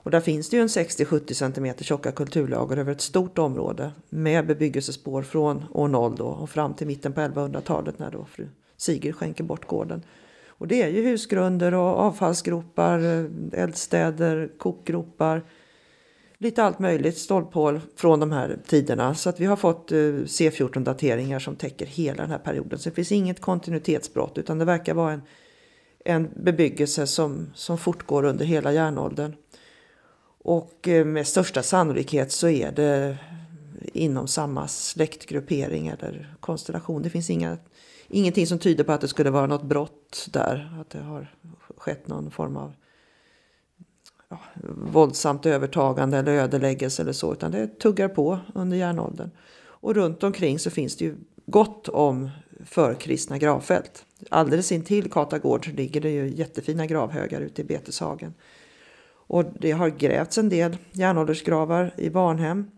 Och 0.08 0.12
där 0.12 0.20
finns 0.20 0.50
det 0.50 0.56
ju 0.56 0.62
en 0.62 0.68
60-70 0.68 1.32
cm 1.32 1.74
tjocka 1.80 2.12
kulturlager 2.12 2.76
över 2.76 2.92
ett 2.92 3.00
stort 3.00 3.38
område 3.38 3.92
med 4.08 4.46
bebyggelsespår 4.46 5.22
från 5.22 5.64
år 5.72 5.88
0 5.88 6.16
då 6.16 6.26
och 6.26 6.50
fram 6.50 6.74
till 6.74 6.86
mitten 6.86 7.12
på 7.12 7.20
1100-talet 7.20 7.98
när 7.98 8.10
då 8.10 8.24
fru 8.24 8.48
Sigrid 8.76 9.14
skänker 9.14 9.44
bort 9.44 9.66
gården. 9.66 10.02
Och 10.48 10.68
det 10.68 10.82
är 10.82 10.88
ju 10.88 11.02
husgrunder 11.02 11.74
och 11.74 12.00
avfallsgropar, 12.00 12.98
eh, 12.98 13.62
eldstäder, 13.62 14.50
kokgropar, 14.58 15.44
lite 16.38 16.62
allt 16.62 16.78
möjligt 16.78 17.18
stolphål 17.18 17.80
från 17.96 18.20
de 18.20 18.32
här 18.32 18.58
tiderna. 18.66 19.14
Så 19.14 19.28
att 19.28 19.40
vi 19.40 19.44
har 19.44 19.56
fått 19.56 19.92
eh, 19.92 19.96
C14-dateringar 19.96 21.38
som 21.38 21.56
täcker 21.56 21.86
hela 21.86 22.22
den 22.22 22.30
här 22.30 22.38
perioden. 22.38 22.78
Så 22.78 22.88
det 22.88 22.94
finns 22.94 23.12
inget 23.12 23.40
kontinuitetsbrott 23.40 24.38
utan 24.38 24.58
det 24.58 24.64
verkar 24.64 24.94
vara 24.94 25.12
en, 25.12 25.22
en 26.04 26.28
bebyggelse 26.36 27.06
som, 27.06 27.50
som 27.54 27.78
fortgår 27.78 28.24
under 28.24 28.44
hela 28.44 28.72
järnåldern. 28.72 29.34
Och 30.48 30.88
eh, 30.88 31.04
med 31.04 31.26
största 31.26 31.62
sannolikhet 31.62 32.32
så 32.32 32.48
är 32.48 32.72
det 32.72 33.18
inom 33.92 34.28
samma 34.28 34.68
släktgruppering 34.68 35.88
eller 35.88 36.34
konstellation. 36.40 37.02
Det 37.02 37.10
finns 37.10 37.30
inga, 37.30 37.58
ingenting 38.08 38.46
som 38.46 38.58
tyder 38.58 38.84
på 38.84 38.92
att 38.92 39.00
det 39.00 39.08
skulle 39.08 39.30
vara 39.30 39.46
något 39.46 39.62
brott 39.62 40.28
där. 40.32 40.78
Att 40.80 40.90
det 40.90 40.98
har 40.98 41.34
skett 41.76 42.08
någon 42.08 42.30
form 42.30 42.56
av 42.56 42.72
ja, 44.28 44.40
våldsamt 44.92 45.46
övertagande 45.46 46.18
eller 46.18 46.32
ödeläggelse 46.32 47.02
eller 47.02 47.12
så. 47.12 47.32
Utan 47.32 47.50
det 47.50 47.78
tuggar 47.78 48.08
på 48.08 48.38
under 48.54 48.76
järnåldern. 48.76 49.30
Och 49.58 49.94
runt 49.94 50.22
omkring 50.22 50.58
så 50.58 50.70
finns 50.70 50.96
det 50.96 51.04
ju 51.04 51.14
gott 51.46 51.88
om 51.88 52.30
förkristna 52.64 53.38
gravfält. 53.38 54.04
Alldeles 54.30 54.72
intill 54.72 55.10
Katagård 55.10 55.66
ligger 55.66 56.00
det 56.00 56.10
ju 56.10 56.34
jättefina 56.34 56.86
gravhögar 56.86 57.40
ute 57.40 57.62
i 57.62 57.64
beteshagen. 57.64 58.34
Och 59.28 59.44
det 59.60 59.72
har 59.72 59.88
grävts 59.88 60.38
en 60.38 60.48
del 60.48 60.76
järnåldersgravar 60.92 61.94
i 61.96 62.08
Varnhem. 62.08 62.70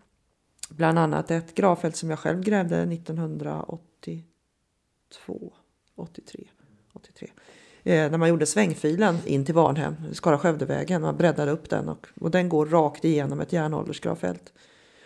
Bland 0.69 0.99
annat 0.99 1.31
ett 1.31 1.55
gravfält 1.55 1.95
som 1.95 2.09
jag 2.09 2.19
själv 2.19 2.43
grävde 2.43 2.81
1982, 2.81 5.53
83, 5.95 6.43
83. 6.93 7.31
Eh, 7.83 8.11
när 8.11 8.17
man 8.17 8.29
gjorde 8.29 8.45
svängfilen 8.45 9.17
in 9.25 9.45
till 9.45 9.55
Varnhem, 9.55 9.95
Skara-Skövdevägen. 10.13 11.01
Man 11.01 11.17
breddade 11.17 11.51
upp 11.51 11.69
den 11.69 11.89
och, 11.89 12.07
och 12.19 12.31
den 12.31 12.49
går 12.49 12.65
rakt 12.65 13.05
igenom 13.05 13.39
ett 13.39 13.53
järnåldersgravfält. 13.53 14.53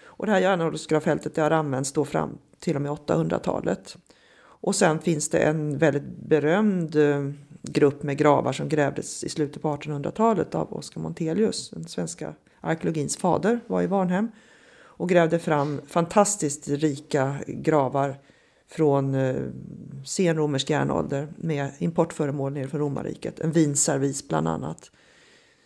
Och 0.03 0.25
det 0.25 0.31
här 0.31 0.39
järnåldersgravfältet 0.39 1.37
har 1.37 1.51
använts 1.51 1.93
då 1.93 2.05
fram 2.05 2.37
till 2.59 2.75
och 2.75 2.81
med 2.81 2.91
800-talet. 2.91 3.97
Och 4.37 4.75
sen 4.75 4.99
finns 4.99 5.29
det 5.29 5.39
en 5.39 5.77
väldigt 5.77 6.17
berömd 6.17 6.95
eh, 6.95 7.31
grupp 7.68 8.03
med 8.03 8.18
gravar 8.18 8.53
som 8.53 8.70
grävdes 8.70 9.24
i 9.24 9.30
slutet 9.30 9.61
på 9.61 9.76
1800-talet 9.76 10.55
av 10.55 10.74
Oskar 10.74 11.01
Montelius, 11.01 11.70
den 11.70 11.88
svenska 11.88 12.34
arkeologins 12.61 13.18
fader, 13.18 13.59
var 13.68 13.82
i 13.82 13.88
Varnhem 13.88 14.32
och 14.97 15.09
grävde 15.09 15.39
fram 15.39 15.82
fantastiskt 15.88 16.68
rika 16.68 17.36
gravar 17.47 18.16
från 18.68 19.16
eh, 19.16 19.36
senromersk 20.05 20.70
järnålder 20.70 21.28
med 21.38 21.72
importföremål 21.78 22.53
ner 22.53 22.68
från 22.68 22.80
romarriket. 22.80 23.39
En 23.39 23.51
vinservis 23.51 24.28
bland 24.28 24.47
annat. 24.47 24.91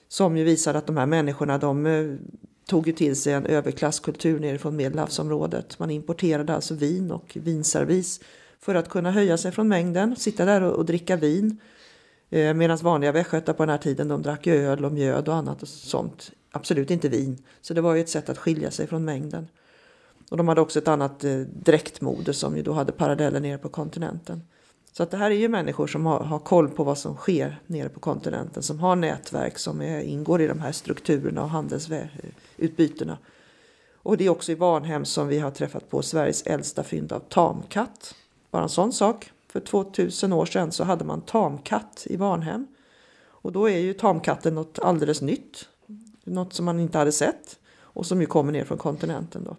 Som 0.08 0.38
ju 0.38 0.44
visade 0.44 0.80
att 0.80 0.88
de 0.88 0.98
här 0.98 1.06
människorna 1.06 1.58
de 1.58 1.86
eh, 1.86 2.16
tog 2.70 2.88
ju 2.88 2.94
till 2.94 3.16
sig 3.16 3.34
en 3.34 3.46
överklasskultur 3.46 4.40
nerifrån 4.40 4.76
medelhavsområdet. 4.76 5.80
Man 5.80 5.92
importerade 5.92 6.56
alltså 6.56 6.74
vin 6.74 7.12
och 7.12 7.38
vinservis 7.42 8.20
för 8.60 8.76
att 8.76 8.90
kunna 8.90 9.12
höja 9.12 9.38
sig 9.38 9.52
från 9.52 9.68
mängden, 9.68 10.16
sitta 10.16 10.46
där 10.46 10.62
och, 10.62 10.74
och 10.76 10.86
dricka 10.86 11.16
vin. 11.16 11.60
Eh, 12.30 12.54
Medan 12.54 12.78
vanliga 12.78 13.12
västgötar 13.12 13.54
på 13.54 13.64
den 13.64 13.70
här 13.70 13.78
tiden 13.78 14.08
de 14.08 14.22
drack 14.22 14.48
öl 14.48 14.86
och 14.86 14.92
mjöd 14.92 15.28
och 15.28 15.36
annat 15.36 15.62
och 15.62 15.68
sånt. 15.68 16.32
Absolut 16.52 16.92
inte 16.92 17.10
vin. 17.10 17.44
Så 17.62 17.74
det 17.74 17.82
var 17.82 17.96
ju 17.96 18.02
ett 18.02 18.10
sätt 18.10 18.30
att 18.30 18.38
skilja 18.38 18.72
sig 18.72 18.88
från 18.88 19.06
mängden. 19.06 19.48
Och 20.32 20.38
de 20.38 20.48
hade 20.48 20.62
också 20.62 20.80
ett 20.80 20.88
annat 20.88 21.24
eh, 21.24 21.38
dräktmode 21.40 22.34
som 22.34 22.58
ju 22.58 22.64
då 22.64 22.74
hade 22.74 22.92
paralleller 22.92 23.40
nere 23.40 23.58
på 23.58 23.70
kontinenten. 23.70 24.42
Så 24.92 25.04
att 25.04 25.12
det 25.12 25.18
här 25.18 25.32
är 25.32 25.36
ju 25.36 25.50
människor 25.50 25.88
som 25.88 26.06
har, 26.06 26.20
har 26.20 26.40
koll 26.40 26.70
på 26.70 26.84
vad 26.84 26.98
som 26.98 27.16
sker 27.16 27.62
nere 27.68 27.90
på 27.90 28.00
kontinenten. 28.00 28.64
Som 28.64 28.80
har 28.80 28.96
nätverk 28.96 29.58
som 29.58 29.82
är, 29.82 30.02
ingår 30.02 30.42
i 30.42 30.48
de 30.48 30.60
här 30.60 30.72
strukturerna 30.72 31.44
och 31.44 31.50
handelsutbytena. 31.50 33.18
Och 34.02 34.18
det 34.18 34.26
är 34.26 34.30
också 34.30 34.52
i 34.52 34.56
Varnhem 34.56 35.06
som 35.06 35.28
vi 35.28 35.40
har 35.40 35.52
träffat 35.52 35.90
på 35.90 36.02
Sveriges 36.02 36.44
äldsta 36.44 36.84
fynd 36.84 37.12
av 37.12 37.20
tamkatt. 37.20 38.16
Bara 38.52 38.64
en 38.64 38.70
sån 38.70 38.94
sak. 38.94 39.32
För 39.52 39.60
2000 39.60 40.34
år 40.34 40.46
sedan 40.46 40.72
så 40.72 40.84
hade 40.84 41.06
man 41.06 41.22
tamkatt 41.22 42.08
i 42.10 42.18
barnhem. 42.18 42.68
Och 43.22 43.52
då 43.52 43.70
är 43.70 43.78
ju 43.78 43.94
tamkatten 43.94 44.56
något 44.56 44.80
alldeles 44.80 45.22
nytt. 45.22 45.70
Något 46.24 46.54
som 46.54 46.66
man 46.66 46.80
inte 46.80 46.98
hade 46.98 47.12
sett. 47.12 47.60
Och 47.78 48.06
som 48.06 48.22
ju 48.22 48.28
kommer 48.28 48.52
ner 48.52 48.66
från 48.66 48.78
kontinenten 48.78 49.44
då. 49.44 49.58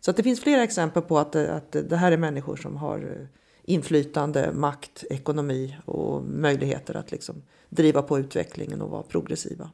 Så 0.00 0.10
att 0.10 0.16
det 0.16 0.22
finns 0.22 0.40
flera 0.40 0.62
exempel 0.62 1.02
på 1.02 1.18
att, 1.18 1.36
att 1.36 1.72
det 1.72 1.96
här 1.96 2.12
är 2.12 2.16
människor 2.16 2.56
som 2.56 2.76
har 2.76 2.98
eh, 2.98 3.26
inflytande, 3.62 4.52
makt, 4.52 5.04
ekonomi 5.10 5.76
och 5.84 6.22
möjligheter 6.22 6.94
att 6.94 7.10
liksom 7.10 7.42
driva 7.68 8.02
på 8.02 8.18
utvecklingen 8.18 8.82
och 8.82 8.90
vara 8.90 9.02
progressiva. 9.02 9.70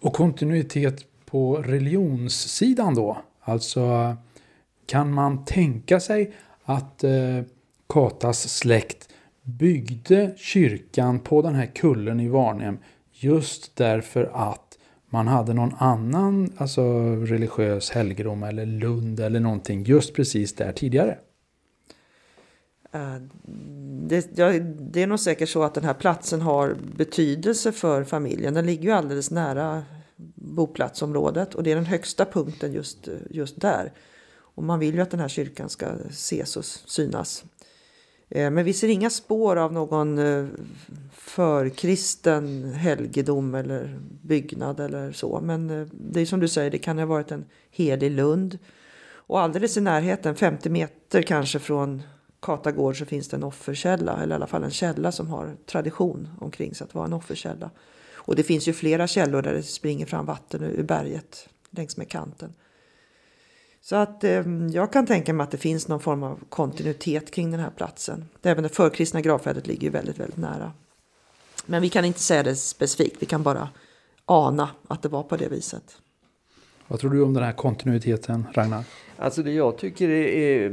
Och 0.00 0.12
kontinuitet 0.12 1.24
på 1.24 1.56
religionssidan 1.56 2.94
då? 2.94 3.18
Alltså 3.40 4.16
kan 4.86 5.14
man 5.14 5.44
tänka 5.44 6.00
sig 6.00 6.34
att 6.68 7.04
eh, 7.04 7.42
Katas 7.88 8.48
släkt 8.48 9.08
byggde 9.42 10.34
kyrkan 10.36 11.20
på 11.20 11.42
den 11.42 11.54
här 11.54 11.66
kullen 11.66 12.20
i 12.20 12.28
Varnhem 12.28 12.78
just 13.12 13.76
därför 13.76 14.30
att 14.34 14.78
man 15.10 15.28
hade 15.28 15.54
någon 15.54 15.74
annan 15.78 16.52
alltså 16.56 16.82
religiös 17.16 17.90
helgedom 17.90 18.42
eller 18.42 18.66
Lund 18.66 19.20
eller 19.20 19.40
någonting 19.40 19.84
just 19.84 20.14
precis 20.14 20.54
där 20.54 20.72
tidigare. 20.72 21.18
Eh, 22.92 23.16
det, 24.08 24.38
ja, 24.38 24.52
det, 24.78 25.02
är 25.02 25.06
nog 25.06 25.20
säkert 25.20 25.48
så 25.48 25.62
att 25.62 25.74
den 25.74 25.84
här 25.84 25.94
platsen 25.94 26.40
har 26.40 26.76
betydelse 26.96 27.72
för 27.72 28.04
familjen. 28.04 28.54
Den 28.54 28.66
ligger 28.66 28.82
ju 28.82 28.90
alldeles 28.90 29.30
nära 29.30 29.82
boplatsområdet 30.34 31.54
och 31.54 31.62
det 31.62 31.70
är 31.70 31.76
den 31.76 31.86
högsta 31.86 32.24
punkten 32.24 32.72
just, 32.72 33.08
just 33.30 33.60
där. 33.60 33.92
Och 34.58 34.64
man 34.64 34.78
vill 34.78 34.94
ju 34.94 35.00
att 35.00 35.10
den 35.10 35.20
här 35.20 35.28
kyrkan 35.28 35.68
ska 35.68 35.86
ses 36.10 36.56
och 36.56 36.64
synas. 36.64 37.44
Eh, 38.28 38.50
men 38.50 38.64
vi 38.64 38.72
ser 38.72 38.88
inga 38.88 39.10
spår 39.10 39.56
av 39.56 39.72
någon 39.72 40.18
eh, 40.18 40.46
förkristen 41.12 42.72
helgedom 42.72 43.54
eller 43.54 44.00
byggnad 44.22 44.80
eller 44.80 45.12
så. 45.12 45.40
Men 45.40 45.70
eh, 45.70 45.86
det 45.92 46.20
är 46.20 46.26
som 46.26 46.40
du 46.40 46.48
säger, 46.48 46.70
det 46.70 46.78
kan 46.78 46.98
ha 46.98 47.06
varit 47.06 47.32
en 47.32 47.44
helig 47.70 48.10
lund. 48.10 48.58
Och 49.10 49.40
alldeles 49.40 49.76
i 49.76 49.80
närheten, 49.80 50.34
50 50.36 50.70
meter 50.70 51.22
kanske 51.22 51.58
från 51.58 52.02
Katagård 52.42 52.98
så 52.98 53.04
finns 53.04 53.28
det 53.28 53.36
en 53.36 53.44
offerkälla, 53.44 54.22
eller 54.22 54.34
i 54.34 54.36
alla 54.36 54.46
fall 54.46 54.64
en 54.64 54.70
källa 54.70 55.12
som 55.12 55.28
har 55.28 55.56
tradition 55.66 56.28
omkring 56.40 56.74
sig 56.74 56.84
att 56.84 56.94
vara 56.94 57.04
en 57.04 57.12
offerkälla. 57.12 57.70
Och 58.14 58.36
det 58.36 58.42
finns 58.42 58.68
ju 58.68 58.72
flera 58.72 59.06
källor 59.06 59.42
där 59.42 59.54
det 59.54 59.62
springer 59.62 60.06
fram 60.06 60.26
vatten 60.26 60.62
ur 60.62 60.82
berget 60.82 61.48
längs 61.70 61.96
med 61.96 62.08
kanten. 62.08 62.54
Så 63.80 63.96
att 63.96 64.24
eh, 64.24 64.42
jag 64.72 64.92
kan 64.92 65.06
tänka 65.06 65.32
mig 65.32 65.44
att 65.44 65.50
det 65.50 65.58
finns 65.58 65.88
någon 65.88 66.00
form 66.00 66.22
av 66.22 66.40
kontinuitet 66.48 67.30
kring 67.30 67.50
den 67.50 67.60
här 67.60 67.70
platsen. 67.70 68.24
Även 68.42 68.62
det 68.62 68.68
förkristna 68.68 69.20
gravfältet 69.20 69.66
ligger 69.66 69.82
ju 69.82 69.90
väldigt, 69.90 70.18
väldigt 70.18 70.36
nära. 70.36 70.72
Men 71.66 71.82
vi 71.82 71.88
kan 71.88 72.04
inte 72.04 72.20
säga 72.20 72.42
det 72.42 72.56
specifikt, 72.56 73.16
vi 73.18 73.26
kan 73.26 73.42
bara 73.42 73.68
ana 74.24 74.70
att 74.88 75.02
det 75.02 75.08
var 75.08 75.22
på 75.22 75.36
det 75.36 75.48
viset. 75.48 75.98
Vad 76.88 77.00
tror 77.00 77.10
du 77.10 77.22
om 77.22 77.34
den 77.34 77.44
här 77.44 77.52
kontinuiteten, 77.52 78.46
Ragnar? 78.52 78.84
Alltså 79.16 79.42
det 79.42 79.52
jag 79.52 79.78
tycker 79.78 80.08
är 80.08 80.72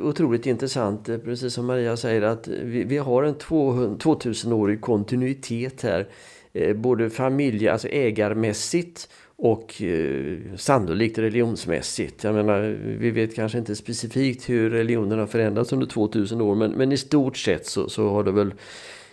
otroligt 0.00 0.46
intressant, 0.46 1.08
eh, 1.08 1.18
precis 1.18 1.54
som 1.54 1.66
Maria 1.66 1.96
säger, 1.96 2.22
att 2.22 2.48
vi, 2.48 2.84
vi 2.84 2.98
har 2.98 3.22
en 3.22 3.34
2000-årig 3.34 4.80
kontinuitet 4.80 5.82
här. 5.82 6.08
Eh, 6.52 6.76
både 6.76 7.10
familje, 7.10 7.72
alltså 7.72 7.88
ägarmässigt 7.88 9.08
och 9.38 9.82
eh, 9.82 10.38
sannolikt 10.56 11.18
religionsmässigt. 11.18 12.24
Jag 12.24 12.34
menar, 12.34 12.60
vi 12.98 13.10
vet 13.10 13.34
kanske 13.34 13.58
inte 13.58 13.76
specifikt 13.76 14.48
hur 14.48 14.70
religionen 14.70 15.18
har 15.18 15.26
förändrats 15.26 15.72
under 15.72 15.86
2000 15.86 16.40
år 16.40 16.54
men, 16.54 16.70
men 16.70 16.92
i 16.92 16.96
stort 16.96 17.36
sett 17.36 17.66
så, 17.66 17.88
så 17.88 18.08
har 18.08 18.24
det 18.24 18.32
väl 18.32 18.54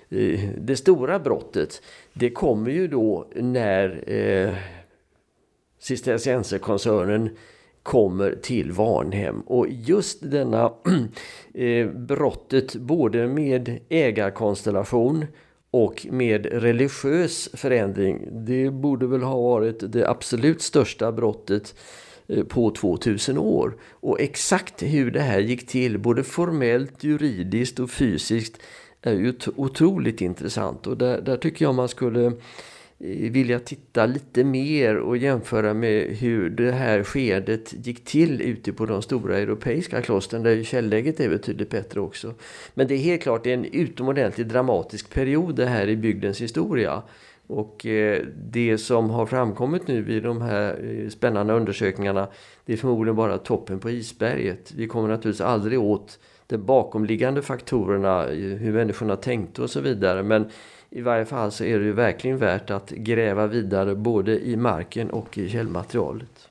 eh, 0.09 0.49
det 0.57 0.76
stora 0.76 1.19
brottet 1.19 1.82
det 2.13 2.30
kommer 2.30 2.71
ju 2.71 2.88
då 2.88 3.28
när 3.36 4.03
eh, 4.11 4.53
Cistercienserkoncernen 5.80 7.30
kommer 7.84 8.36
till 8.41 8.71
Varnhem. 8.71 9.41
Och 9.41 9.67
just 9.69 10.32
denna 10.32 10.74
eh, 11.53 11.88
brottet 11.88 12.76
både 12.76 13.28
med 13.28 13.80
ägarkonstellation 13.89 15.26
och 15.74 16.07
med 16.09 16.45
religiös 16.45 17.49
förändring. 17.53 18.28
Det 18.32 18.69
borde 18.69 19.07
väl 19.07 19.21
ha 19.21 19.41
varit 19.41 19.91
det 19.91 20.09
absolut 20.09 20.61
största 20.61 21.11
brottet 21.11 21.76
eh, 22.28 22.43
på 22.43 22.71
2000 22.71 23.38
år. 23.38 23.78
Och 23.91 24.21
exakt 24.21 24.84
hur 24.84 25.11
det 25.11 25.21
här 25.21 25.39
gick 25.39 25.67
till, 25.67 25.99
både 25.99 26.24
formellt, 26.24 27.03
juridiskt 27.03 27.80
och 27.80 27.89
fysiskt, 27.89 28.61
är 29.01 29.13
ju 29.13 29.34
otroligt 29.55 30.21
intressant. 30.21 30.88
Och 30.88 30.97
där, 30.97 31.21
där 31.21 31.38
tycker 31.38 31.65
jag 31.65 31.76
man 31.76 31.89
skulle 31.89 32.26
Eh, 32.26 32.72
Eh, 33.03 33.31
vilja 33.31 33.59
titta 33.59 34.05
lite 34.05 34.43
mer 34.43 34.97
och 34.97 35.17
jämföra 35.17 35.73
med 35.73 36.17
hur 36.17 36.49
det 36.49 36.71
här 36.71 37.03
skedet 37.03 37.73
gick 37.85 38.05
till 38.05 38.41
ute 38.41 38.73
på 38.73 38.85
de 38.85 39.01
stora 39.01 39.37
europeiska 39.37 40.01
klostren 40.01 40.43
där 40.43 40.51
ju 40.51 40.63
källäget 40.63 41.19
är 41.19 41.29
betydligt 41.29 41.69
bättre 41.69 41.99
också. 41.99 42.33
Men 42.73 42.87
det 42.87 42.93
är 42.93 42.97
helt 42.97 43.21
klart 43.21 43.47
en 43.47 43.65
utomordentligt 43.65 44.49
dramatisk 44.49 45.13
period 45.13 45.55
det 45.55 45.65
här 45.65 45.87
i 45.87 45.95
bygdens 45.95 46.41
historia. 46.41 47.01
Och 47.47 47.85
eh, 47.85 48.21
det 48.51 48.77
som 48.77 49.09
har 49.09 49.25
framkommit 49.25 49.87
nu 49.87 50.11
i 50.11 50.19
de 50.19 50.41
här 50.41 50.85
eh, 50.85 51.09
spännande 51.09 51.53
undersökningarna 51.53 52.27
det 52.65 52.73
är 52.73 52.77
förmodligen 52.77 53.15
bara 53.15 53.37
toppen 53.37 53.79
på 53.79 53.89
isberget. 53.89 54.73
Vi 54.75 54.87
kommer 54.87 55.09
naturligtvis 55.09 55.41
aldrig 55.41 55.79
åt 55.79 56.19
de 56.47 56.57
bakomliggande 56.57 57.41
faktorerna, 57.41 58.23
hur 58.25 58.73
människorna 58.73 59.15
tänkte 59.15 59.61
och 59.61 59.69
så 59.69 59.81
vidare. 59.81 60.23
Men 60.23 60.49
i 60.95 61.01
varje 61.01 61.25
fall 61.25 61.51
så 61.51 61.63
är 61.63 61.79
det 61.79 61.85
ju 61.85 61.91
verkligen 61.91 62.37
värt 62.37 62.69
att 62.69 62.89
gräva 62.89 63.47
vidare 63.47 63.95
både 63.95 64.39
i 64.47 64.55
marken 64.55 65.09
och 65.09 65.37
i 65.37 65.49
källmaterialet. 65.49 66.49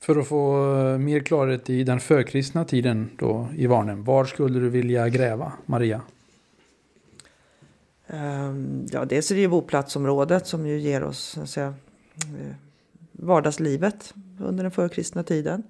För 0.00 0.16
att 0.16 0.28
få 0.28 0.74
eh, 0.78 0.98
mer 0.98 1.20
klarhet 1.20 1.70
i 1.70 1.84
den 1.84 2.00
förkristna 2.00 2.64
tiden 2.64 3.10
då 3.18 3.48
i 3.56 3.66
Varnem, 3.66 4.04
var 4.04 4.24
skulle 4.24 4.60
du 4.60 4.68
vilja 4.68 5.08
gräva, 5.08 5.52
Maria? 5.66 6.00
Um, 8.06 8.86
ja, 8.92 9.04
dels 9.04 9.30
är 9.30 9.34
det 9.34 9.40
ju 9.40 9.48
boplatsområdet 9.48 10.46
som 10.46 10.66
ju 10.66 10.78
ger 10.78 11.02
oss 11.02 11.38
säga, 11.44 11.74
eh, 12.16 12.54
vardagslivet 13.12 14.14
under 14.40 14.64
den 14.64 14.70
förkristna 14.70 15.22
tiden. 15.22 15.62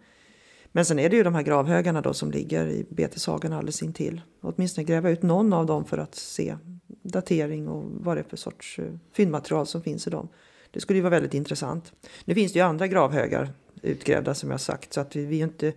Men 0.73 0.85
sen 0.85 0.99
är 0.99 1.09
det 1.09 1.17
ju 1.17 1.23
de 1.23 1.35
här 1.35 1.43
gravhögarna 1.43 2.01
då 2.01 2.15
som 2.15 2.31
ligger 2.31 2.67
i 2.67 2.87
beteshagen 2.89 3.53
alldeles 3.53 3.83
intill. 3.83 4.21
Åtminstone 4.41 4.85
gräva 4.85 5.11
ut 5.11 5.23
någon 5.23 5.53
av 5.53 5.67
dem 5.67 5.85
för 5.85 5.99
att 5.99 6.15
se 6.15 6.57
datering 7.03 7.69
och 7.69 7.85
vad 7.91 8.17
det 8.17 8.21
är 8.21 8.29
för 8.29 8.37
sorts 8.37 8.79
eh, 8.79 8.85
fyndmaterial 9.13 9.67
som 9.67 9.83
finns 9.83 10.07
i 10.07 10.11
dem. 10.11 10.29
Det 10.71 10.81
skulle 10.81 10.97
ju 10.97 11.03
vara 11.03 11.11
väldigt 11.11 11.35
intressant. 11.35 11.93
Nu 12.25 12.35
finns 12.35 12.53
det 12.53 12.59
ju 12.59 12.65
andra 12.65 12.87
gravhögar 12.87 13.53
utgrävda 13.83 14.35
som 14.35 14.51
jag 14.51 14.61
sagt 14.61 14.93
så 14.93 15.01
att 15.01 15.17
vi, 15.17 15.27
vi 15.27 15.41
är 15.41 15.45
inte, 15.45 15.73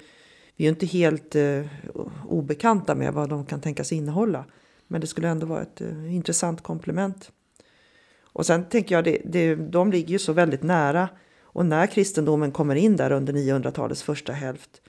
vi 0.56 0.66
är 0.66 0.70
inte 0.70 0.86
helt 0.86 1.36
eh, 1.36 1.66
obekanta 2.28 2.96
med 2.96 3.14
vad 3.14 3.30
de 3.30 3.46
kan 3.46 3.62
tänkas 3.62 3.92
innehålla. 3.92 4.46
Men 4.88 5.02
det 5.02 5.08
skulle 5.08 5.28
ändå 5.28 5.46
vara 5.46 5.62
ett 5.62 5.82
eh, 5.82 6.16
intressant 6.16 6.64
komplement. 6.64 7.32
Och 8.24 8.46
sen 8.46 8.66
tänker 8.66 8.96
jag, 8.96 9.04
det, 9.04 9.22
det, 9.26 9.56
de 9.56 9.92
ligger 9.92 10.10
ju 10.10 10.20
så 10.20 10.34
väldigt 10.34 10.64
nära 10.64 11.10
och 11.56 11.66
när 11.66 11.88
kristendomen 11.88 12.52
kommer 12.52 12.76
in 12.76 12.96
där 12.96 13.12
under 13.12 13.34
900-talets 13.34 14.04
första 14.04 14.34
hälft 14.34 14.82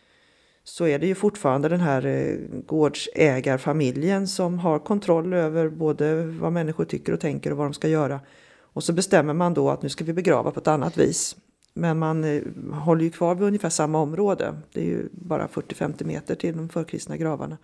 så 0.64 0.86
är 0.86 0.98
det 0.98 1.06
ju 1.06 1.14
fortfarande 1.14 1.68
den 1.68 1.80
här 1.80 2.06
eh, 2.06 2.36
gårdsägarfamiljen 2.66 4.28
som 4.28 4.58
har 4.58 4.78
kontroll 4.78 5.34
över 5.34 5.68
både 5.68 6.24
vad 6.24 6.52
människor 6.52 6.84
tycker 6.84 7.12
och 7.12 7.20
tänker 7.20 7.50
och 7.50 7.56
vad 7.56 7.66
de 7.66 7.74
ska 7.74 7.88
göra. 7.88 8.20
Och 8.60 8.84
så 8.84 8.92
bestämmer 8.92 9.34
man 9.34 9.54
då 9.54 9.70
att 9.70 9.82
nu 9.82 9.88
ska 9.88 10.04
vi 10.04 10.12
begrava 10.12 10.50
på 10.50 10.60
ett 10.60 10.68
annat 10.68 10.96
vis. 10.96 11.36
Men 11.74 11.98
man 11.98 12.24
eh, 12.24 12.42
håller 12.72 13.04
ju 13.04 13.10
kvar 13.10 13.34
vid 13.34 13.46
ungefär 13.46 13.68
samma 13.68 13.98
område. 13.98 14.54
Det 14.72 14.80
är 14.80 14.84
ju 14.84 15.08
bara 15.12 15.46
40-50 15.46 16.04
meter 16.04 16.34
till 16.34 16.56
de 16.56 16.68
förkristna 16.68 17.16
gravarna. 17.16 17.58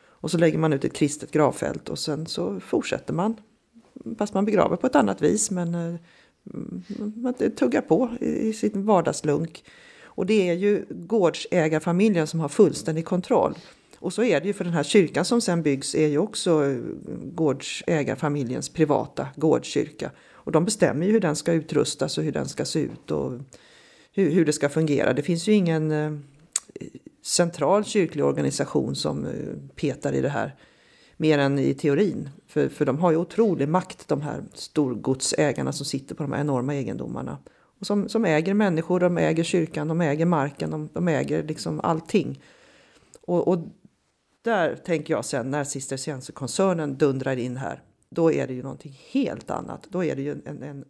Och 0.00 0.30
så 0.30 0.38
lägger 0.38 0.58
man 0.58 0.72
ut 0.72 0.84
ett 0.84 0.94
kristet 0.94 1.30
gravfält 1.30 1.88
och 1.88 1.98
sen 1.98 2.26
så 2.26 2.60
fortsätter 2.60 3.14
man. 3.14 3.36
Fast 4.18 4.34
man 4.34 4.44
begraver 4.44 4.76
på 4.76 4.86
ett 4.86 4.96
annat 4.96 5.22
vis 5.22 5.50
men 5.50 5.74
eh, 5.74 6.00
man 7.14 7.34
tuggar 7.56 7.80
på 7.80 8.10
i 8.20 8.52
sin 8.52 8.84
vardagslunk. 8.84 9.64
Och 10.02 10.26
det 10.26 10.48
är 10.48 10.54
ju 10.54 10.84
gårdsägarfamiljen 10.90 12.26
som 12.26 12.40
har 12.40 12.48
fullständig 12.48 13.04
kontroll. 13.04 13.54
Och 13.98 14.12
så 14.12 14.22
är 14.22 14.40
det 14.40 14.46
ju 14.46 14.52
för 14.52 14.64
den 14.64 14.72
här 14.72 14.82
kyrkan 14.82 15.24
som 15.24 15.40
sen 15.40 15.62
byggs 15.62 15.94
är 15.94 16.06
ju 16.06 16.18
också 16.18 16.76
gårdsägarfamiljens 17.24 18.68
privata 18.68 19.28
gårdskyrka. 19.36 20.10
Och 20.32 20.52
de 20.52 20.64
bestämmer 20.64 21.06
ju 21.06 21.12
hur 21.12 21.20
den 21.20 21.36
ska 21.36 21.52
utrustas 21.52 22.18
och 22.18 22.24
hur 22.24 22.32
den 22.32 22.48
ska 22.48 22.64
se 22.64 22.80
ut 22.80 23.10
och 23.10 23.32
hur, 24.12 24.30
hur 24.30 24.44
det 24.44 24.52
ska 24.52 24.68
fungera. 24.68 25.12
Det 25.12 25.22
finns 25.22 25.48
ju 25.48 25.52
ingen 25.52 25.90
eh, 25.90 26.12
central 27.22 27.84
kyrklig 27.84 28.24
organisation 28.24 28.96
som 28.96 29.26
eh, 29.26 29.32
petar 29.74 30.12
i 30.12 30.20
det 30.20 30.28
här. 30.28 30.54
Mer 31.20 31.38
än 31.38 31.58
i 31.58 31.74
teorin. 31.74 32.30
För, 32.46 32.68
för 32.68 32.84
de 32.84 32.98
har 32.98 33.10
ju 33.10 33.16
otrolig 33.16 33.68
makt 33.68 34.08
de 34.08 34.20
här 34.20 34.44
storgodsägarna 34.54 35.72
som 35.72 35.86
sitter 35.86 36.14
på 36.14 36.22
de 36.22 36.32
här 36.32 36.40
enorma 36.40 36.74
egendomarna. 36.74 37.38
Och 37.80 37.86
som, 37.86 38.08
som 38.08 38.24
äger 38.24 38.54
människor, 38.54 39.00
de 39.00 39.18
äger 39.18 39.44
kyrkan, 39.44 39.88
de 39.88 40.00
äger 40.00 40.26
marken, 40.26 40.70
de, 40.70 40.88
de 40.92 41.08
äger 41.08 41.42
liksom 41.42 41.80
allting. 41.80 42.42
Och, 43.20 43.48
och 43.48 43.58
där 44.42 44.76
tänker 44.76 45.14
jag 45.14 45.24
sen 45.24 45.50
när 45.50 45.64
Cistercienserkoncernen 45.64 46.96
dundrar 46.96 47.36
in 47.36 47.56
här, 47.56 47.82
då 48.10 48.32
är 48.32 48.46
det 48.46 48.54
ju 48.54 48.62
någonting 48.62 48.98
helt 49.12 49.50
annat. 49.50 49.86
Då 49.90 50.04
är 50.04 50.16
det 50.16 50.22
ju 50.22 50.32
en, 50.44 50.62
en, 50.62 50.84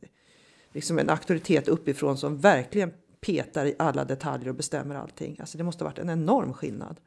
liksom 0.73 0.99
en 0.99 1.11
auktoritet 1.11 1.69
uppifrån 1.69 2.17
som 2.17 2.39
verkligen 2.39 2.93
petar 3.21 3.67
i 3.67 3.75
alla 3.79 4.05
detaljer 4.05 4.49
och 4.49 4.55
bestämmer 4.55 4.95
allting. 4.95 5.37
Alltså 5.41 5.59
det 5.59 5.65
måste 5.65 5.85
ha 5.85 5.91
varit 5.91 5.99
en 5.99 6.11
enorm 6.11 6.53
skillnad. 6.53 7.01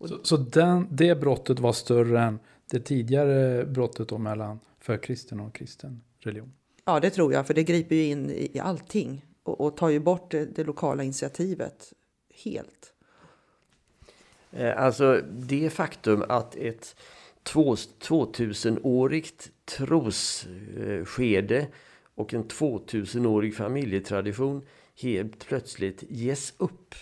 Så, 0.00 0.18
så 0.22 0.36
den, 0.36 0.88
det 0.90 1.20
brottet 1.20 1.60
var 1.60 1.72
större 1.72 2.22
än 2.22 2.38
det 2.70 2.80
tidigare 2.80 3.64
brottet 3.64 4.08
då 4.08 4.18
mellan 4.18 4.60
förkristen 4.80 5.40
och 5.40 5.54
kristen 5.54 6.02
religion? 6.18 6.52
Ja, 6.84 7.00
det 7.00 7.10
tror 7.10 7.32
jag, 7.32 7.46
för 7.46 7.54
det 7.54 7.62
griper 7.62 7.96
ju 7.96 8.04
in 8.04 8.30
i, 8.30 8.58
allting 8.58 9.24
och, 9.42 9.60
och 9.60 9.76
tar 9.76 9.88
ju 9.88 10.00
bort 10.00 10.30
det, 10.30 10.44
det 10.44 10.64
lokala 10.64 11.02
initiativet 11.02 11.92
helt. 12.44 12.92
Eh, 14.50 14.82
alltså 14.82 15.20
det 15.30 15.70
faktum 15.70 16.24
att 16.28 16.56
ett 16.56 16.96
2000-årigt 17.44 19.50
trosskede 19.64 21.66
och 22.14 22.34
en 22.34 22.44
2000-årig 22.44 23.56
familjetradition 23.56 24.62
helt 25.02 25.46
plötsligt 25.46 26.04
ges 26.08 26.54
upp 26.56 26.94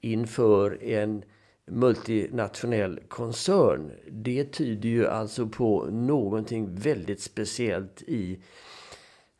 inför 0.00 0.84
en 0.84 1.22
multinationell 1.70 3.00
koncern. 3.08 3.90
Det 4.10 4.44
tyder 4.44 4.88
ju 4.88 5.06
alltså 5.06 5.46
på 5.46 5.86
någonting 5.90 6.74
väldigt 6.74 7.20
speciellt 7.20 8.02
i 8.02 8.38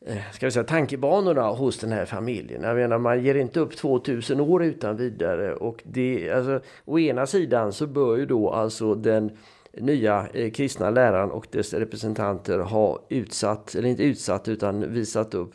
eh, 0.05 0.31
ska 0.33 0.45
vi 0.45 0.51
säga, 0.51 0.63
tankebanorna 0.63 1.49
hos 1.49 1.77
den 1.77 1.91
här 1.91 2.05
familjen. 2.05 2.63
Jag 2.63 2.75
menar, 2.75 2.97
man 2.97 3.23
ger 3.23 3.35
inte 3.35 3.59
upp 3.59 3.77
2000 3.77 4.39
år 4.39 4.63
utan 4.63 4.97
vidare. 4.97 5.53
Och 5.53 5.83
det, 5.83 6.31
alltså, 6.31 6.61
å 6.85 6.99
ena 6.99 7.25
sidan 7.25 7.73
så 7.73 7.87
bör 7.87 8.17
ju 8.17 8.25
då 8.25 8.49
alltså 8.49 8.95
den 8.95 9.37
nya 9.73 10.27
eh, 10.33 10.51
kristna 10.51 10.89
läraren 10.89 11.31
och 11.31 11.47
dess 11.51 11.73
representanter 11.73 12.59
ha 12.59 13.05
utsatt, 13.09 13.75
eller 13.75 13.89
inte 13.89 14.03
utsatt 14.03 14.47
utan 14.47 14.93
visat 14.93 15.33
upp 15.33 15.53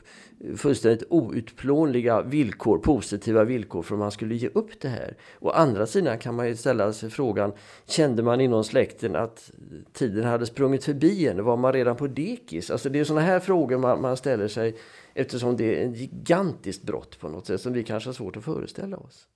fullständigt 0.57 1.05
outplånliga 1.11 2.23
villkor, 2.23 2.79
positiva 2.79 3.45
villkor 3.45 3.83
för 3.83 3.95
om 3.95 3.99
man 3.99 4.11
skulle 4.11 4.35
ge 4.35 4.49
upp 4.49 4.81
det 4.81 4.89
här. 4.89 5.17
Å 5.41 5.51
andra 5.51 5.87
sidan 5.87 6.19
kan 6.19 6.35
man 6.35 6.49
ju 6.49 6.57
ställa 6.57 6.93
sig 6.93 7.11
frågan, 7.11 7.53
kände 7.87 8.23
man 8.23 8.41
inom 8.41 8.65
släkten 8.65 9.17
att 9.17 9.51
tiden 9.93 10.25
hade 10.25 10.47
sprungit 10.47 10.85
förbi 10.85 11.29
en? 11.29 11.45
Var 11.45 11.57
man 11.57 11.73
redan 11.73 11.97
på 11.97 12.07
dekis? 12.07 12.71
Alltså 12.71 12.89
det 12.89 12.99
är 12.99 13.05
sådana 13.05 13.27
här 13.27 13.41
frågor 13.41 13.79
man, 13.79 14.01
man 14.01 14.17
ställer 14.17 14.49
sig 14.49 14.77
eftersom 15.15 15.57
det 15.57 15.83
är 15.83 15.89
ett 15.89 15.97
gigantiskt 15.97 16.83
brott 16.83 17.21
på 17.21 17.29
något 17.29 17.47
sätt 17.47 17.61
som 17.61 17.73
vi 17.73 17.85
kanske 17.85 18.09
har 18.09 18.15
svårt 18.15 18.37
att 18.37 18.45
föreställa 18.45 18.97
oss. 18.97 19.29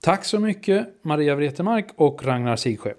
Tack 0.00 0.24
så 0.24 0.38
mycket 0.38 1.04
Maria 1.04 1.34
Wretemark 1.34 1.86
och 1.96 2.24
Ragnar 2.24 2.56
Sigsjö. 2.56 2.92